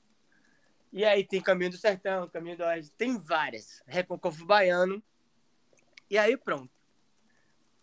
E 0.90 1.04
aí 1.04 1.26
tem 1.26 1.42
Caminho 1.42 1.72
do 1.72 1.78
Sertão, 1.78 2.30
Caminho 2.30 2.56
do 2.56 2.64
Oeste, 2.64 2.96
tem 2.96 3.18
várias. 3.18 3.84
Reconcavo 3.86 4.46
Baiano. 4.46 5.04
E 6.10 6.18
aí 6.18 6.38
pronto. 6.38 6.72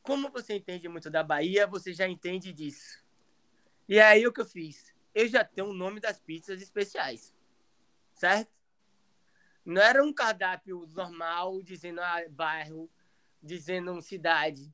Como 0.03 0.31
você 0.31 0.55
entende 0.55 0.89
muito 0.89 1.11
da 1.11 1.23
Bahia, 1.23 1.67
você 1.67 1.93
já 1.93 2.09
entende 2.09 2.51
disso. 2.51 3.05
E 3.87 4.01
aí 4.01 4.27
o 4.27 4.33
que 4.33 4.41
eu 4.41 4.47
fiz? 4.47 4.95
Eu 5.15 5.29
já 5.29 5.45
tenho 5.45 5.69
o 5.69 5.75
nome 5.75 6.01
das 6.01 6.19
pizzas 6.19 6.63
especiais. 6.63 7.35
Certo? 8.15 8.59
Não 9.67 9.83
era 9.83 10.03
um 10.03 10.15
cardápio 10.15 10.87
normal, 10.95 11.63
dizendo 11.63 12.01
ah, 12.01 12.25
bairro, 12.31 12.91
dizendo 13.43 14.01
cidade. 14.01 14.73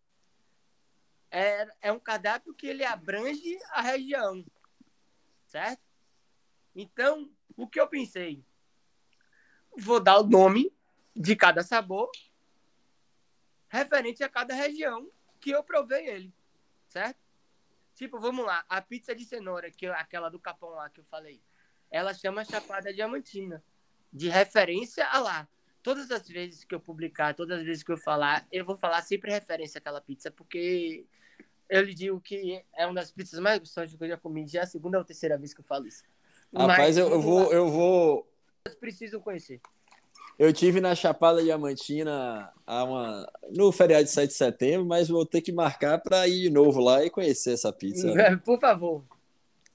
É, 1.37 1.67
é 1.83 1.93
um 1.93 1.99
cardápio 1.99 2.55
que 2.55 2.65
ele 2.65 2.85
abrange 2.85 3.59
a 3.73 3.81
região. 3.81 4.45
Certo? 5.49 5.83
Então, 6.77 7.29
o 7.57 7.67
que 7.67 7.81
eu 7.81 7.89
pensei? 7.89 8.45
Vou 9.77 9.99
dar 9.99 10.21
o 10.21 10.29
nome 10.29 10.73
de 11.15 11.35
cada 11.35 11.65
sabor 11.65 12.09
referente 13.69 14.23
a 14.23 14.29
cada 14.29 14.55
região 14.55 15.11
que 15.41 15.51
eu 15.51 15.65
provei 15.65 16.07
ele, 16.07 16.33
certo? 16.87 17.19
Tipo, 17.97 18.21
vamos 18.21 18.47
lá, 18.47 18.65
a 18.69 18.81
pizza 18.81 19.13
de 19.13 19.25
cenoura, 19.25 19.73
que 19.73 19.87
aquela 19.87 20.29
do 20.29 20.39
Capão 20.39 20.71
lá 20.71 20.89
que 20.89 21.01
eu 21.01 21.05
falei, 21.05 21.43
ela 21.91 22.15
chama 22.15 22.45
Chapada 22.45 22.95
Diamantina, 22.95 23.63
de 24.13 24.29
referência 24.29 25.05
a 25.09 25.19
lá. 25.19 25.49
Todas 25.83 26.13
as 26.13 26.29
vezes 26.29 26.65
que 26.65 26.75
eu 26.75 26.81
publicar, 26.81 27.35
todas 27.35 27.59
as 27.59 27.65
vezes 27.65 27.83
que 27.83 27.91
eu 27.91 27.99
falar, 27.99 28.47
eu 28.53 28.65
vou 28.65 28.77
falar 28.77 29.03
sempre 29.03 29.33
referência 29.33 29.79
àquela 29.79 30.01
pizza, 30.01 30.31
porque 30.31 31.05
eu 31.75 31.83
lhe 31.83 31.93
digo 31.93 32.21
que 32.21 32.65
é 32.73 32.87
uma 32.87 32.95
das 32.95 33.11
pizzas 33.11 33.41
mais 33.41 33.59
gostosas 33.59 33.93
que 33.93 34.05
eu 34.05 34.09
já 34.09 34.17
comi, 34.17 34.47
já 34.47 34.61
é 34.61 34.63
a 34.63 34.67
segunda 34.67 34.97
ou 34.97 35.05
terceira 35.05 35.37
vez 35.37 35.53
que 35.53 35.61
eu 35.61 35.65
falo 35.65 35.89
isso. 35.89 36.05
Rapaz, 36.55 36.79
Mas, 36.79 36.97
eu, 36.97 37.11
eu 37.11 37.21
vou, 37.21 37.53
eu 37.53 37.69
vou. 37.69 38.31
Vocês 38.65 38.79
precisam 38.79 39.21
conhecer. 39.21 39.61
Eu 40.39 40.53
tive 40.53 40.81
na 40.81 40.95
Chapada 40.95 41.43
Diamantina 41.43 42.53
uma, 42.65 43.29
no 43.51 43.73
feriado 43.73 44.05
de 44.05 44.11
7 44.11 44.29
de 44.29 44.35
setembro, 44.35 44.87
mas 44.87 45.09
vou 45.09 45.27
ter 45.27 45.41
que 45.41 45.51
marcar 45.51 45.99
para 45.99 46.29
ir 46.29 46.43
de 46.43 46.51
novo 46.51 46.81
lá 46.81 47.05
e 47.05 47.11
conhecer 47.11 47.55
essa 47.55 47.73
pizza. 47.73 48.09
Por 48.45 48.61
favor. 48.61 49.05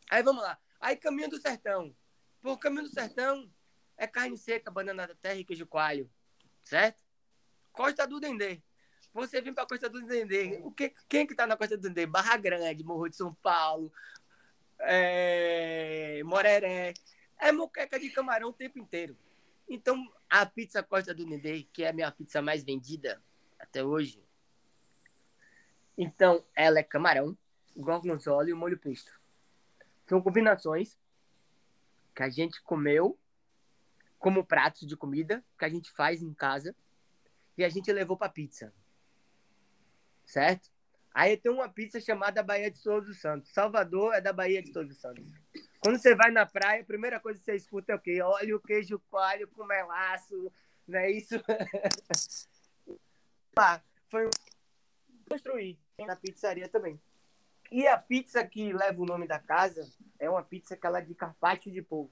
Aí 0.10 0.24
vamos 0.24 0.42
lá. 0.42 0.58
Aí 0.80 0.96
Caminho 0.96 1.30
do 1.30 1.38
Sertão. 1.38 1.94
Por 2.42 2.58
Caminho 2.58 2.84
do 2.84 2.90
Sertão 2.90 3.50
é 3.98 4.08
carne 4.08 4.38
seca, 4.38 4.72
banana 4.72 5.06
da 5.06 5.16
terra 5.16 5.36
e 5.36 5.44
queijo 5.44 5.68
coalho. 5.68 6.10
Certo? 6.64 7.04
Costa 7.74 8.08
do 8.08 8.22
Dendê. 8.22 8.62
Você 9.20 9.42
vem 9.42 9.54
para 9.54 9.66
Costa 9.66 9.90
do 9.90 10.02
Dendê. 10.06 10.60
O 10.64 10.72
que, 10.72 10.94
quem 11.08 11.28
que 11.28 11.36
tá 11.36 11.46
na 11.46 11.58
Costa 11.58 11.76
do 11.76 11.84
Dendê? 11.84 12.06
Barra 12.06 12.38
Grande, 12.38 12.84
Morro 12.84 13.10
de 13.10 13.16
São 13.16 13.34
Paulo, 13.36 13.92
é... 14.80 16.22
Moreré. 16.24 16.94
É 17.38 17.52
moqueca 17.52 18.00
de 18.00 18.10
camarão 18.10 18.50
o 18.50 18.54
tempo 18.54 18.80
inteiro. 18.80 19.18
Então, 19.68 20.12
a 20.30 20.46
pizza 20.46 20.82
Costa 20.82 21.14
do 21.14 21.26
Dendê, 21.26 21.64
que 21.72 21.84
é 21.84 21.90
a 21.90 21.94
minha 21.94 22.12
pizza 22.12 22.42
mais 22.42 22.64
vendida 22.64 23.22
até 23.60 23.84
hoje, 23.84 24.24
então 25.98 26.44
ela 26.56 26.80
é 26.80 26.84
camarão, 26.84 27.38
gorgonzola 27.76 28.50
e 28.50 28.54
molho 28.54 28.80
pesto. 28.80 29.20
São 30.06 30.22
combinações 30.22 30.98
que 32.16 32.24
a 32.24 32.30
gente 32.30 32.62
comeu 32.62 33.20
como 34.18 34.46
pratos 34.46 34.88
de 34.88 34.98
comida 34.98 35.44
que 35.58 35.66
a 35.66 35.70
gente 35.70 35.92
faz 35.92 36.22
em 36.22 36.34
casa 36.34 36.76
e 37.58 37.64
a 37.64 37.70
gente 37.70 37.92
levou 37.92 38.18
para 38.18 38.30
pizza. 38.30 38.74
Certo? 40.30 40.70
Aí 41.12 41.36
tem 41.36 41.52
uma 41.52 41.68
pizza 41.68 42.00
chamada 42.00 42.44
Bahia 42.44 42.70
de 42.70 42.82
Todos 42.84 43.10
os 43.10 43.20
Santos. 43.20 43.50
Salvador 43.50 44.14
é 44.14 44.22
da 44.22 44.32
Bahia 44.32 44.62
de 44.62 44.72
Todos 44.72 44.96
os 44.96 45.02
Santos. 45.02 45.26
Quando 45.80 46.00
você 46.00 46.14
vai 46.14 46.30
na 46.30 46.46
praia, 46.46 46.84
a 46.84 46.86
primeira 46.86 47.20
coisa 47.20 47.40
que 47.40 47.46
você 47.46 47.56
escuta 47.56 47.94
é 47.94 47.96
o 47.96 48.00
quê? 48.00 48.22
Olha 48.22 48.56
o 48.56 48.60
queijo 48.60 49.02
coalho 49.10 49.48
com 49.48 49.66
melaço, 49.66 50.52
não 50.88 51.00
é 51.00 51.10
isso? 51.10 51.34
ah, 53.58 53.82
foi 54.08 54.30
construir 55.28 55.80
na 55.98 56.16
pizzaria 56.16 56.70
também. 56.70 57.02
E 57.72 57.88
a 57.88 57.98
pizza 57.98 58.46
que 58.46 58.72
leva 58.72 59.02
o 59.02 59.06
nome 59.06 59.28
da 59.28 59.40
casa 59.40 59.92
é 60.20 60.30
uma 60.30 60.44
pizza 60.44 60.78
que 60.78 60.86
ela 60.86 61.00
é 61.00 61.02
de 61.02 61.16
carpaccio 61.16 61.72
de 61.72 61.82
polvo. 61.82 62.12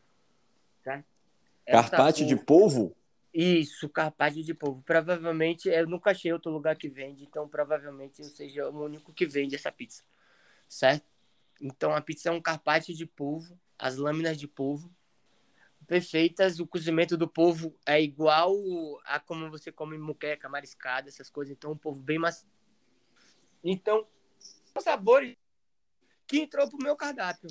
Tá? 0.83 1.03
Carpaccio 1.67 2.25
de 2.25 2.35
polvo? 2.35 2.95
Isso, 3.33 3.89
carpaccio 3.89 4.43
de 4.43 4.53
polvo. 4.53 4.81
Provavelmente, 4.83 5.69
eu 5.69 5.87
nunca 5.87 6.11
achei 6.11 6.31
outro 6.33 6.51
lugar 6.51 6.75
que 6.75 6.89
vende, 6.89 7.23
então 7.23 7.47
provavelmente 7.47 8.21
eu 8.21 8.29
seja 8.29 8.69
o 8.69 8.83
único 8.83 9.13
que 9.13 9.25
vende 9.25 9.55
essa 9.55 9.71
pizza. 9.71 10.03
Certo? 10.67 11.05
Então 11.61 11.93
a 11.93 12.01
pizza 12.01 12.29
é 12.29 12.31
um 12.31 12.41
carpaccio 12.41 12.95
de 12.95 13.05
polvo, 13.05 13.59
as 13.77 13.97
lâminas 13.97 14.37
de 14.37 14.47
polvo 14.47 14.91
perfeitas, 15.87 16.59
o 16.59 16.67
cozimento 16.67 17.17
do 17.17 17.27
polvo 17.27 17.73
é 17.85 17.99
igual 18.01 18.53
a 19.05 19.19
como 19.19 19.49
você 19.49 19.71
come 19.71 19.97
muqueca, 19.97 20.49
mariscada, 20.49 21.07
essas 21.07 21.29
coisas, 21.29 21.55
então 21.55 21.71
um 21.71 21.77
polvo 21.77 22.01
bem 22.01 22.19
macio. 22.19 22.47
Então, 23.63 24.05
são 24.73 24.83
sabores 24.83 25.35
que 26.27 26.39
entrou 26.39 26.69
pro 26.69 26.77
meu 26.77 26.95
cardápio, 26.95 27.49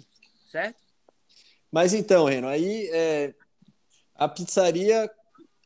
certo? 0.51 0.85
Mas 1.73 1.95
então, 1.95 2.27
Reno, 2.27 2.47
aí 2.47 2.89
é, 2.93 3.35
a 4.15 4.29
pizzaria 4.29 5.11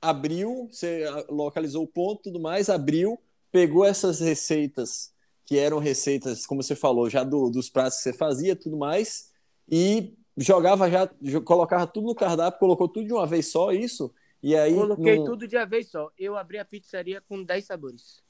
abriu, 0.00 0.68
você 0.70 1.04
localizou 1.28 1.84
o 1.84 1.88
ponto 1.88 2.22
tudo 2.22 2.40
mais, 2.40 2.68
abriu, 2.70 3.18
pegou 3.52 3.84
essas 3.84 4.20
receitas, 4.20 5.12
que 5.44 5.58
eram 5.58 5.78
receitas, 5.78 6.46
como 6.46 6.62
você 6.62 6.74
falou, 6.76 7.10
já 7.10 7.24
do- 7.24 7.50
dos 7.50 7.68
pratos 7.68 7.98
que 7.98 8.04
você 8.04 8.12
fazia 8.12 8.54
tudo 8.56 8.76
mais, 8.76 9.30
e 9.70 10.14
jogava 10.36 10.88
já, 10.90 11.06
colocava 11.44 11.86
tudo 11.86 12.06
no 12.06 12.14
cardápio, 12.14 12.58
colocou 12.60 12.88
tudo 12.88 13.06
de 13.06 13.12
uma 13.12 13.26
vez 13.26 13.50
só, 13.50 13.72
isso? 13.72 14.14
E 14.42 14.56
aí 14.56 14.74
Coloquei 14.74 15.22
tudo 15.24 15.46
de 15.46 15.56
uma 15.56 15.66
vez 15.66 15.90
só. 15.90 16.10
Eu 16.18 16.36
abri 16.36 16.58
a 16.58 16.64
pizzaria 16.64 17.20
com 17.20 17.42
10 17.42 17.66
sabores. 17.66 18.22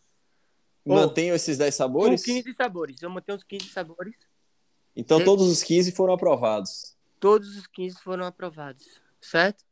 mantém 0.85 1.29
esses 1.29 1.57
10 1.57 1.75
sabores? 1.75 2.25
Com 2.25 2.33
15 2.33 2.53
sabores. 2.55 3.01
Eu 3.03 3.11
montei 3.11 3.35
uns 3.35 3.45
15 3.45 3.69
sabores. 3.69 4.17
Então 4.97 5.23
todos 5.25 5.47
os 5.49 5.63
15 5.63 5.93
foram 5.93 6.15
aprovados. 6.15 6.97
Todos 7.21 7.57
os 7.57 7.67
15 7.69 8.01
foram 8.03 8.25
aprovados, 8.25 8.85
certo? 9.21 9.63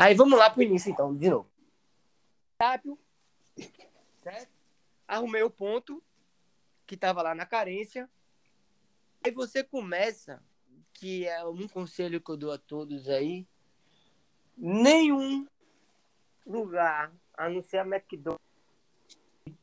Aí 0.00 0.14
vamos 0.14 0.38
lá 0.38 0.48
pro 0.48 0.62
início 0.62 0.90
então, 0.90 1.14
de 1.14 1.28
novo. 1.28 1.46
Rápido, 2.58 2.98
certo? 4.16 4.50
Arrumei 5.06 5.42
o 5.42 5.50
ponto 5.50 6.02
que 6.86 6.96
tava 6.96 7.20
lá 7.20 7.34
na 7.34 7.44
carência. 7.44 8.08
Aí 9.22 9.30
você 9.30 9.62
começa, 9.62 10.42
que 10.94 11.26
é 11.26 11.44
um 11.44 11.68
conselho 11.68 12.18
que 12.18 12.30
eu 12.30 12.36
dou 12.38 12.50
a 12.50 12.56
todos 12.56 13.10
aí, 13.10 13.46
nenhum 14.56 15.46
lugar, 16.46 17.12
a 17.34 17.50
não 17.50 17.62
ser 17.62 17.76
a 17.76 17.86
McDonald's, 17.86 18.40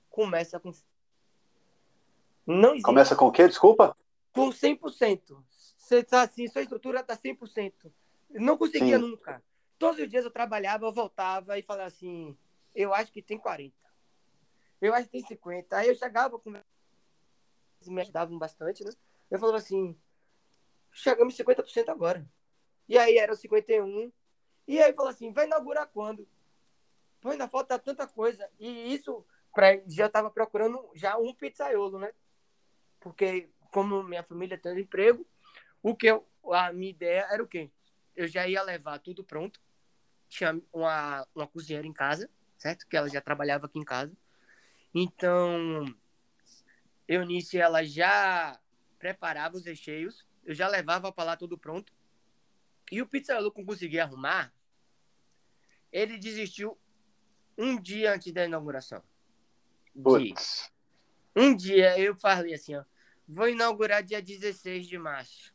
começa 0.08 0.60
com 0.60 0.72
não 2.46 2.70
existe. 2.70 2.84
Começa 2.84 3.16
com 3.16 3.26
o 3.26 3.32
quê? 3.32 3.48
Desculpa? 3.48 3.98
Com 4.32 4.50
100%. 4.50 5.44
Você 5.78 6.04
tá 6.04 6.22
assim, 6.22 6.48
sua 6.48 6.62
estrutura 6.62 7.04
tá 7.04 7.18
100%. 7.18 7.92
Não 8.30 8.56
conseguia 8.56 9.00
Sim. 9.00 9.04
nunca. 9.04 9.44
Todos 9.78 10.00
os 10.00 10.10
dias 10.10 10.26
eu 10.26 10.32
trabalhava, 10.32 10.86
eu 10.86 10.92
voltava 10.92 11.58
e 11.58 11.62
falava 11.62 11.88
assim, 11.88 12.38
eu 12.74 12.94
acho 12.94 13.12
que 13.12 13.22
tem 13.22 13.38
40. 13.38 13.76
Eu 14.82 14.94
acho 14.94 15.06
que 15.06 15.12
tem 15.12 15.26
50. 15.26 15.78
Aí 15.78 15.88
eu 15.88 15.96
chegava 15.96 16.40
com 16.40 16.50
me 16.50 18.02
ajudavam 18.02 18.38
bastante, 18.38 18.84
né? 18.84 18.92
Eu 19.30 19.40
falava 19.40 19.58
assim, 19.58 19.96
chegamos 20.92 21.34
em 21.34 21.44
50% 21.44 21.90
agora. 21.90 22.28
E 22.90 22.98
aí 22.98 23.18
era 23.18 23.36
51. 23.36 24.12
E 24.68 24.82
aí 24.82 24.94
falou 24.94 25.12
assim, 25.12 25.32
vai 25.32 25.46
inaugurar 25.46 25.88
quando? 25.88 26.28
Pô, 27.22 27.30
ainda 27.30 27.48
falta 27.48 27.78
tanta 27.80 28.08
coisa. 28.08 28.50
E 28.60 28.94
isso, 28.94 29.26
pra, 29.54 29.82
já 29.88 30.10
tava 30.10 30.30
procurando 30.30 30.90
já 30.96 31.18
um 31.18 31.34
pizzaiolo, 31.34 32.00
né? 32.00 32.12
porque 33.00 33.50
como 33.72 34.04
minha 34.04 34.24
família 34.24 34.58
tem 34.58 34.80
emprego, 34.80 35.26
o 35.82 35.96
que 35.96 36.08
eu, 36.08 36.28
a 36.52 36.74
minha 36.74 36.90
ideia 36.90 37.28
era 37.32 37.42
o 37.42 37.48
quê? 37.48 37.70
Eu 38.16 38.28
já 38.28 38.48
ia 38.48 38.62
levar 38.64 39.00
tudo 39.00 39.24
pronto. 39.24 39.62
Tinha 40.28 40.62
uma, 40.74 41.28
uma 41.34 41.48
cozinheira 41.48 41.88
em 41.88 41.94
casa, 41.94 42.30
certo? 42.58 42.88
Que 42.88 42.98
ela 42.98 43.10
já 43.10 43.22
trabalhava 43.22 43.66
aqui 43.66 43.80
em 43.80 43.84
casa. 43.84 44.16
Então, 44.94 45.86
Eunice, 47.08 47.58
ela 47.58 47.84
já 47.84 48.60
preparava 48.98 49.58
os 49.58 49.66
recheios, 49.66 50.26
eu 50.44 50.54
já 50.54 50.68
levava 50.68 51.12
para 51.12 51.24
lá 51.24 51.38
tudo 51.38 51.58
pronto. 51.58 51.94
E 52.92 53.02
o 53.02 53.08
pizzaiolo 53.08 53.54
não 53.56 53.66
conseguia 53.66 54.04
arrumar, 54.04 54.54
ele 55.92 56.18
desistiu 56.18 56.78
um 57.58 57.80
dia 57.80 58.14
antes 58.14 58.32
da 58.32 58.46
inauguração. 58.46 59.04
Um 61.36 61.56
dia 61.56 62.00
eu 62.00 62.16
falei 62.16 62.54
assim, 62.54 62.76
ó, 62.76 62.84
Vou 63.28 63.50
inaugurar 63.50 64.02
dia 64.02 64.22
16 64.22 64.88
de 64.88 64.98
março. 64.98 65.54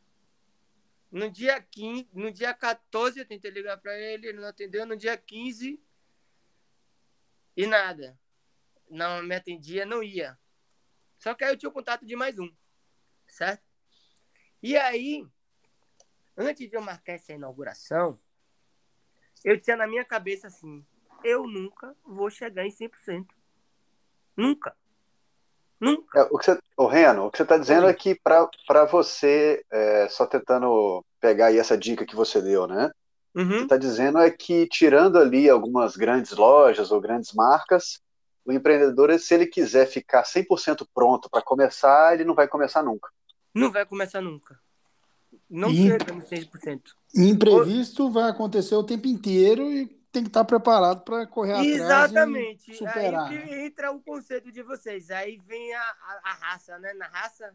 No 1.13 1.29
dia 1.29 1.61
15, 1.61 2.09
no 2.11 2.31
dia 2.31 2.55
14 2.55 3.19
eu 3.19 3.25
tentei 3.27 3.51
ligar 3.51 3.77
para 3.77 3.95
ele, 3.95 4.29
ele 4.29 4.41
não 4.41 4.47
atendeu. 4.47 4.83
No 4.83 4.97
dia 4.97 5.15
15 5.15 5.79
e 7.55 7.67
nada. 7.67 8.19
Não 8.89 9.21
me 9.21 9.35
atendia, 9.35 9.85
não 9.85 10.01
ia. 10.01 10.35
Só 11.19 11.35
que 11.35 11.43
aí 11.43 11.53
eu 11.53 11.57
tinha 11.57 11.69
o 11.69 11.73
contato 11.73 12.03
de 12.03 12.15
mais 12.15 12.39
um, 12.39 12.51
certo? 13.27 13.63
E 14.59 14.75
aí, 14.75 15.23
antes 16.35 16.67
de 16.67 16.75
eu 16.75 16.81
marcar 16.81 17.13
essa 17.13 17.31
inauguração, 17.31 18.19
eu 19.45 19.61
tinha 19.61 19.77
na 19.77 19.85
minha 19.85 20.03
cabeça 20.03 20.47
assim: 20.47 20.83
eu 21.23 21.45
nunca 21.45 21.95
vou 22.03 22.31
chegar 22.31 22.65
em 22.65 22.71
100%. 22.71 23.27
Nunca. 24.35 24.75
Nunca. 25.83 26.21
É, 26.21 26.27
o, 26.31 26.37
que 26.37 26.45
você, 26.45 26.59
o 26.77 26.87
Reno, 26.87 27.25
o 27.25 27.31
que 27.31 27.37
você 27.37 27.43
está 27.43 27.57
dizendo 27.57 27.87
é 27.87 27.93
que 27.93 28.15
para 28.15 28.85
você, 28.85 29.65
é, 29.69 30.07
só 30.07 30.25
tentando 30.25 31.03
pegar 31.19 31.47
aí 31.47 31.59
essa 31.59 31.77
dica 31.77 32.05
que 32.05 32.15
você 32.15 32.41
deu, 32.41 32.65
né? 32.65 32.89
Uhum. 33.35 33.49
Você 33.49 33.63
está 33.63 33.77
dizendo 33.77 34.19
é 34.19 34.31
que 34.31 34.65
tirando 34.67 35.17
ali 35.17 35.49
algumas 35.49 35.97
grandes 35.97 36.31
lojas 36.31 36.89
ou 36.89 37.01
grandes 37.01 37.33
marcas, 37.33 37.99
o 38.45 38.53
empreendedor, 38.53 39.17
se 39.19 39.33
ele 39.33 39.45
quiser 39.45 39.85
ficar 39.85 40.23
100% 40.23 40.87
pronto 40.93 41.29
para 41.29 41.41
começar, 41.41 42.13
ele 42.13 42.23
não 42.23 42.35
vai 42.35 42.47
começar 42.47 42.81
nunca. 42.81 43.09
Não 43.53 43.69
vai 43.69 43.85
começar 43.85 44.21
nunca. 44.21 44.57
Não 45.49 45.69
chega 45.69 46.13
no 46.13 46.21
100%. 46.21 46.81
Imprevisto 47.13 48.09
vai 48.09 48.29
acontecer 48.29 48.75
o 48.75 48.83
tempo 48.83 49.07
inteiro 49.07 49.69
e 49.69 50.02
tem 50.13 50.21
que 50.21 50.29
estar 50.29 50.45
preparado 50.45 51.01
para 51.01 51.25
correr 51.25 51.59
Exatamente. 51.65 52.71
atrás 52.71 52.75
e 52.75 52.77
superar. 52.77 53.29
Aí 53.31 53.39
que 53.39 53.53
entra 53.65 53.91
o 53.91 53.99
conceito 53.99 54.51
de 54.51 54.61
vocês. 54.61 55.09
Aí 55.09 55.37
vem 55.37 55.73
a, 55.73 55.81
a, 55.81 56.21
a 56.23 56.33
raça, 56.33 56.77
né? 56.77 56.93
Na 56.93 57.07
raça. 57.07 57.51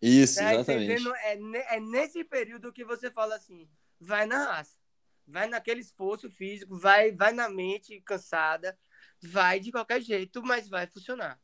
Isso, 0.00 0.42
né? 0.42 0.54
exatamente. 0.54 1.06
É, 1.18 1.76
é 1.76 1.80
nesse 1.80 2.24
período 2.24 2.72
que 2.72 2.86
você 2.86 3.10
fala 3.10 3.36
assim, 3.36 3.68
vai 4.00 4.24
na 4.24 4.46
raça. 4.46 4.78
Vai 5.26 5.46
naquele 5.46 5.80
esforço 5.80 6.30
físico, 6.30 6.76
vai, 6.76 7.12
vai 7.12 7.32
na 7.32 7.48
mente 7.48 8.00
cansada, 8.00 8.76
vai 9.22 9.60
de 9.60 9.70
qualquer 9.70 10.00
jeito, 10.00 10.42
mas 10.42 10.68
vai 10.68 10.86
funcionar. 10.86 11.38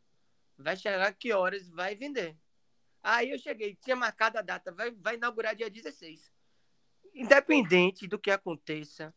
Vai 0.57 0.75
chegar 0.75 1.13
que 1.13 1.33
horas 1.33 1.69
vai 1.69 1.95
vender. 1.95 2.35
Aí 3.03 3.31
eu 3.31 3.39
cheguei, 3.39 3.77
tinha 3.77 3.95
marcado 3.95 4.39
a 4.39 4.43
data, 4.43 4.73
vai, 4.73 4.91
vai 4.91 5.15
inaugurar 5.17 5.55
dia 5.55 5.71
16. 5.71 6.33
Independente 7.15 8.09
do 8.09 8.19
que 8.19 8.31
aconteça, 8.31 9.15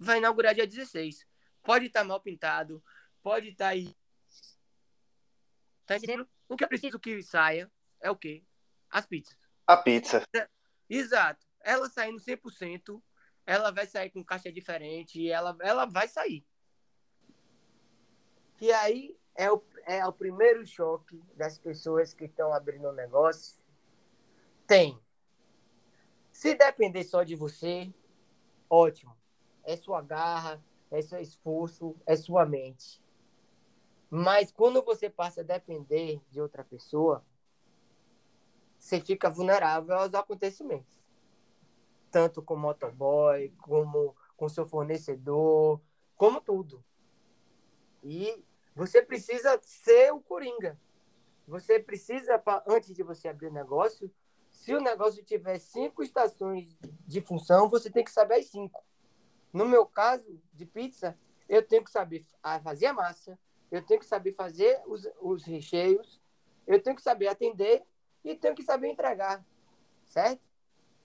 vai 0.00 0.16
inaugurar 0.18 0.54
dia 0.54 0.66
16. 0.66 1.26
Pode 1.62 1.86
estar 1.86 2.00
tá 2.00 2.06
mal 2.06 2.20
pintado, 2.20 2.82
pode 3.22 3.50
estar 3.50 3.66
tá 3.66 3.70
aí. 3.70 3.94
Tá 5.84 5.96
entendendo? 5.96 6.26
O 6.48 6.56
que 6.56 6.64
eu 6.64 6.68
preciso 6.68 6.98
que 6.98 7.22
saia 7.22 7.70
é 8.00 8.10
o 8.10 8.16
quê? 8.16 8.42
As 8.88 9.06
pizzas. 9.06 9.36
A 9.66 9.76
pizza. 9.76 10.24
Exato. 10.88 11.46
Ela 11.60 11.88
saindo 11.90 12.18
100%, 12.18 13.00
ela 13.44 13.70
vai 13.70 13.86
sair 13.86 14.10
com 14.10 14.24
caixa 14.24 14.50
diferente, 14.50 15.28
ela, 15.28 15.56
ela 15.60 15.84
vai 15.84 16.08
sair. 16.08 16.44
E 18.60 18.72
aí 18.72 19.16
é 19.34 19.50
o, 19.50 19.62
é 19.84 20.06
o 20.06 20.12
primeiro 20.12 20.66
choque 20.66 21.22
das 21.34 21.58
pessoas 21.58 22.14
que 22.14 22.24
estão 22.24 22.52
abrindo 22.52 22.88
um 22.88 22.92
negócio. 22.92 23.60
Tem. 24.66 24.98
Se 26.32 26.54
depender 26.54 27.04
só 27.04 27.22
de 27.22 27.36
você, 27.36 27.92
ótimo 28.68 29.19
é 29.64 29.76
sua 29.76 30.00
garra, 30.02 30.62
é 30.90 31.00
seu 31.00 31.20
esforço, 31.20 31.96
é 32.06 32.16
sua 32.16 32.44
mente. 32.44 33.02
Mas 34.10 34.50
quando 34.50 34.82
você 34.82 35.08
passa 35.08 35.40
a 35.40 35.44
depender 35.44 36.20
de 36.30 36.40
outra 36.40 36.64
pessoa, 36.64 37.24
você 38.78 39.00
fica 39.00 39.30
vulnerável 39.30 39.94
aos 39.94 40.14
acontecimentos. 40.14 41.00
Tanto 42.10 42.42
com 42.42 42.54
o 42.54 42.58
motoboy, 42.58 43.50
como 43.58 44.16
com 44.36 44.48
seu 44.48 44.66
fornecedor, 44.66 45.80
como 46.16 46.40
tudo. 46.40 46.82
E 48.02 48.42
você 48.74 49.02
precisa 49.02 49.60
ser 49.62 50.12
o 50.12 50.20
coringa. 50.20 50.78
Você 51.46 51.78
precisa, 51.78 52.42
antes 52.66 52.94
de 52.94 53.02
você 53.02 53.28
abrir 53.28 53.48
o 53.48 53.52
negócio, 53.52 54.10
se 54.50 54.74
o 54.74 54.80
negócio 54.80 55.22
tiver 55.22 55.58
cinco 55.58 56.02
estações 56.02 56.76
de 57.06 57.20
função, 57.20 57.68
você 57.68 57.90
tem 57.90 58.02
que 58.02 58.10
saber 58.10 58.36
as 58.36 58.46
cinco. 58.46 58.84
No 59.52 59.66
meu 59.66 59.84
caso 59.86 60.40
de 60.52 60.64
pizza, 60.64 61.18
eu 61.48 61.66
tenho 61.66 61.84
que 61.84 61.90
saber 61.90 62.24
fazer 62.62 62.86
a 62.86 62.92
massa, 62.92 63.38
eu 63.70 63.84
tenho 63.84 64.00
que 64.00 64.06
saber 64.06 64.32
fazer 64.32 64.80
os, 64.86 65.08
os 65.20 65.44
recheios, 65.44 66.20
eu 66.66 66.80
tenho 66.80 66.94
que 66.94 67.02
saber 67.02 67.28
atender 67.28 67.84
e 68.24 68.34
tenho 68.34 68.54
que 68.54 68.62
saber 68.62 68.88
entregar, 68.88 69.44
certo? 70.04 70.42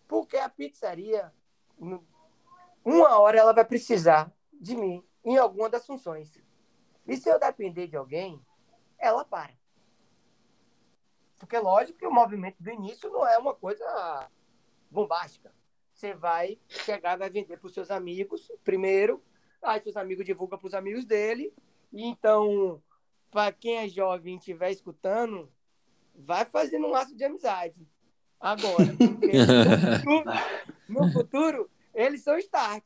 Porque 0.08 0.38
a 0.38 0.48
pizzaria, 0.50 1.34
uma 2.84 3.20
hora 3.20 3.39
ela 3.39 3.54
vai 3.54 3.66
precisar 3.66 4.32
de 4.54 4.76
mim 4.76 5.04
em 5.24 5.38
alguma 5.38 5.70
das 5.70 5.86
funções. 5.86 6.39
E 7.08 7.18
se 7.18 7.30
eu 7.30 7.39
depender 7.39 7.88
de 7.88 7.98
alguém, 7.98 8.39
ela 9.00 9.26
para. 9.26 9.54
Porque, 11.38 11.58
lógico, 11.58 12.00
que 12.00 12.08
o 12.08 12.14
movimento 12.14 12.62
do 12.62 12.70
início 12.70 13.10
não 13.12 13.28
é 13.28 13.38
uma 13.38 13.54
coisa 13.54 14.30
bombástica 14.89 15.54
você 15.96 16.14
vai 16.14 16.60
chegar, 16.68 17.18
vai 17.18 17.30
vender 17.30 17.58
para 17.58 17.68
os 17.68 17.74
seus 17.74 17.89
amigos 17.89 18.52
primeiro, 18.64 19.24
aí 19.62 19.80
seus 19.82 19.96
amigos 19.96 20.26
divulgam 20.26 20.60
para 20.60 20.68
os 20.68 20.74
amigos 20.74 21.06
dele. 21.06 21.54
E 21.91 22.04
então, 22.06 22.82
para 23.32 23.54
quem 23.54 23.78
é 23.78 23.88
jovem 23.88 24.36
e 24.36 24.38
estiver 24.38 24.72
escutando, 24.72 25.50
vai 26.14 26.43
fazendo 26.46 26.88
um 26.88 26.91
laço 26.91 27.16
de 27.16 27.24
amizade. 27.24 27.88
Agora, 28.39 28.86
no 28.86 29.98
futuro, 29.98 30.32
no 30.89 31.12
futuro, 31.12 31.70
eles 31.93 32.22
são 32.22 32.38
start. 32.38 32.84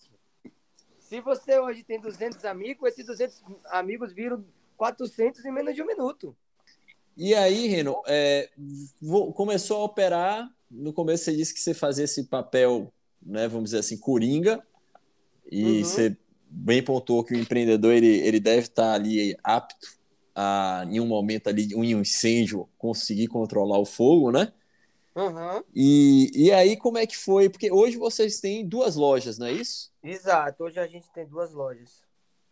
Se 1.00 1.20
você 1.20 1.60
hoje 1.60 1.84
tem 1.84 2.00
200 2.00 2.46
amigos, 2.46 2.90
esses 2.90 3.08
200 3.08 3.44
amigos 3.72 4.14
viram 4.14 4.46
400 4.78 5.44
em 5.44 5.52
menos 5.52 5.74
de 5.74 5.82
um 5.82 5.88
minuto. 5.88 6.38
E 7.18 7.34
aí, 7.34 7.68
Reno, 7.68 8.02
é, 8.08 8.52
começou 9.34 9.82
a 9.82 9.86
operar. 9.86 10.48
No 10.70 10.94
começo 10.94 11.26
você 11.26 11.36
disse 11.36 11.54
que 11.54 11.60
você 11.60 11.74
fazia 11.74 12.06
esse 12.06 12.26
papel 12.26 12.94
né, 13.30 13.48
vamos 13.48 13.66
dizer 13.66 13.80
assim, 13.80 13.98
coringa, 13.98 14.62
e 15.52 15.64
uhum. 15.64 15.84
você 15.84 16.18
bem 16.50 16.84
pontuou 16.84 17.24
que 17.24 17.34
o 17.34 17.38
empreendedor 17.38 17.94
ele, 17.94 18.08
ele 18.08 18.40
deve 18.40 18.62
estar 18.62 18.94
ali 18.94 19.38
apto 19.44 20.00
a, 20.36 20.86
em 20.90 21.00
um 21.00 21.06
momento 21.06 21.48
ali, 21.48 21.76
um 21.76 21.84
incêndio, 21.84 22.68
conseguir 22.78 23.28
controlar 23.28 23.78
o 23.78 23.86
fogo, 23.86 24.32
né? 24.32 24.52
Uhum. 25.16 25.64
E, 25.76 26.32
e 26.34 26.52
aí, 26.52 26.78
como 26.78 26.98
é 26.98 27.06
que 27.06 27.18
foi? 27.18 27.50
Porque 27.50 27.72
hoje 27.72 27.98
vocês 27.98 28.40
têm 28.40 28.66
duas 28.66 28.96
lojas, 28.96 29.38
não 29.38 29.48
é 29.48 29.52
isso? 29.52 29.92
Exato, 30.04 30.64
hoje 30.64 30.80
a 30.80 30.88
gente 30.88 31.10
tem 31.12 31.26
duas 31.26 31.54
lojas. 31.54 32.02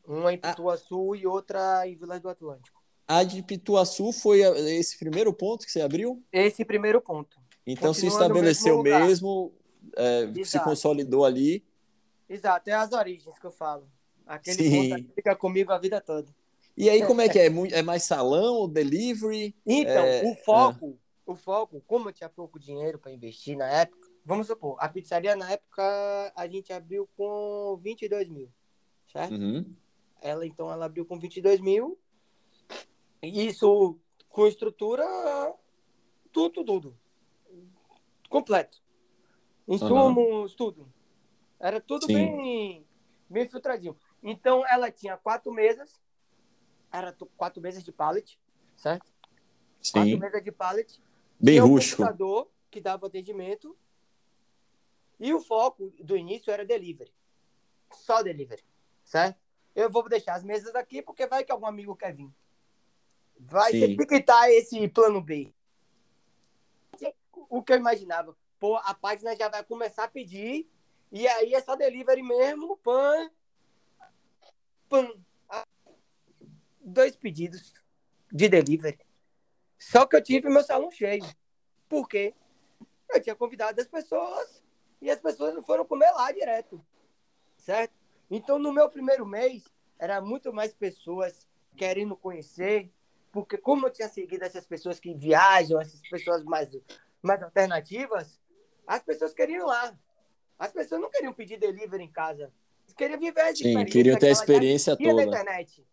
Uma 0.05 0.33
em 0.33 0.37
Pituaçu 0.37 1.13
ah. 1.13 1.17
e 1.17 1.25
outra 1.25 1.87
em 1.87 1.95
Vila 1.95 2.19
do 2.19 2.29
Atlântico. 2.29 2.77
A 3.07 3.23
de 3.23 3.41
Pituaçu 3.41 4.11
foi 4.11 4.41
esse 4.41 4.97
primeiro 4.97 5.33
ponto 5.33 5.65
que 5.65 5.71
você 5.71 5.81
abriu? 5.81 6.21
Esse 6.31 6.65
primeiro 6.65 7.01
ponto. 7.01 7.37
Então 7.65 7.93
Continua 7.93 8.11
se 8.11 8.15
estabeleceu 8.15 8.83
mesmo, 8.83 9.05
mesmo 9.07 9.53
é, 9.97 10.43
se 10.43 10.59
consolidou 10.59 11.25
ali. 11.25 11.65
Exato, 12.29 12.69
é 12.69 12.73
as 12.73 12.91
origens 12.91 13.37
que 13.39 13.45
eu 13.45 13.51
falo. 13.51 13.89
Aquele 14.25 14.57
Sim. 14.57 14.89
ponto 14.89 15.13
fica 15.13 15.35
comigo 15.35 15.71
a 15.71 15.77
vida 15.77 15.99
toda. 15.99 16.33
E 16.75 16.89
aí, 16.89 17.05
como 17.05 17.21
é 17.21 17.27
que 17.27 17.39
é? 17.39 17.47
É 17.71 17.81
mais 17.81 18.03
salão, 18.03 18.69
delivery? 18.69 19.55
Então, 19.65 20.05
é... 20.05 20.23
o 20.23 20.35
foco, 20.35 20.99
o 21.25 21.35
foco, 21.35 21.81
como 21.87 22.09
eu 22.09 22.13
tinha 22.13 22.29
pouco 22.29 22.59
dinheiro 22.59 22.99
para 22.99 23.11
investir 23.11 23.57
na 23.57 23.67
época, 23.67 24.07
vamos 24.23 24.45
supor, 24.45 24.77
a 24.79 24.87
pizzaria 24.87 25.35
na 25.35 25.51
época 25.51 26.33
a 26.35 26.47
gente 26.47 26.71
abriu 26.71 27.09
com 27.17 27.79
22 27.81 28.29
mil, 28.29 28.51
certo? 29.11 29.33
Uhum. 29.33 29.65
Ela, 30.21 30.45
então, 30.45 30.71
ela 30.71 30.85
abriu 30.85 31.05
com 31.05 31.17
22 31.17 31.59
mil. 31.61 31.97
Isso 33.23 33.97
com 34.29 34.45
estrutura, 34.45 35.03
tudo, 36.31 36.63
tudo. 36.63 36.95
Completo. 38.29 38.83
Insumos, 39.67 40.51
uhum. 40.51 40.57
tudo. 40.57 40.93
Era 41.59 41.81
tudo 41.81 42.07
bem, 42.07 42.85
bem 43.29 43.47
filtradinho. 43.47 43.97
Então, 44.23 44.65
ela 44.67 44.91
tinha 44.91 45.17
quatro 45.17 45.51
mesas. 45.51 45.99
Era 46.91 47.15
quatro 47.35 47.61
mesas 47.61 47.83
de 47.83 47.91
pallet, 47.91 48.39
certo? 48.75 49.11
Sim. 49.81 49.91
Quatro 49.93 50.19
mesas 50.19 50.43
de 50.43 50.51
pallet 50.51 51.01
Bem 51.39 51.59
rústico. 51.59 52.01
Um 52.01 52.05
computador 52.05 52.51
que 52.69 52.81
dava 52.81 53.07
atendimento. 53.07 53.77
E 55.19 55.33
o 55.33 55.39
foco 55.39 55.91
do 55.99 56.15
início 56.15 56.51
era 56.51 56.65
delivery. 56.65 57.11
Só 57.91 58.21
delivery, 58.21 58.63
certo? 59.03 59.39
Eu 59.75 59.89
vou 59.89 60.07
deixar 60.09 60.35
as 60.35 60.43
mesas 60.43 60.73
aqui 60.75 61.01
porque 61.01 61.27
vai 61.27 61.43
que 61.43 61.51
algum 61.51 61.65
amigo 61.65 61.95
quer 61.95 62.13
vir. 62.13 62.31
Vai 63.39 63.71
ter 63.71 63.95
que 63.95 64.15
estar 64.15 64.51
esse 64.51 64.87
plano 64.87 65.21
B. 65.21 65.53
O 67.49 67.61
que 67.61 67.73
eu 67.73 67.77
imaginava, 67.77 68.35
pô, 68.59 68.77
a 68.77 68.93
página 68.93 69.35
já 69.35 69.49
vai 69.49 69.63
começar 69.63 70.05
a 70.05 70.09
pedir 70.09 70.69
e 71.11 71.27
aí 71.27 71.53
é 71.53 71.61
só 71.61 71.75
delivery 71.75 72.21
mesmo, 72.21 72.77
pan, 72.77 73.29
pan. 74.89 75.09
Dois 76.81 77.15
pedidos 77.15 77.73
de 78.31 78.47
delivery. 78.47 78.99
Só 79.77 80.05
que 80.05 80.15
eu 80.15 80.23
tive 80.23 80.49
meu 80.49 80.63
salão 80.63 80.89
cheio. 80.91 81.25
Por 81.87 82.07
quê? 82.07 82.33
Eu 83.09 83.21
tinha 83.21 83.35
convidado 83.35 83.79
as 83.79 83.87
pessoas 83.87 84.63
e 85.01 85.09
as 85.09 85.19
pessoas 85.19 85.53
não 85.53 85.63
foram 85.63 85.85
comer 85.85 86.11
lá 86.11 86.31
direto. 86.31 86.83
Certo? 87.57 87.93
Então, 88.29 88.59
no 88.59 88.73
meu 88.73 88.89
primeiro 88.89 89.25
mês, 89.25 89.63
era 89.97 90.19
muito 90.21 90.51
mais 90.53 90.73
pessoas 90.73 91.47
querendo 91.75 92.15
conhecer, 92.15 92.91
porque 93.31 93.57
como 93.57 93.87
eu 93.87 93.91
tinha 93.91 94.09
seguido 94.09 94.43
essas 94.43 94.65
pessoas 94.65 94.99
que 94.99 95.13
viajam, 95.13 95.79
essas 95.79 96.01
pessoas 96.01 96.43
mais, 96.43 96.69
mais 97.21 97.41
alternativas, 97.43 98.39
as 98.87 99.03
pessoas 99.03 99.33
queriam 99.33 99.65
ir 99.65 99.67
lá. 99.67 99.95
As 100.57 100.71
pessoas 100.71 101.01
não 101.01 101.11
queriam 101.11 101.33
pedir 101.33 101.59
delivery 101.59 102.03
em 102.03 102.11
casa. 102.11 102.51
Queriam 102.95 103.19
viver 103.19 103.41
a 103.41 103.51
experiência. 103.51 103.85
Sim, 103.85 103.91
queriam 103.91 104.17
ter 104.17 104.29
a 104.29 104.31
experiência 104.31 104.97
toda. 104.97 105.13
na 105.13 105.23
internet. 105.23 105.85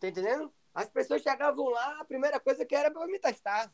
Tá 0.00 0.08
entendendo? 0.08 0.52
As 0.74 0.88
pessoas 0.88 1.22
chegavam 1.22 1.68
lá, 1.68 2.00
a 2.00 2.04
primeira 2.04 2.40
coisa 2.40 2.64
que 2.64 2.74
era 2.74 2.90
para 2.90 3.06
me 3.06 3.18
testar. 3.18 3.72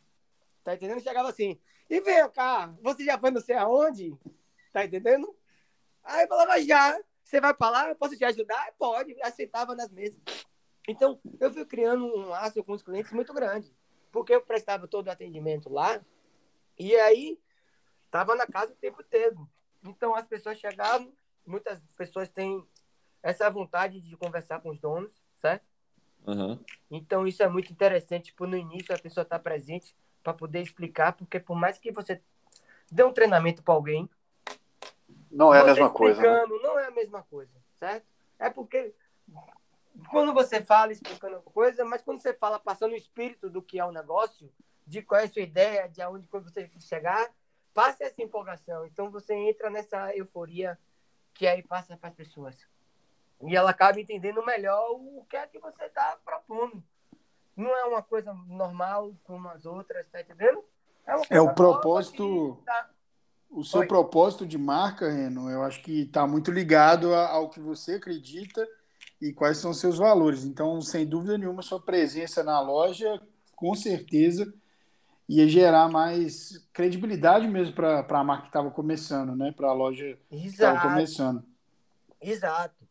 Tá 0.64 0.74
entendendo? 0.74 1.00
Chegava 1.00 1.28
assim, 1.28 1.58
e 1.88 2.00
vem 2.00 2.28
cá, 2.30 2.74
você 2.82 3.04
já 3.04 3.16
foi 3.16 3.30
não 3.30 3.40
sei 3.40 3.54
aonde? 3.54 4.18
Tá 4.72 4.84
entendendo? 4.84 5.34
Aí 6.02 6.24
eu 6.24 6.28
falava, 6.28 6.60
já, 6.60 7.00
você 7.22 7.40
vai 7.40 7.54
para 7.54 7.70
lá, 7.70 7.88
eu 7.88 7.94
posso 7.94 8.16
te 8.16 8.24
ajudar? 8.24 8.74
Pode, 8.76 9.16
aceitava 9.22 9.74
nas 9.76 9.90
mesas. 9.90 10.20
Então, 10.88 11.20
eu 11.40 11.52
fui 11.52 11.64
criando 11.64 12.04
um 12.04 12.28
laço 12.28 12.62
com 12.64 12.72
os 12.72 12.82
clientes 12.82 13.12
muito 13.12 13.32
grande, 13.32 13.72
porque 14.10 14.34
eu 14.34 14.40
prestava 14.40 14.88
todo 14.88 15.06
o 15.06 15.10
atendimento 15.10 15.68
lá, 15.68 16.04
e 16.78 16.94
aí 16.96 17.38
estava 18.16 18.34
na 18.34 18.46
casa 18.46 18.72
o 18.72 18.76
tempo 18.76 19.02
todo. 19.02 19.48
Então, 19.84 20.14
as 20.14 20.26
pessoas 20.26 20.58
chegavam, 20.58 21.12
muitas 21.46 21.80
pessoas 21.96 22.28
têm 22.28 22.66
essa 23.22 23.50
vontade 23.50 24.00
de 24.00 24.16
conversar 24.16 24.60
com 24.60 24.70
os 24.70 24.78
donos, 24.78 25.12
certo? 25.34 25.64
Uhum. 26.26 26.58
Então 26.90 27.26
isso 27.26 27.42
é 27.42 27.48
muito 27.48 27.72
interessante. 27.72 28.26
Tipo, 28.26 28.46
no 28.46 28.56
início 28.56 28.94
a 28.94 28.98
pessoa 28.98 29.22
está 29.22 29.38
presente 29.38 29.94
para 30.22 30.34
poder 30.34 30.60
explicar, 30.60 31.12
porque 31.12 31.38
por 31.38 31.54
mais 31.54 31.78
que 31.78 31.92
você 31.92 32.20
dê 32.90 33.04
um 33.04 33.12
treinamento 33.12 33.62
para 33.62 33.74
alguém, 33.74 34.08
não 35.30 35.54
é 35.54 35.60
a 35.60 35.64
mesma 35.64 35.90
coisa. 35.90 36.20
Né? 36.20 36.46
Não 36.62 36.78
é 36.78 36.86
a 36.86 36.90
mesma 36.90 37.22
coisa, 37.22 37.52
certo? 37.74 38.06
É 38.38 38.50
porque 38.50 38.92
quando 40.10 40.32
você 40.32 40.60
fala 40.60 40.92
explicando 40.92 41.36
alguma 41.36 41.52
coisa, 41.52 41.84
mas 41.84 42.02
quando 42.02 42.20
você 42.20 42.34
fala 42.34 42.58
passando 42.58 42.92
o 42.92 42.96
espírito 42.96 43.48
do 43.48 43.62
que 43.62 43.78
é 43.78 43.84
o 43.84 43.92
negócio, 43.92 44.52
de 44.86 45.02
qual 45.02 45.20
é 45.20 45.24
a 45.24 45.28
sua 45.28 45.42
ideia, 45.42 45.88
de 45.88 46.02
aonde 46.02 46.26
você 46.30 46.68
quer 46.68 46.80
chegar, 46.80 47.30
passa 47.76 48.04
essa 48.04 48.22
empolgação. 48.22 48.86
Então 48.86 49.10
você 49.10 49.34
entra 49.34 49.68
nessa 49.68 50.16
euforia 50.16 50.78
que 51.34 51.46
aí 51.46 51.62
passa 51.62 51.94
para 51.94 52.08
as 52.08 52.14
pessoas. 52.14 52.56
E 53.42 53.54
ela 53.54 53.70
acaba 53.70 54.00
entendendo 54.00 54.42
melhor 54.46 54.92
o 54.92 55.26
que 55.28 55.36
é 55.36 55.46
que 55.46 55.58
você 55.58 55.84
está 55.84 56.18
propondo. 56.24 56.82
Não 57.54 57.76
é 57.76 57.84
uma 57.84 58.02
coisa 58.02 58.32
normal 58.32 59.14
como 59.24 59.46
as 59.48 59.66
outras, 59.66 60.06
tá 60.06 60.22
entendendo? 60.22 60.64
É, 61.06 61.36
é 61.36 61.40
o 61.40 61.54
propósito. 61.54 62.58
Tá... 62.64 62.90
O 63.50 63.62
seu 63.62 63.80
Oi. 63.80 63.86
propósito 63.86 64.46
de 64.46 64.56
marca, 64.56 65.10
Reno, 65.10 65.50
eu 65.50 65.62
acho 65.62 65.82
que 65.82 66.02
está 66.02 66.26
muito 66.26 66.50
ligado 66.50 67.14
ao 67.14 67.50
que 67.50 67.60
você 67.60 67.94
acredita 67.94 68.66
e 69.20 69.32
quais 69.32 69.58
são 69.58 69.74
seus 69.74 69.98
valores. 69.98 70.44
Então, 70.44 70.80
sem 70.80 71.06
dúvida 71.06 71.36
nenhuma, 71.36 71.62
sua 71.62 71.80
presença 71.80 72.42
na 72.42 72.58
loja, 72.60 73.22
com 73.54 73.74
certeza, 73.74 74.52
ia 75.28 75.48
gerar 75.48 75.88
mais 75.88 76.68
credibilidade 76.72 77.48
mesmo 77.48 77.74
para 77.74 78.06
a 78.08 78.24
marca 78.24 78.42
que 78.42 78.48
estava 78.48 78.70
começando, 78.70 79.34
né? 79.34 79.52
Para 79.52 79.68
a 79.68 79.72
loja 79.72 80.18
Exato. 80.30 80.40
que 80.40 80.46
estava 80.46 80.80
começando. 80.80 81.44
Exato. 82.20 82.86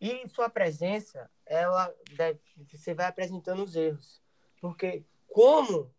E 0.00 0.26
sua 0.28 0.48
presença, 0.48 1.30
ela 1.44 1.92
deve, 2.16 2.40
você 2.72 2.94
vai 2.94 3.06
apresentando 3.06 3.62
os 3.62 3.76
erros. 3.76 4.22
Porque 4.60 5.04
como 5.28 5.90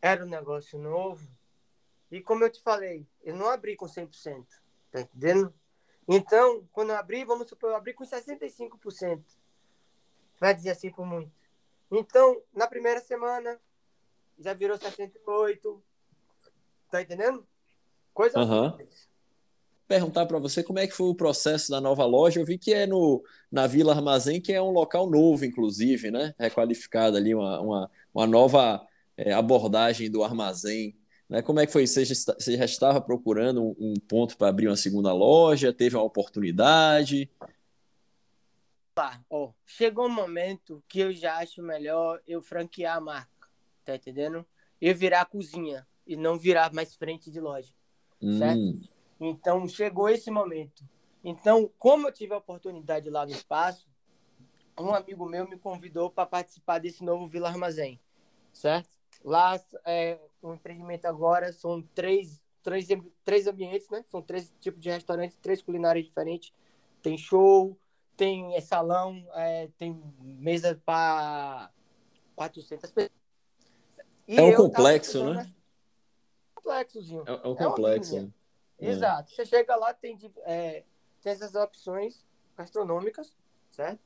era 0.00 0.24
um 0.24 0.28
negócio 0.28 0.78
novo, 0.78 1.28
e 2.10 2.20
como 2.20 2.44
eu 2.44 2.50
te 2.50 2.62
falei, 2.62 3.06
eu 3.22 3.36
não 3.36 3.48
abri 3.48 3.76
com 3.76 3.86
100%, 3.86 4.46
tá 4.90 5.00
entendendo? 5.00 5.52
Então, 6.08 6.66
quando 6.72 6.90
eu 6.90 6.96
abri, 6.96 7.24
vamos 7.24 7.48
supor, 7.48 7.70
eu 7.70 7.76
abri 7.76 7.94
com 7.94 8.04
65%. 8.04 9.22
Vai 10.40 10.54
dizer 10.54 10.70
assim 10.70 10.90
por 10.90 11.06
muito. 11.06 11.30
Então, 11.90 12.42
na 12.52 12.66
primeira 12.66 13.00
semana, 13.00 13.60
já 14.40 14.54
virou 14.54 14.78
68%. 14.78 15.80
Tá 16.90 17.02
entendendo? 17.02 17.46
Coisa 18.12 18.40
uhum. 18.40 18.76
perguntar 19.86 20.26
para 20.26 20.38
você 20.38 20.62
como 20.62 20.78
é 20.78 20.86
que 20.86 20.94
foi 20.94 21.08
o 21.08 21.14
processo 21.14 21.70
da 21.70 21.80
nova 21.80 22.04
loja. 22.04 22.40
Eu 22.40 22.44
vi 22.44 22.58
que 22.58 22.74
é 22.74 22.86
no, 22.86 23.22
na 23.50 23.66
Vila 23.66 23.94
Armazém, 23.94 24.40
que 24.40 24.52
é 24.52 24.60
um 24.60 24.70
local 24.70 25.08
novo, 25.08 25.44
inclusive, 25.44 26.10
né? 26.10 26.34
Requalificado 26.38 27.16
ali, 27.16 27.34
uma, 27.34 27.60
uma, 27.60 27.90
uma 28.12 28.26
nova 28.26 28.84
é, 29.16 29.32
abordagem 29.32 30.10
do 30.10 30.24
armazém. 30.24 30.96
Né? 31.28 31.42
Como 31.42 31.60
é 31.60 31.66
que 31.66 31.72
foi? 31.72 31.86
Você 31.86 32.04
já, 32.04 32.14
você 32.14 32.56
já 32.56 32.64
estava 32.64 33.00
procurando 33.00 33.62
um, 33.62 33.76
um 33.78 33.94
ponto 33.94 34.36
para 34.36 34.48
abrir 34.48 34.66
uma 34.66 34.76
segunda 34.76 35.12
loja? 35.12 35.72
Teve 35.72 35.94
uma 35.94 36.04
oportunidade? 36.04 37.30
Tá, 38.92 39.22
ó, 39.30 39.52
chegou 39.64 40.06
um 40.06 40.10
momento 40.10 40.82
que 40.88 40.98
eu 40.98 41.12
já 41.12 41.36
acho 41.36 41.62
melhor 41.62 42.20
eu 42.26 42.42
franquear 42.42 42.96
a 42.96 43.00
marca, 43.00 43.39
tá 43.84 43.94
entendendo? 43.96 44.46
Eu 44.80 44.94
virar 44.94 45.24
cozinha 45.26 45.86
e 46.06 46.16
não 46.16 46.38
virar 46.38 46.72
mais 46.72 46.94
frente 46.94 47.30
de 47.30 47.40
loja, 47.40 47.72
certo? 48.38 48.60
Hum. 48.60 48.80
Então, 49.20 49.68
chegou 49.68 50.08
esse 50.08 50.30
momento. 50.30 50.82
Então, 51.22 51.70
como 51.78 52.08
eu 52.08 52.12
tive 52.12 52.32
a 52.32 52.38
oportunidade 52.38 53.10
lá 53.10 53.26
no 53.26 53.32
espaço, 53.32 53.86
um 54.78 54.94
amigo 54.94 55.26
meu 55.26 55.46
me 55.48 55.58
convidou 55.58 56.10
para 56.10 56.26
participar 56.26 56.78
desse 56.78 57.04
novo 57.04 57.26
Vila 57.26 57.48
Armazém, 57.48 58.00
certo? 58.52 58.88
Lá, 59.22 59.60
é, 59.84 60.18
o 60.40 60.54
empreendimento 60.54 61.04
agora 61.04 61.52
são 61.52 61.82
três, 61.94 62.42
três, 62.62 62.88
três 63.22 63.46
ambientes, 63.46 63.88
né? 63.90 64.02
São 64.06 64.22
três 64.22 64.54
tipos 64.58 64.80
de 64.80 64.88
restaurantes, 64.88 65.36
três 65.36 65.60
culinárias 65.60 66.06
diferentes. 66.06 66.52
Tem 67.02 67.18
show, 67.18 67.78
tem 68.16 68.54
é, 68.54 68.60
salão, 68.60 69.22
é, 69.34 69.68
tem 69.76 70.02
mesa 70.20 70.80
para 70.84 71.70
400 72.34 72.90
pessoas. 72.90 73.19
É 74.36 74.42
um 74.42 74.54
complexo, 74.54 75.32
né? 75.32 75.52
Complexozinho. 76.54 77.24
É, 77.26 77.32
é 77.32 77.48
um 77.48 77.54
complexo. 77.54 78.16
É 78.16 78.28
é. 78.80 78.90
Exato. 78.90 79.30
Você 79.30 79.44
chega 79.44 79.76
lá, 79.76 79.92
tem, 79.92 80.18
é, 80.44 80.84
tem 81.20 81.32
essas 81.32 81.54
opções 81.54 82.26
gastronômicas, 82.56 83.36
certo? 83.70 84.00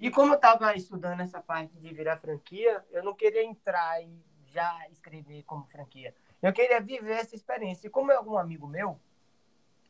E 0.00 0.10
como 0.10 0.32
eu 0.32 0.36
estava 0.36 0.74
estudando 0.74 1.20
essa 1.20 1.40
parte 1.40 1.78
de 1.78 1.92
virar 1.92 2.16
franquia, 2.16 2.84
eu 2.90 3.04
não 3.04 3.14
queria 3.14 3.44
entrar 3.44 4.02
e 4.02 4.10
já 4.46 4.88
escrever 4.90 5.42
como 5.44 5.66
franquia. 5.66 6.14
Eu 6.42 6.52
queria 6.52 6.80
viver 6.80 7.12
essa 7.12 7.34
experiência. 7.34 7.86
E 7.86 7.90
como 7.90 8.10
é 8.10 8.16
algum 8.16 8.36
amigo 8.36 8.66
meu, 8.66 8.98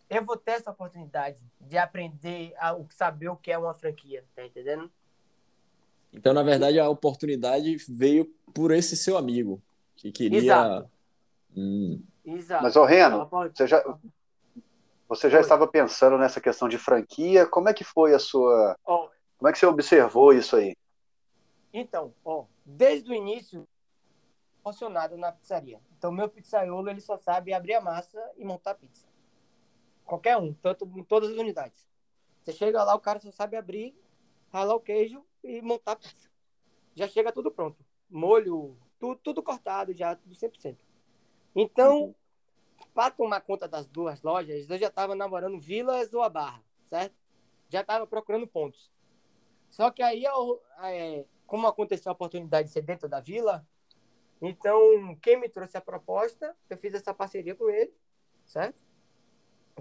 eu 0.08 0.24
vou 0.24 0.36
ter 0.36 0.52
essa 0.52 0.70
oportunidade 0.70 1.38
de 1.60 1.78
aprender 1.78 2.54
a 2.58 2.76
saber 2.90 3.28
o 3.28 3.36
que 3.36 3.50
é 3.50 3.58
uma 3.58 3.74
franquia, 3.74 4.24
tá 4.34 4.44
entendendo? 4.44 4.90
Então, 6.14 6.32
na 6.32 6.42
verdade, 6.42 6.78
a 6.78 6.88
oportunidade 6.88 7.76
veio 7.88 8.24
por 8.54 8.70
esse 8.70 8.96
seu 8.96 9.16
amigo, 9.16 9.60
que 9.96 10.12
queria. 10.12 10.38
Exato. 10.38 10.90
Hum. 11.56 12.02
Exato. 12.24 12.62
Mas, 12.62 12.76
ô 12.76 12.84
Reno, 12.84 13.28
você 13.28 13.66
já, 13.66 13.98
você 15.08 15.28
já 15.28 15.40
estava 15.40 15.66
pensando 15.66 16.16
nessa 16.16 16.40
questão 16.40 16.68
de 16.68 16.78
franquia? 16.78 17.46
Como 17.46 17.68
é 17.68 17.74
que 17.74 17.84
foi 17.84 18.14
a 18.14 18.18
sua. 18.18 18.78
Oh. 18.86 19.08
Como 19.36 19.48
é 19.48 19.52
que 19.52 19.58
você 19.58 19.66
observou 19.66 20.32
isso 20.32 20.56
aí? 20.56 20.76
Então, 21.72 22.14
ó, 22.24 22.44
desde 22.64 23.10
o 23.10 23.14
início, 23.14 23.66
funcionado 24.62 25.16
na 25.16 25.32
pizzaria. 25.32 25.80
Então, 25.98 26.12
meu 26.12 26.28
pizzaiolo, 26.28 26.88
ele 26.88 27.00
só 27.00 27.16
sabe 27.16 27.52
abrir 27.52 27.74
a 27.74 27.80
massa 27.80 28.22
e 28.36 28.44
montar 28.44 28.76
pizza. 28.76 29.06
Qualquer 30.04 30.36
um, 30.36 30.54
tanto 30.54 30.90
em 30.96 31.02
todas 31.02 31.30
as 31.30 31.36
unidades. 31.36 31.86
Você 32.40 32.52
chega 32.52 32.84
lá, 32.84 32.94
o 32.94 33.00
cara 33.00 33.18
só 33.18 33.30
sabe 33.32 33.56
abrir, 33.56 33.94
ralar 34.52 34.74
o 34.74 34.80
queijo 34.80 35.24
e 35.44 35.60
montar. 35.60 35.98
Já 36.94 37.06
chega 37.06 37.30
tudo 37.30 37.50
pronto. 37.50 37.84
Molho, 38.08 38.76
tudo, 38.98 39.20
tudo 39.22 39.42
cortado 39.42 39.92
já, 39.92 40.16
tudo 40.16 40.34
100%. 40.34 40.78
Então, 41.54 42.02
uhum. 42.02 42.14
para 42.92 43.10
tomar 43.10 43.40
conta 43.42 43.68
das 43.68 43.86
duas 43.86 44.22
lojas, 44.22 44.68
eu 44.68 44.78
já 44.78 44.88
estava 44.88 45.14
namorando 45.14 45.60
Vilas 45.60 46.14
ou 46.14 46.22
a 46.22 46.28
Barra, 46.28 46.62
certo? 46.86 47.14
Já 47.68 47.82
estava 47.82 48.06
procurando 48.06 48.46
pontos. 48.46 48.90
Só 49.70 49.90
que 49.90 50.02
aí, 50.02 50.24
eu, 50.24 50.62
é, 50.78 51.24
como 51.46 51.66
aconteceu 51.66 52.10
a 52.10 52.14
oportunidade 52.14 52.68
de 52.68 52.72
ser 52.72 52.82
dentro 52.82 53.08
da 53.08 53.20
Vila, 53.20 53.66
então 54.40 55.16
quem 55.20 55.38
me 55.38 55.48
trouxe 55.48 55.76
a 55.76 55.80
proposta, 55.80 56.56
eu 56.68 56.76
fiz 56.76 56.94
essa 56.94 57.12
parceria 57.12 57.54
com 57.54 57.68
ele, 57.68 57.92
certo? 58.44 58.82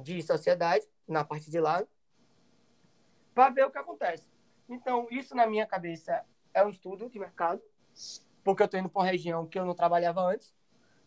De 0.02 0.22
sociedade, 0.22 0.88
na 1.08 1.24
parte 1.24 1.50
de 1.50 1.60
lá, 1.60 1.86
para 3.34 3.50
ver 3.50 3.66
o 3.66 3.72
que 3.72 3.78
acontece. 3.78 4.28
Então, 4.70 5.08
isso 5.12 5.36
na 5.36 5.46
minha 5.46 5.66
cabeça 5.66 6.24
é 6.54 6.64
um 6.64 6.70
estudo 6.70 7.10
de 7.10 7.20
mercado, 7.20 7.62
porque 8.44 8.62
eu 8.62 8.66
estou 8.66 8.80
indo 8.80 8.90
para 8.90 9.02
uma 9.02 9.10
região 9.10 9.46
que 9.46 9.58
eu 9.58 9.66
não 9.66 9.74
trabalhava 9.74 10.22
antes, 10.22 10.54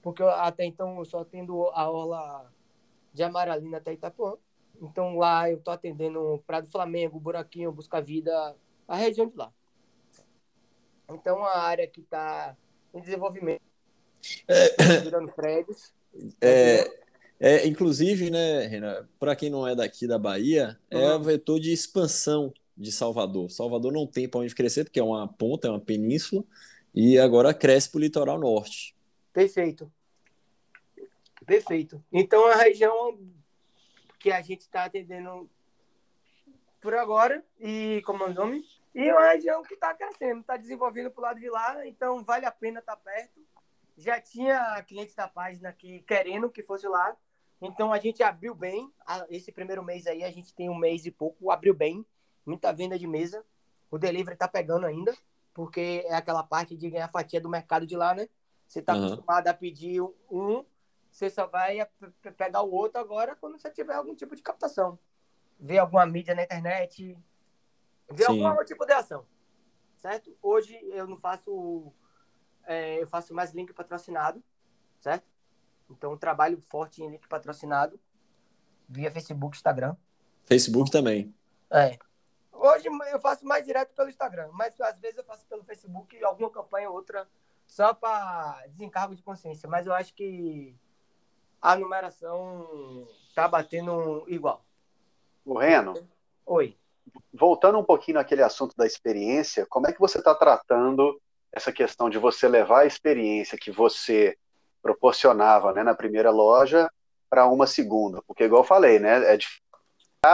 porque 0.03 0.23
eu, 0.23 0.29
até 0.29 0.65
então 0.65 0.99
eu 0.99 1.05
só 1.05 1.21
atendo 1.21 1.69
a 1.71 1.91
orla 1.91 2.53
de 3.13 3.23
Amaralina 3.23 3.79
até 3.79 3.93
Itapuã. 3.93 4.37
Então 4.81 5.17
lá 5.17 5.51
eu 5.51 5.59
estou 5.59 5.73
atendendo 5.73 6.43
Prado 6.47 6.69
Flamengo, 6.69 7.19
Buraquinho, 7.19 7.73
Busca 7.73 8.01
Vida, 8.01 8.55
a 8.87 8.97
região 8.97 9.27
de 9.27 9.37
lá. 9.37 9.53
Então 11.09 11.45
a 11.45 11.59
área 11.59 11.87
que 11.87 12.01
está 12.01 12.57
em 12.93 13.01
desenvolvimento, 13.01 13.63
é, 14.47 15.01
virando 15.03 15.33
prédios. 15.33 15.95
É, 16.41 16.91
é, 17.39 17.67
inclusive, 17.67 18.31
né, 18.31 18.67
Renan, 18.67 19.09
para 19.19 19.37
quem 19.37 19.51
não 19.51 19.67
é 19.67 19.75
daqui 19.75 20.07
da 20.07 20.19
Bahia, 20.19 20.79
uhum. 20.93 21.01
é 21.01 21.15
o 21.15 21.21
vetor 21.21 21.61
de 21.61 21.73
expansão 21.73 22.53
de 22.77 22.93
Salvador. 22.93 23.51
Salvador 23.51 23.93
não 23.93 24.07
tem 24.07 24.29
para 24.29 24.41
onde 24.41 24.55
crescer, 24.55 24.85
porque 24.85 25.01
é 25.01 25.05
uma 25.05 25.27
ponta, 25.27 25.69
é 25.69 25.71
uma 25.71 25.81
península, 25.81 26.45
e 26.95 27.19
agora 27.19 27.55
cresce 27.55 27.91
para 27.91 27.99
o 27.99 28.01
litoral 28.01 28.39
norte. 28.39 28.95
Perfeito. 29.33 29.91
Perfeito. 31.45 32.05
Então, 32.13 32.47
a 32.47 32.57
região 32.57 33.19
que 34.19 34.31
a 34.31 34.41
gente 34.43 34.63
está 34.63 34.85
atendendo 34.85 35.49
por 36.81 36.95
agora, 36.95 37.45
e 37.59 38.03
como 38.05 38.25
é 38.25 38.27
o 38.29 38.35
nome? 38.35 38.65
E 38.95 39.09
é 39.09 39.13
uma 39.13 39.29
região 39.33 39.63
que 39.63 39.75
está 39.75 39.93
crescendo, 39.95 40.41
está 40.41 40.57
desenvolvendo 40.57 41.11
para 41.11 41.21
o 41.21 41.25
lado 41.25 41.41
de 41.41 41.51
lá, 41.51 41.87
então 41.87 42.25
vale 42.25 42.47
a 42.47 42.51
pena 42.51 42.81
estar 42.81 42.97
tá 42.97 43.03
perto. 43.03 43.41
Já 43.97 44.21
tinha 44.21 44.83
clientes 44.85 45.15
da 45.15 45.29
página 45.29 45.73
que 45.73 46.01
querendo 46.01 46.51
que 46.51 46.63
fosse 46.63 46.89
lá, 46.89 47.17
então 47.61 47.93
a 47.93 47.99
gente 47.99 48.23
abriu 48.23 48.55
bem. 48.55 48.91
Esse 49.29 49.53
primeiro 49.53 49.83
mês 49.83 50.07
aí, 50.07 50.25
a 50.25 50.31
gente 50.31 50.55
tem 50.55 50.69
um 50.69 50.77
mês 50.77 51.07
e 51.07 51.11
pouco, 51.11 51.51
abriu 51.51 51.75
bem, 51.75 52.05
muita 52.47 52.73
venda 52.73 52.99
de 52.99 53.07
mesa. 53.07 53.45
O 53.91 53.99
delivery 53.99 54.35
está 54.35 54.49
pegando 54.49 54.87
ainda, 54.87 55.15
porque 55.53 56.05
é 56.07 56.15
aquela 56.15 56.43
parte 56.43 56.77
de 56.77 56.89
ganhar 56.89 57.09
fatia 57.09 57.41
do 57.41 57.49
mercado 57.49 57.87
de 57.87 57.97
lá, 57.97 58.15
né? 58.15 58.29
Você 58.67 58.79
está 58.81 58.95
uhum. 58.95 59.05
acostumado 59.05 59.49
a 59.49 59.55
pedir 59.55 60.01
um, 60.31 60.65
você 61.11 61.31
só 61.31 61.47
vai 61.47 61.79
pegar 62.37 62.63
o 62.63 62.71
outro 62.71 63.01
agora 63.01 63.35
quando 63.37 63.59
você 63.59 63.71
tiver 63.71 63.95
algum 63.95 64.15
tipo 64.15 64.37
de 64.37 64.43
captação. 64.43 64.99
Ver 65.59 65.79
alguma 65.79 66.05
mídia 66.05 66.35
na 66.35 66.43
internet, 66.43 67.17
ver 68.11 68.25
Sim. 68.27 68.45
algum 68.45 68.65
tipo 68.65 68.85
de 68.85 68.93
ação. 68.93 69.25
Certo? 69.97 70.37
Hoje 70.43 70.79
eu 70.91 71.07
não 71.07 71.17
faço. 71.17 71.93
É, 72.67 73.01
eu 73.03 73.07
faço 73.07 73.33
mais 73.33 73.53
link 73.55 73.73
patrocinado, 73.73 74.43
certo? 74.99 75.27
Então 75.89 76.17
trabalho 76.19 76.61
forte 76.61 77.03
em 77.03 77.11
link 77.11 77.27
patrocinado 77.29 77.99
via 78.89 79.11
Facebook, 79.11 79.57
Instagram. 79.57 79.97
Facebook 80.45 80.91
também. 80.91 81.35
É. 81.71 81.99
Hoje 82.59 82.89
eu 83.13 83.21
faço 83.21 83.45
mais 83.47 83.65
direto 83.65 83.95
pelo 83.95 84.09
Instagram, 84.09 84.49
mas 84.53 84.81
às 84.81 84.99
vezes 84.99 85.19
eu 85.19 85.25
faço 85.25 85.45
pelo 85.47 85.65
Facebook 85.65 86.23
alguma 86.25 86.51
campanha 86.51 86.89
ou 86.89 86.97
outra 86.97 87.29
só 87.67 87.93
para 87.93 88.65
desencargo 88.69 89.15
de 89.15 89.23
consciência. 89.23 89.69
Mas 89.69 89.87
eu 89.87 89.93
acho 89.93 90.15
que 90.15 90.75
a 91.61 91.77
numeração 91.77 93.07
tá 93.35 93.47
batendo 93.47 94.25
igual. 94.29 94.65
O 95.45 95.59
Reno? 95.59 95.95
Oi. 96.45 96.77
Voltando 97.33 97.79
um 97.79 97.85
pouquinho 97.85 98.17
naquele 98.17 98.43
assunto 98.43 98.77
da 98.77 98.87
experiência, 98.87 99.67
como 99.67 99.87
é 99.87 99.93
que 99.93 100.01
você 100.01 100.19
está 100.19 100.35
tratando 100.35 101.21
essa 101.53 101.73
questão 101.73 102.11
de 102.11 102.19
você 102.19 102.49
levar 102.49 102.81
a 102.81 102.87
experiência 102.87 103.59
que 103.59 103.71
você 103.71 104.37
proporcionava 104.83 105.73
né, 105.73 105.83
na 105.83 105.95
primeira 105.95 106.31
loja 106.31 106.91
para 107.29 107.47
uma 107.47 107.67
segunda? 107.67 108.23
Porque, 108.23 108.45
igual 108.45 108.63
eu 108.63 108.67
falei, 108.67 108.99
né, 108.99 109.33
é 109.33 109.37
difícil 109.37 109.66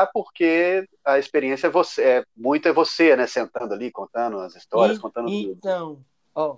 porque 0.07 0.89
a 1.05 1.19
experiência 1.19 1.67
é 1.67 1.71
você, 1.71 2.03
é, 2.03 2.25
muito 2.37 2.69
é 2.69 2.73
você, 2.73 3.17
né, 3.17 3.27
sentando 3.27 3.75
ali, 3.75 3.91
contando 3.91 4.39
as 4.39 4.55
histórias, 4.55 4.99
e, 4.99 5.01
contando 5.01 5.29
então, 5.29 5.49
tudo. 5.49 5.59
Então, 5.59 6.05
ó, 6.35 6.57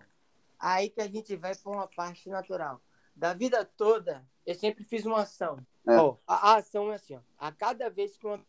aí 0.59 0.91
que 0.91 1.01
a 1.01 1.09
gente 1.09 1.35
vai 1.37 1.55
para 1.55 1.73
uma 1.73 1.87
parte 1.87 2.29
natural. 2.29 2.81
Da 3.15 3.33
vida 3.33 3.65
toda, 3.65 4.27
eu 4.45 4.55
sempre 4.55 4.85
fiz 4.85 5.07
uma 5.07 5.23
ação. 5.23 5.59
É. 5.87 5.97
Ó, 5.97 6.17
a, 6.27 6.53
a, 6.53 6.57
ação 6.57 6.91
é 6.91 6.97
assim, 6.97 7.17
ó, 7.17 7.21
a 7.39 7.53
cada 7.53 7.89
vez 7.89 8.17
que 8.17 8.27
uma 8.27 8.41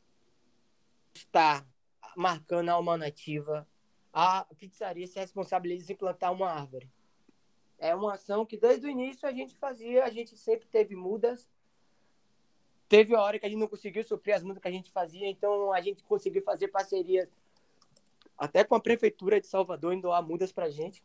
está 1.14 1.66
marcando 2.16 2.70
a 2.70 2.74
alma 2.74 2.98
nativa, 2.98 3.68
a 4.14 4.46
pizzaria 4.58 5.08
se 5.08 5.20
responsabiliza 5.20 5.92
em 5.92 5.96
plantar 5.96 6.32
uma 6.32 6.50
árvore. 6.50 6.90
É 7.78 7.94
uma 7.94 8.14
ação 8.14 8.46
que 8.46 8.58
desde 8.58 8.88
o 8.88 8.90
início 8.90 9.28
a 9.28 9.32
gente 9.32 9.56
fazia, 9.56 10.06
a 10.06 10.10
gente 10.10 10.38
sempre 10.38 10.68
teve 10.68 10.96
mudas. 10.96 11.50
Teve 12.96 13.14
a 13.14 13.22
hora 13.22 13.38
que 13.38 13.46
a 13.46 13.50
gente 13.50 13.60
não 13.60 13.68
conseguiu 13.68 14.06
suprir 14.06 14.34
as 14.34 14.42
mudas 14.42 14.62
que 14.62 14.70
a 14.70 14.72
gente 14.72 14.90
fazia, 14.90 15.28
então 15.28 15.74
a 15.74 15.82
gente 15.82 16.02
conseguiu 16.06 16.42
fazer 16.42 16.70
parcerias 16.70 17.28
até 18.38 18.64
com 18.64 18.74
a 18.74 18.80
prefeitura 18.80 19.42
de 19.42 19.48
Salvador 19.48 19.92
em 19.92 20.00
doar 20.00 20.26
mudas 20.26 20.54
para 20.54 20.68
a 20.68 20.70
gente. 20.70 21.04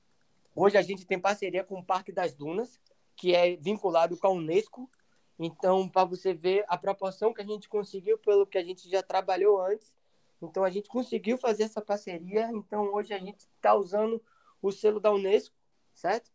Hoje 0.55 0.78
a 0.78 0.82
gente 0.82 1.05
tem 1.05 1.18
parceria 1.18 1.64
com 1.64 1.80
o 1.80 1.84
Parque 1.84 2.12
das 2.12 2.32
Dunas, 2.32 2.78
que 3.16 3.34
é 3.34 3.57
vinculado 3.57 4.16
com 4.16 4.28
a 4.28 4.30
Unesco. 4.30 4.88
Então, 5.36 5.88
para 5.88 6.05
você 6.05 6.32
ver 6.32 6.64
a 6.68 6.78
proporção 6.78 7.34
que 7.34 7.43
a 7.43 7.45
gente 7.45 7.68
conseguiu 7.68 8.16
pelo 8.18 8.47
que 8.47 8.57
a 8.57 8.62
gente 8.62 8.88
já 8.88 9.03
trabalhou 9.03 9.61
antes. 9.61 9.97
Então, 10.41 10.62
a 10.62 10.70
gente 10.70 10.88
conseguiu 10.88 11.38
fazer 11.38 11.64
essa 11.64 11.82
parceria. 11.82 12.53
Então, 12.53 12.95
hoje 12.95 13.12
a 13.12 13.18
gente 13.18 13.41
está 13.41 13.74
usando 13.74 14.22
o 14.62 14.70
selo 14.70 15.01
da 15.01 15.11
Unesco, 15.11 15.57
certo? 15.93 16.30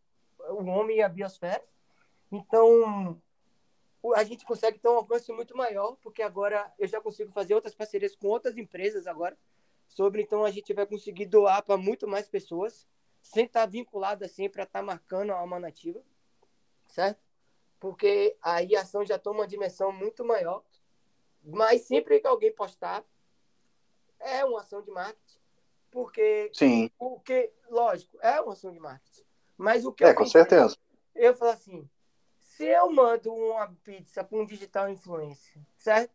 O 0.49 0.65
homem 0.65 0.97
e 0.97 1.01
a 1.01 1.07
biosfera. 1.07 1.63
Então, 2.29 3.21
a 4.13 4.23
gente 4.23 4.45
consegue 4.45 4.77
ter 4.77 4.89
um 4.89 4.97
alcance 4.97 5.31
muito 5.31 5.55
maior, 5.55 5.95
porque 6.01 6.21
agora 6.21 6.71
eu 6.77 6.87
já 6.87 6.99
consigo 6.99 7.31
fazer 7.31 7.55
outras 7.55 7.73
parcerias 7.73 8.15
com 8.15 8.27
outras 8.27 8.57
empresas 8.57 9.07
agora. 9.07 9.37
Sobre, 9.87 10.21
então, 10.21 10.43
a 10.43 10.51
gente 10.51 10.73
vai 10.73 10.85
conseguir 10.85 11.27
doar 11.27 11.63
para 11.63 11.77
muito 11.77 12.07
mais 12.07 12.27
pessoas, 12.27 12.87
sem 13.21 13.45
estar 13.45 13.61
tá 13.61 13.65
vinculado 13.65 14.25
assim 14.25 14.49
para 14.49 14.63
estar 14.63 14.79
tá 14.79 14.85
marcando 14.85 15.31
a 15.31 15.37
alma 15.37 15.59
nativa 15.59 16.03
certo? 16.95 17.19
Porque 17.79 18.35
aí 18.41 18.75
a 18.75 18.81
ação 18.81 19.05
já 19.05 19.19
toma 19.19 19.41
uma 19.41 19.47
dimensão 19.47 19.91
muito 19.91 20.23
maior. 20.23 20.63
Mas 21.43 21.81
sempre 21.81 22.19
que 22.19 22.27
alguém 22.27 22.51
postar, 22.51 23.03
é 24.19 24.43
uma 24.43 24.61
ação 24.61 24.81
de 24.81 24.89
marketing. 24.89 25.39
Porque, 25.91 26.49
Sim. 26.53 26.89
porque 26.97 27.51
lógico, 27.69 28.17
é 28.21 28.41
uma 28.41 28.53
ação 28.53 28.71
de 28.71 28.79
marketing. 28.79 29.23
Mas 29.57 29.85
o 29.85 29.91
que 29.91 30.03
é, 30.03 30.13
com 30.13 30.23
pensei, 30.23 30.41
certeza. 30.41 30.77
Eu 31.13 31.35
falo 31.35 31.51
assim, 31.51 31.87
se 32.55 32.63
eu 32.63 32.89
mando 32.89 33.33
uma 33.33 33.67
pizza 33.83 34.23
para 34.23 34.37
um 34.37 34.45
digital 34.45 34.87
influencer, 34.87 35.61
certo? 35.75 36.13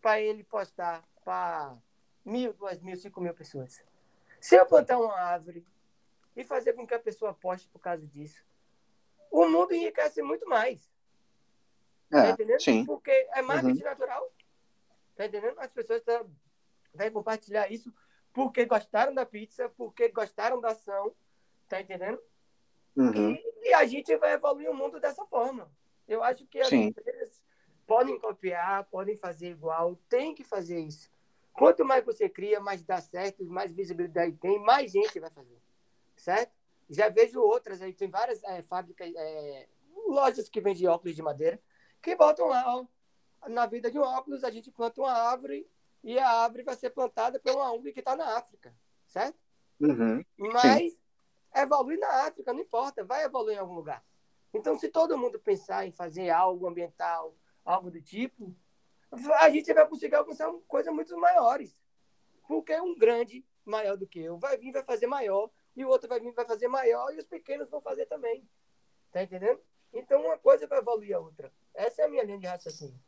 Para 0.00 0.20
ele 0.20 0.44
postar 0.44 1.02
para 1.24 1.76
mil, 2.24 2.52
duas 2.52 2.80
mil, 2.80 2.96
cinco 2.96 3.20
mil 3.20 3.34
pessoas. 3.34 3.82
Se 4.40 4.54
eu 4.54 4.64
plantar 4.64 4.98
uma 4.98 5.18
árvore 5.18 5.66
e 6.36 6.44
fazer 6.44 6.74
com 6.74 6.86
que 6.86 6.94
a 6.94 7.00
pessoa 7.00 7.34
poste 7.34 7.68
por 7.68 7.80
causa 7.80 8.06
disso, 8.06 8.44
o 9.28 9.44
mundo 9.48 9.74
enriquece 9.74 10.22
muito 10.22 10.48
mais. 10.48 10.88
É, 12.12 12.22
tá 12.22 12.30
entendendo? 12.30 12.62
Sim. 12.62 12.86
Porque 12.86 13.10
é 13.10 13.42
marketing 13.42 13.80
uhum. 13.80 13.84
natural. 13.84 14.32
Tá 15.16 15.26
entendendo? 15.26 15.58
As 15.58 15.72
pessoas 15.72 16.00
tá, 16.02 16.24
vão 16.94 17.10
compartilhar 17.10 17.72
isso 17.72 17.92
porque 18.32 18.66
gostaram 18.66 19.12
da 19.12 19.26
pizza, 19.26 19.68
porque 19.70 20.10
gostaram 20.10 20.60
da 20.60 20.68
ação. 20.68 21.12
Tá 21.68 21.80
entendendo? 21.80 22.22
Uhum. 22.96 23.32
E, 23.32 23.68
e, 23.68 23.74
a 23.74 23.84
gente 23.86 24.14
vai 24.16 24.32
evoluir 24.32 24.70
o 24.70 24.74
mundo 24.74 25.00
dessa 25.00 25.24
forma. 25.26 25.70
Eu 26.06 26.22
acho 26.22 26.46
que 26.46 26.60
as 26.60 26.68
Sim. 26.68 26.84
empresas 26.84 27.42
podem 27.86 28.18
copiar, 28.18 28.84
podem 28.84 29.16
fazer 29.16 29.50
igual, 29.50 29.96
tem 30.08 30.34
que 30.34 30.44
fazer 30.44 30.80
isso. 30.80 31.10
Quanto 31.52 31.84
mais 31.84 32.04
você 32.04 32.28
cria, 32.28 32.60
mais 32.60 32.82
dá 32.82 33.00
certo, 33.00 33.44
mais 33.44 33.72
visibilidade 33.72 34.36
tem, 34.36 34.58
mais 34.58 34.92
gente 34.92 35.20
vai 35.20 35.30
fazer. 35.30 35.60
Certo? 36.16 36.52
Já 36.88 37.08
vejo 37.08 37.40
outras 37.40 37.80
aí, 37.82 37.92
tem 37.92 38.08
várias 38.08 38.42
é, 38.44 38.62
fábricas, 38.62 39.10
é, 39.14 39.68
lojas 40.06 40.48
que 40.48 40.60
vendem 40.60 40.88
óculos 40.88 41.16
de 41.16 41.22
madeira, 41.22 41.60
que 42.00 42.14
botam 42.16 42.48
lá, 42.48 42.64
ó, 42.66 42.86
na 43.48 43.66
vida 43.66 43.90
de 43.90 43.98
um 43.98 44.02
óculos, 44.02 44.44
a 44.44 44.50
gente 44.50 44.70
planta 44.70 45.00
uma 45.00 45.12
árvore 45.12 45.66
e 46.02 46.18
a 46.18 46.28
árvore 46.28 46.62
vai 46.64 46.74
ser 46.74 46.90
plantada 46.90 47.38
por 47.38 47.54
uma 47.54 47.72
ONG 47.72 47.92
que 47.92 48.00
está 48.00 48.16
na 48.16 48.36
África, 48.36 48.74
certo? 49.06 49.38
Uhum. 49.80 50.24
Mas 50.36 50.92
Sim. 50.92 50.98
Evolui 51.54 51.96
na 51.96 52.26
África, 52.26 52.52
não 52.52 52.60
importa, 52.60 53.04
vai 53.04 53.24
evoluir 53.24 53.56
em 53.56 53.60
algum 53.60 53.74
lugar. 53.74 54.04
Então, 54.54 54.78
se 54.78 54.88
todo 54.88 55.16
mundo 55.16 55.38
pensar 55.38 55.86
em 55.86 55.92
fazer 55.92 56.30
algo 56.30 56.66
ambiental, 56.66 57.34
algo 57.64 57.90
do 57.90 58.00
tipo, 58.00 58.54
a 59.38 59.48
gente 59.50 59.72
vai 59.72 59.86
conseguir 59.88 60.14
alcançar 60.14 60.52
coisas 60.66 60.92
muito 60.92 61.16
maiores. 61.16 61.74
Porque 62.46 62.78
um 62.80 62.96
grande, 62.96 63.44
maior 63.64 63.96
do 63.96 64.06
que 64.06 64.20
eu, 64.20 64.38
vai 64.38 64.56
vir 64.56 64.72
vai 64.72 64.84
fazer 64.84 65.06
maior, 65.06 65.50
e 65.74 65.84
o 65.84 65.88
outro 65.88 66.08
vai 66.08 66.20
vir 66.20 66.32
vai 66.32 66.44
fazer 66.44 66.68
maior, 66.68 67.14
e 67.14 67.18
os 67.18 67.24
pequenos 67.24 67.70
vão 67.70 67.80
fazer 67.80 68.06
também. 68.06 68.46
Tá 69.10 69.22
entendendo? 69.22 69.60
Então, 69.92 70.22
uma 70.22 70.38
coisa 70.38 70.66
vai 70.66 70.78
evoluir 70.78 71.16
a 71.16 71.20
outra. 71.20 71.52
Essa 71.74 72.02
é 72.02 72.04
a 72.04 72.08
minha 72.08 72.24
linha 72.24 72.38
de 72.38 72.46
raciocínio. 72.46 72.98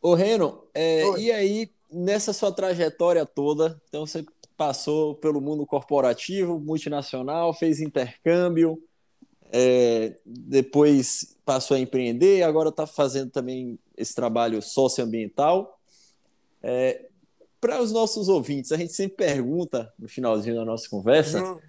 Ô, 0.00 0.14
Reno, 0.14 0.68
é, 0.74 1.06
e 1.18 1.30
aí, 1.30 1.72
nessa 1.90 2.32
sua 2.32 2.52
trajetória 2.52 3.24
toda, 3.24 3.80
então 3.88 4.04
você 4.04 4.26
passou 4.56 5.14
pelo 5.14 5.40
mundo 5.40 5.66
corporativo, 5.66 6.58
multinacional, 6.58 7.52
fez 7.54 7.80
intercâmbio, 7.80 8.82
é, 9.50 10.16
depois 10.24 11.36
passou 11.44 11.76
a 11.76 11.80
empreender, 11.80 12.42
agora 12.42 12.70
está 12.70 12.86
fazendo 12.86 13.30
também 13.30 13.78
esse 13.96 14.14
trabalho 14.14 14.62
socioambiental. 14.62 15.78
É, 16.62 17.08
Para 17.60 17.80
os 17.82 17.92
nossos 17.92 18.28
ouvintes, 18.28 18.72
a 18.72 18.76
gente 18.76 18.92
sempre 18.92 19.16
pergunta 19.18 19.92
no 19.98 20.08
finalzinho 20.08 20.56
da 20.56 20.64
nossa 20.64 20.88
conversa 20.88 21.42
uhum. 21.42 21.60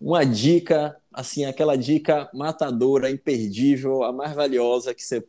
uma 0.00 0.24
dica, 0.24 0.96
assim, 1.12 1.44
aquela 1.44 1.76
dica 1.76 2.30
matadora, 2.32 3.10
imperdível, 3.10 4.02
a 4.02 4.12
mais 4.12 4.34
valiosa 4.34 4.94
que 4.94 5.02
você 5.02 5.22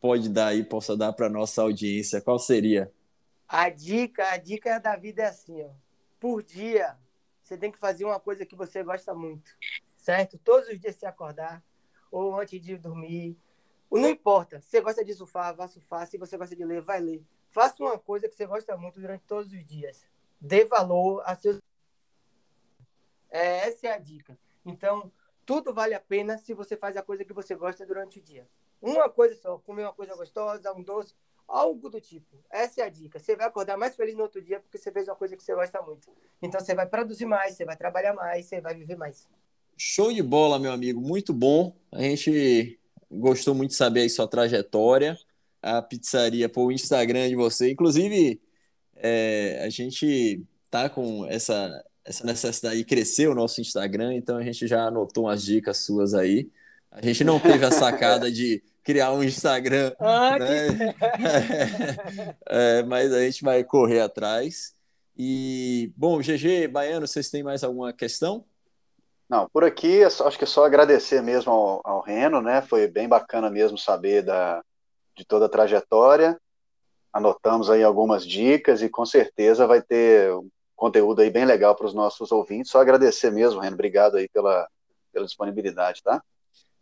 pode 0.00 0.28
dar 0.28 0.48
aí, 0.48 0.62
possa 0.62 0.96
dar 0.96 1.12
para 1.12 1.28
nossa 1.28 1.62
audiência? 1.62 2.20
Qual 2.20 2.38
seria? 2.38 2.92
A 3.48 3.70
dica, 3.70 4.30
a 4.30 4.36
dica 4.36 4.78
da 4.78 4.96
vida 4.96 5.22
é 5.22 5.26
assim, 5.26 5.62
ó. 5.62 5.70
Por 6.18 6.42
dia, 6.42 6.98
você 7.42 7.56
tem 7.56 7.70
que 7.70 7.78
fazer 7.78 8.04
uma 8.04 8.18
coisa 8.18 8.44
que 8.44 8.56
você 8.56 8.82
gosta 8.82 9.14
muito, 9.14 9.56
certo? 9.98 10.38
Todos 10.38 10.68
os 10.68 10.78
dias 10.80 10.96
se 10.96 11.06
acordar, 11.06 11.62
ou 12.10 12.38
antes 12.38 12.60
de 12.60 12.76
dormir. 12.76 13.38
Não 13.90 14.08
importa. 14.08 14.60
Se 14.60 14.68
você 14.68 14.80
gosta 14.80 15.04
de 15.04 15.14
surfar, 15.14 15.54
vá 15.54 15.68
surfar. 15.68 16.06
Se 16.06 16.18
você 16.18 16.36
gosta 16.36 16.56
de 16.56 16.64
ler, 16.64 16.80
vai 16.80 17.00
ler. 17.00 17.24
Faça 17.48 17.82
uma 17.82 17.98
coisa 17.98 18.28
que 18.28 18.34
você 18.34 18.46
gosta 18.46 18.76
muito 18.76 19.00
durante 19.00 19.24
todos 19.24 19.52
os 19.52 19.64
dias. 19.64 20.06
Dê 20.40 20.64
valor 20.64 21.22
a 21.24 21.34
seus. 21.36 21.58
É, 23.30 23.68
essa 23.68 23.86
é 23.86 23.92
a 23.92 23.98
dica. 23.98 24.38
Então, 24.64 25.12
tudo 25.44 25.72
vale 25.72 25.94
a 25.94 26.00
pena 26.00 26.36
se 26.38 26.52
você 26.52 26.76
faz 26.76 26.96
a 26.96 27.02
coisa 27.02 27.24
que 27.24 27.32
você 27.32 27.54
gosta 27.54 27.86
durante 27.86 28.18
o 28.18 28.22
dia. 28.22 28.48
Uma 28.80 29.08
coisa 29.08 29.34
só, 29.36 29.58
comer 29.58 29.82
uma 29.84 29.92
coisa 29.92 30.14
gostosa, 30.14 30.72
um 30.72 30.82
doce, 30.82 31.14
algo 31.48 31.88
do 31.88 32.00
tipo. 32.00 32.36
Essa 32.50 32.82
é 32.82 32.84
a 32.84 32.88
dica. 32.88 33.18
Você 33.18 33.36
vai 33.36 33.46
acordar 33.46 33.76
mais 33.76 33.94
feliz 33.96 34.14
no 34.14 34.22
outro 34.22 34.42
dia 34.42 34.60
porque 34.60 34.78
você 34.78 34.90
fez 34.90 35.08
uma 35.08 35.16
coisa 35.16 35.36
que 35.36 35.42
você 35.42 35.54
gosta 35.54 35.80
muito. 35.82 36.08
Então 36.42 36.60
você 36.60 36.74
vai 36.74 36.86
produzir 36.86 37.26
mais, 37.26 37.54
você 37.54 37.64
vai 37.64 37.76
trabalhar 37.76 38.14
mais, 38.14 38.46
você 38.46 38.60
vai 38.60 38.74
viver 38.74 38.96
mais. 38.96 39.28
Show 39.76 40.12
de 40.12 40.22
bola, 40.22 40.58
meu 40.58 40.72
amigo. 40.72 41.00
Muito 41.00 41.32
bom. 41.32 41.74
A 41.92 42.00
gente 42.02 42.78
gostou 43.10 43.54
muito 43.54 43.70
de 43.70 43.76
saber 43.76 44.00
aí 44.00 44.10
sua 44.10 44.26
trajetória. 44.26 45.16
A 45.62 45.82
pizzaria, 45.82 46.48
pô, 46.48 46.66
o 46.66 46.72
Instagram 46.72 47.28
de 47.28 47.36
você. 47.36 47.70
Inclusive, 47.70 48.40
é, 48.96 49.62
a 49.64 49.68
gente 49.68 50.42
tá 50.70 50.88
com 50.88 51.26
essa, 51.26 51.84
essa 52.04 52.24
necessidade 52.24 52.78
de 52.78 52.84
crescer 52.84 53.28
o 53.28 53.34
nosso 53.34 53.60
Instagram, 53.60 54.14
então 54.14 54.36
a 54.36 54.42
gente 54.42 54.66
já 54.66 54.86
anotou 54.86 55.24
umas 55.24 55.42
dicas 55.42 55.78
suas 55.78 56.14
aí. 56.14 56.50
A 56.90 57.02
gente 57.02 57.24
não 57.24 57.38
teve 57.38 57.64
a 57.64 57.70
sacada 57.72 58.30
de 58.30 58.62
criar 58.86 59.12
um 59.12 59.24
Instagram, 59.24 59.92
né? 60.38 60.94
é, 62.48 62.82
mas 62.84 63.12
a 63.12 63.20
gente 63.20 63.42
vai 63.42 63.64
correr 63.64 63.98
atrás. 63.98 64.76
E, 65.18 65.92
bom, 65.96 66.20
GG, 66.20 66.68
Baiano, 66.68 67.04
vocês 67.04 67.28
têm 67.28 67.42
mais 67.42 67.64
alguma 67.64 67.92
questão? 67.92 68.44
Não, 69.28 69.48
por 69.48 69.64
aqui, 69.64 70.04
acho 70.04 70.38
que 70.38 70.44
é 70.44 70.46
só 70.46 70.64
agradecer 70.64 71.20
mesmo 71.20 71.50
ao, 71.50 71.80
ao 71.82 72.00
Reno, 72.00 72.40
né? 72.40 72.62
Foi 72.62 72.86
bem 72.86 73.08
bacana 73.08 73.50
mesmo 73.50 73.76
saber 73.76 74.22
da, 74.22 74.62
de 75.16 75.24
toda 75.24 75.46
a 75.46 75.48
trajetória. 75.48 76.40
Anotamos 77.12 77.68
aí 77.68 77.82
algumas 77.82 78.24
dicas 78.24 78.82
e 78.82 78.88
com 78.88 79.04
certeza 79.04 79.66
vai 79.66 79.82
ter 79.82 80.32
um 80.32 80.48
conteúdo 80.76 81.22
aí 81.22 81.30
bem 81.30 81.44
legal 81.44 81.74
para 81.74 81.86
os 81.86 81.94
nossos 81.94 82.30
ouvintes. 82.30 82.70
Só 82.70 82.80
agradecer 82.80 83.32
mesmo, 83.32 83.58
Reno. 83.58 83.74
Obrigado 83.74 84.16
aí 84.16 84.28
pela, 84.28 84.68
pela 85.12 85.26
disponibilidade, 85.26 86.04
tá? 86.04 86.22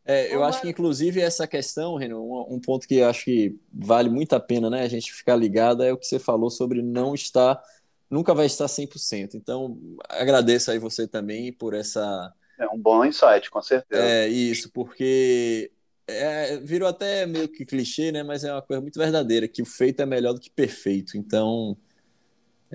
É, 0.06 0.34
eu 0.34 0.44
acho 0.44 0.60
que, 0.60 0.68
inclusive, 0.68 1.20
essa 1.20 1.46
questão, 1.46 1.96
Reno, 1.96 2.20
um, 2.20 2.56
um, 2.56 2.60
ponto 2.60 2.86
que 2.86 2.96
eu 2.96 3.08
acho 3.08 3.24
que 3.24 3.58
vale 3.72 4.10
muito 4.10 4.34
a 4.34 4.40
pena 4.40 4.68
né, 4.68 4.82
a 4.82 4.88
gente 4.88 5.12
ficar 5.12 5.34
ligado 5.34 5.82
é 5.82 5.92
o 5.92 5.96
que 5.96 6.06
você 6.06 6.18
falou 6.18 6.50
sobre 6.50 6.82
não 6.82 7.14
estar, 7.14 7.62
nunca 8.10 8.34
vai 8.34 8.44
estar 8.44 8.66
100%. 8.66 9.34
Então, 9.34 9.78
agradeço 10.08 10.70
aí 10.70 10.78
você 10.78 11.08
também 11.08 11.50
por 11.52 11.72
essa. 11.72 12.32
É 12.58 12.68
um 12.68 12.78
bom 12.78 13.02
insight, 13.04 13.50
com 13.50 13.62
certeza. 13.62 14.02
É, 14.02 14.28
isso, 14.28 14.70
porque 14.72 15.70
é, 16.06 16.58
virou 16.58 16.86
até 16.86 17.24
meio 17.24 17.48
que 17.48 17.64
clichê, 17.64 18.12
né? 18.12 18.22
Mas 18.22 18.44
é 18.44 18.52
uma 18.52 18.62
coisa 18.62 18.82
muito 18.82 18.98
verdadeira, 18.98 19.48
que 19.48 19.62
o 19.62 19.66
feito 19.66 20.02
é 20.02 20.06
melhor 20.06 20.34
do 20.34 20.40
que 20.40 20.50
perfeito. 20.50 21.16
Então, 21.16 21.78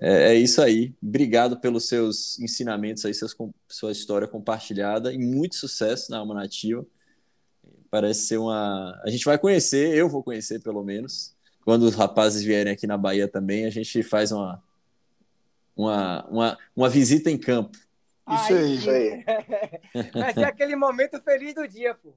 é, 0.02 0.34
é 0.34 0.36
isso 0.36 0.64
aí. 0.64 0.96
Obrigado 1.02 1.60
pelos 1.60 1.88
seus 1.88 2.40
ensinamentos 2.40 3.06
aí, 3.06 3.14
seus, 3.14 3.36
sua 3.68 3.92
história 3.92 4.28
compartilhada 4.28 5.14
e 5.14 5.18
muito 5.20 5.56
sucesso 5.56 6.10
na 6.10 6.18
Alma 6.18 6.34
Nativa. 6.34 6.84
Parece 7.90 8.28
ser 8.28 8.38
uma. 8.38 9.00
A 9.04 9.10
gente 9.10 9.26
vai 9.26 9.38
conhecer, 9.38 9.96
eu 9.96 10.08
vou 10.08 10.24
conhecer 10.24 10.62
pelo 10.62 10.84
menos. 10.84 11.36
Quando 11.64 11.84
os 11.84 11.96
rapazes 11.96 12.44
vierem 12.44 12.74
aqui 12.74 12.88
na 12.88 12.98
Bahia 12.98 13.28
também, 13.28 13.66
a 13.66 13.70
gente 13.70 14.02
faz 14.04 14.32
uma, 14.32 14.62
uma, 15.76 16.26
uma, 16.28 16.58
uma 16.76 16.90
visita 16.90 17.30
em 17.30 17.38
campo. 17.38 17.78
Isso 18.30 18.54
aí. 18.54 18.76
Isso 18.76 18.90
aí. 18.92 19.24
Vai 20.14 20.34
ser 20.34 20.44
aquele 20.44 20.76
momento 20.76 21.20
feliz 21.22 21.54
do 21.54 21.68
dia, 21.68 21.96
pô. 21.96 22.14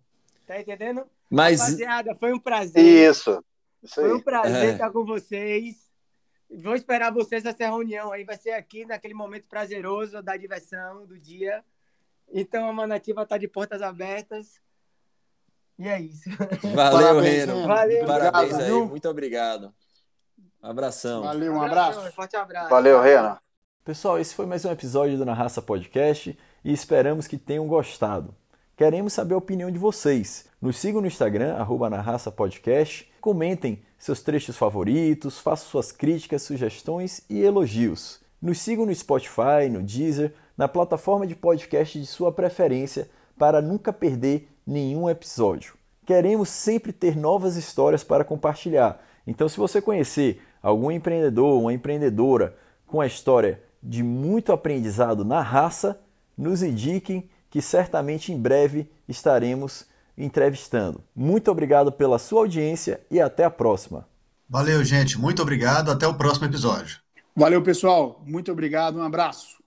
Tá 0.47 0.61
entendendo? 0.61 1.07
Mas... 1.31 1.61
Rapaziada, 1.61 2.15
foi 2.15 2.33
um 2.33 2.39
prazer. 2.39 2.85
Isso. 2.85 3.43
Isso 3.83 3.95
foi 3.95 4.13
um 4.13 4.21
prazer 4.21 4.71
é. 4.71 4.73
estar 4.73 4.91
com 4.91 5.05
vocês. 5.05 5.77
Vou 6.51 6.75
esperar 6.75 7.13
vocês 7.13 7.43
nessa 7.43 7.65
reunião 7.65 8.13
aí. 8.13 8.25
Vai 8.25 8.37
ser 8.37 8.51
aqui 8.51 8.85
naquele 8.85 9.15
momento 9.15 9.49
prazeroso 9.49 10.23
da 10.23 10.37
diversão 10.37 11.07
do 11.07 11.19
dia. 11.19 11.65
Então 12.31 12.69
a 12.69 12.73
Manativa 12.73 13.23
está 13.23 13.39
de 13.39 13.49
portas 13.49 13.81
abertas. 13.81 14.61
E 15.83 15.89
é 15.89 16.01
isso. 16.01 16.31
Valeu, 16.77 17.19
Reno. 17.19 17.67
Valeu, 17.67 18.07
Parabéns 18.07 18.55
aí. 18.55 18.71
Muito 18.71 19.09
obrigado. 19.09 19.75
Um 20.63 20.69
abração. 20.69 21.25
Valeu, 21.25 21.53
um 21.55 21.61
abraço. 21.61 22.13
Forte 22.13 22.37
abraço. 22.37 22.71
Valeu, 22.71 23.01
Reno. 23.01 23.37
Pessoal, 23.85 24.21
esse 24.21 24.33
foi 24.33 24.47
mais 24.47 24.65
um 24.65 24.71
episódio 24.71 25.19
do 25.19 25.25
Na 25.25 25.35
Raça 25.35 25.61
Podcast 25.61 26.39
e 26.65 26.73
esperamos 26.73 27.27
que 27.27 27.37
tenham 27.37 27.67
gostado. 27.67 28.33
Queremos 28.77 29.13
saber 29.13 29.35
a 29.35 29.39
opinião 29.39 29.73
de 29.73 29.79
vocês. 29.79 30.47
Nos 30.61 30.79
sigam 30.79 31.01
no 31.01 31.09
Instagram, 31.09 31.57
arroba 31.57 31.91
Na 31.91 32.01
Raça 32.01 32.31
Podcast. 32.31 33.13
Comentem 33.21 33.83
seus 33.99 34.23
trechos 34.23 34.57
favoritos, 34.57 35.41
façam 35.41 35.67
suas 35.67 35.91
críticas, 35.91 36.43
sugestões 36.43 37.23
e 37.29 37.43
elogios. 37.43 38.21
Nos 38.41 38.61
sigam 38.61 38.87
no 38.87 38.95
Spotify, 38.95 39.69
no 39.69 39.83
Deezer, 39.83 40.33
na 40.57 40.69
plataforma 40.69 41.27
de 41.27 41.35
podcast 41.35 41.99
de 41.99 42.07
sua 42.07 42.31
preferência 42.31 43.11
para 43.37 43.61
nunca 43.61 43.93
perder 43.93 44.52
nenhum 44.67 45.09
episódio. 45.09 45.75
Queremos 46.07 46.49
sempre 46.49 46.93
ter 46.93 47.17
novas 47.17 47.57
histórias 47.57 48.03
para 48.03 48.25
compartilhar. 48.25 49.03
Então, 49.27 49.49
se 49.49 49.57
você 49.57 49.81
conhecer 49.81 50.43
algum 50.63 50.91
empreendedor, 50.91 51.61
uma 51.61 51.73
empreendedora 51.73 52.57
com 52.87 53.01
a 53.01 53.07
história 53.07 53.63
de 53.83 54.03
muito 54.03 54.53
aprendizado 54.53 55.25
na 55.25 55.41
raça, 55.41 56.01
nos 56.37 56.63
indiquem 56.63 57.29
que 57.51 57.61
certamente 57.61 58.33
em 58.33 58.41
breve 58.41 58.91
estaremos 59.09 59.87
entrevistando. 60.17 61.03
Muito 61.15 61.51
obrigado 61.51 61.91
pela 61.93 62.19
sua 62.19 62.41
audiência 62.41 63.01
e 63.11 63.21
até 63.21 63.45
a 63.45 63.51
próxima. 63.51 64.07
Valeu, 64.49 64.85
gente. 64.85 65.19
Muito 65.19 65.41
obrigado. 65.41 65.91
Até 65.91 66.07
o 66.07 66.15
próximo 66.15 66.47
episódio. 66.47 66.99
Valeu, 67.35 67.63
pessoal. 67.63 68.23
Muito 68.27 68.53
obrigado. 68.53 68.99
Um 68.99 69.03
abraço. 69.03 69.62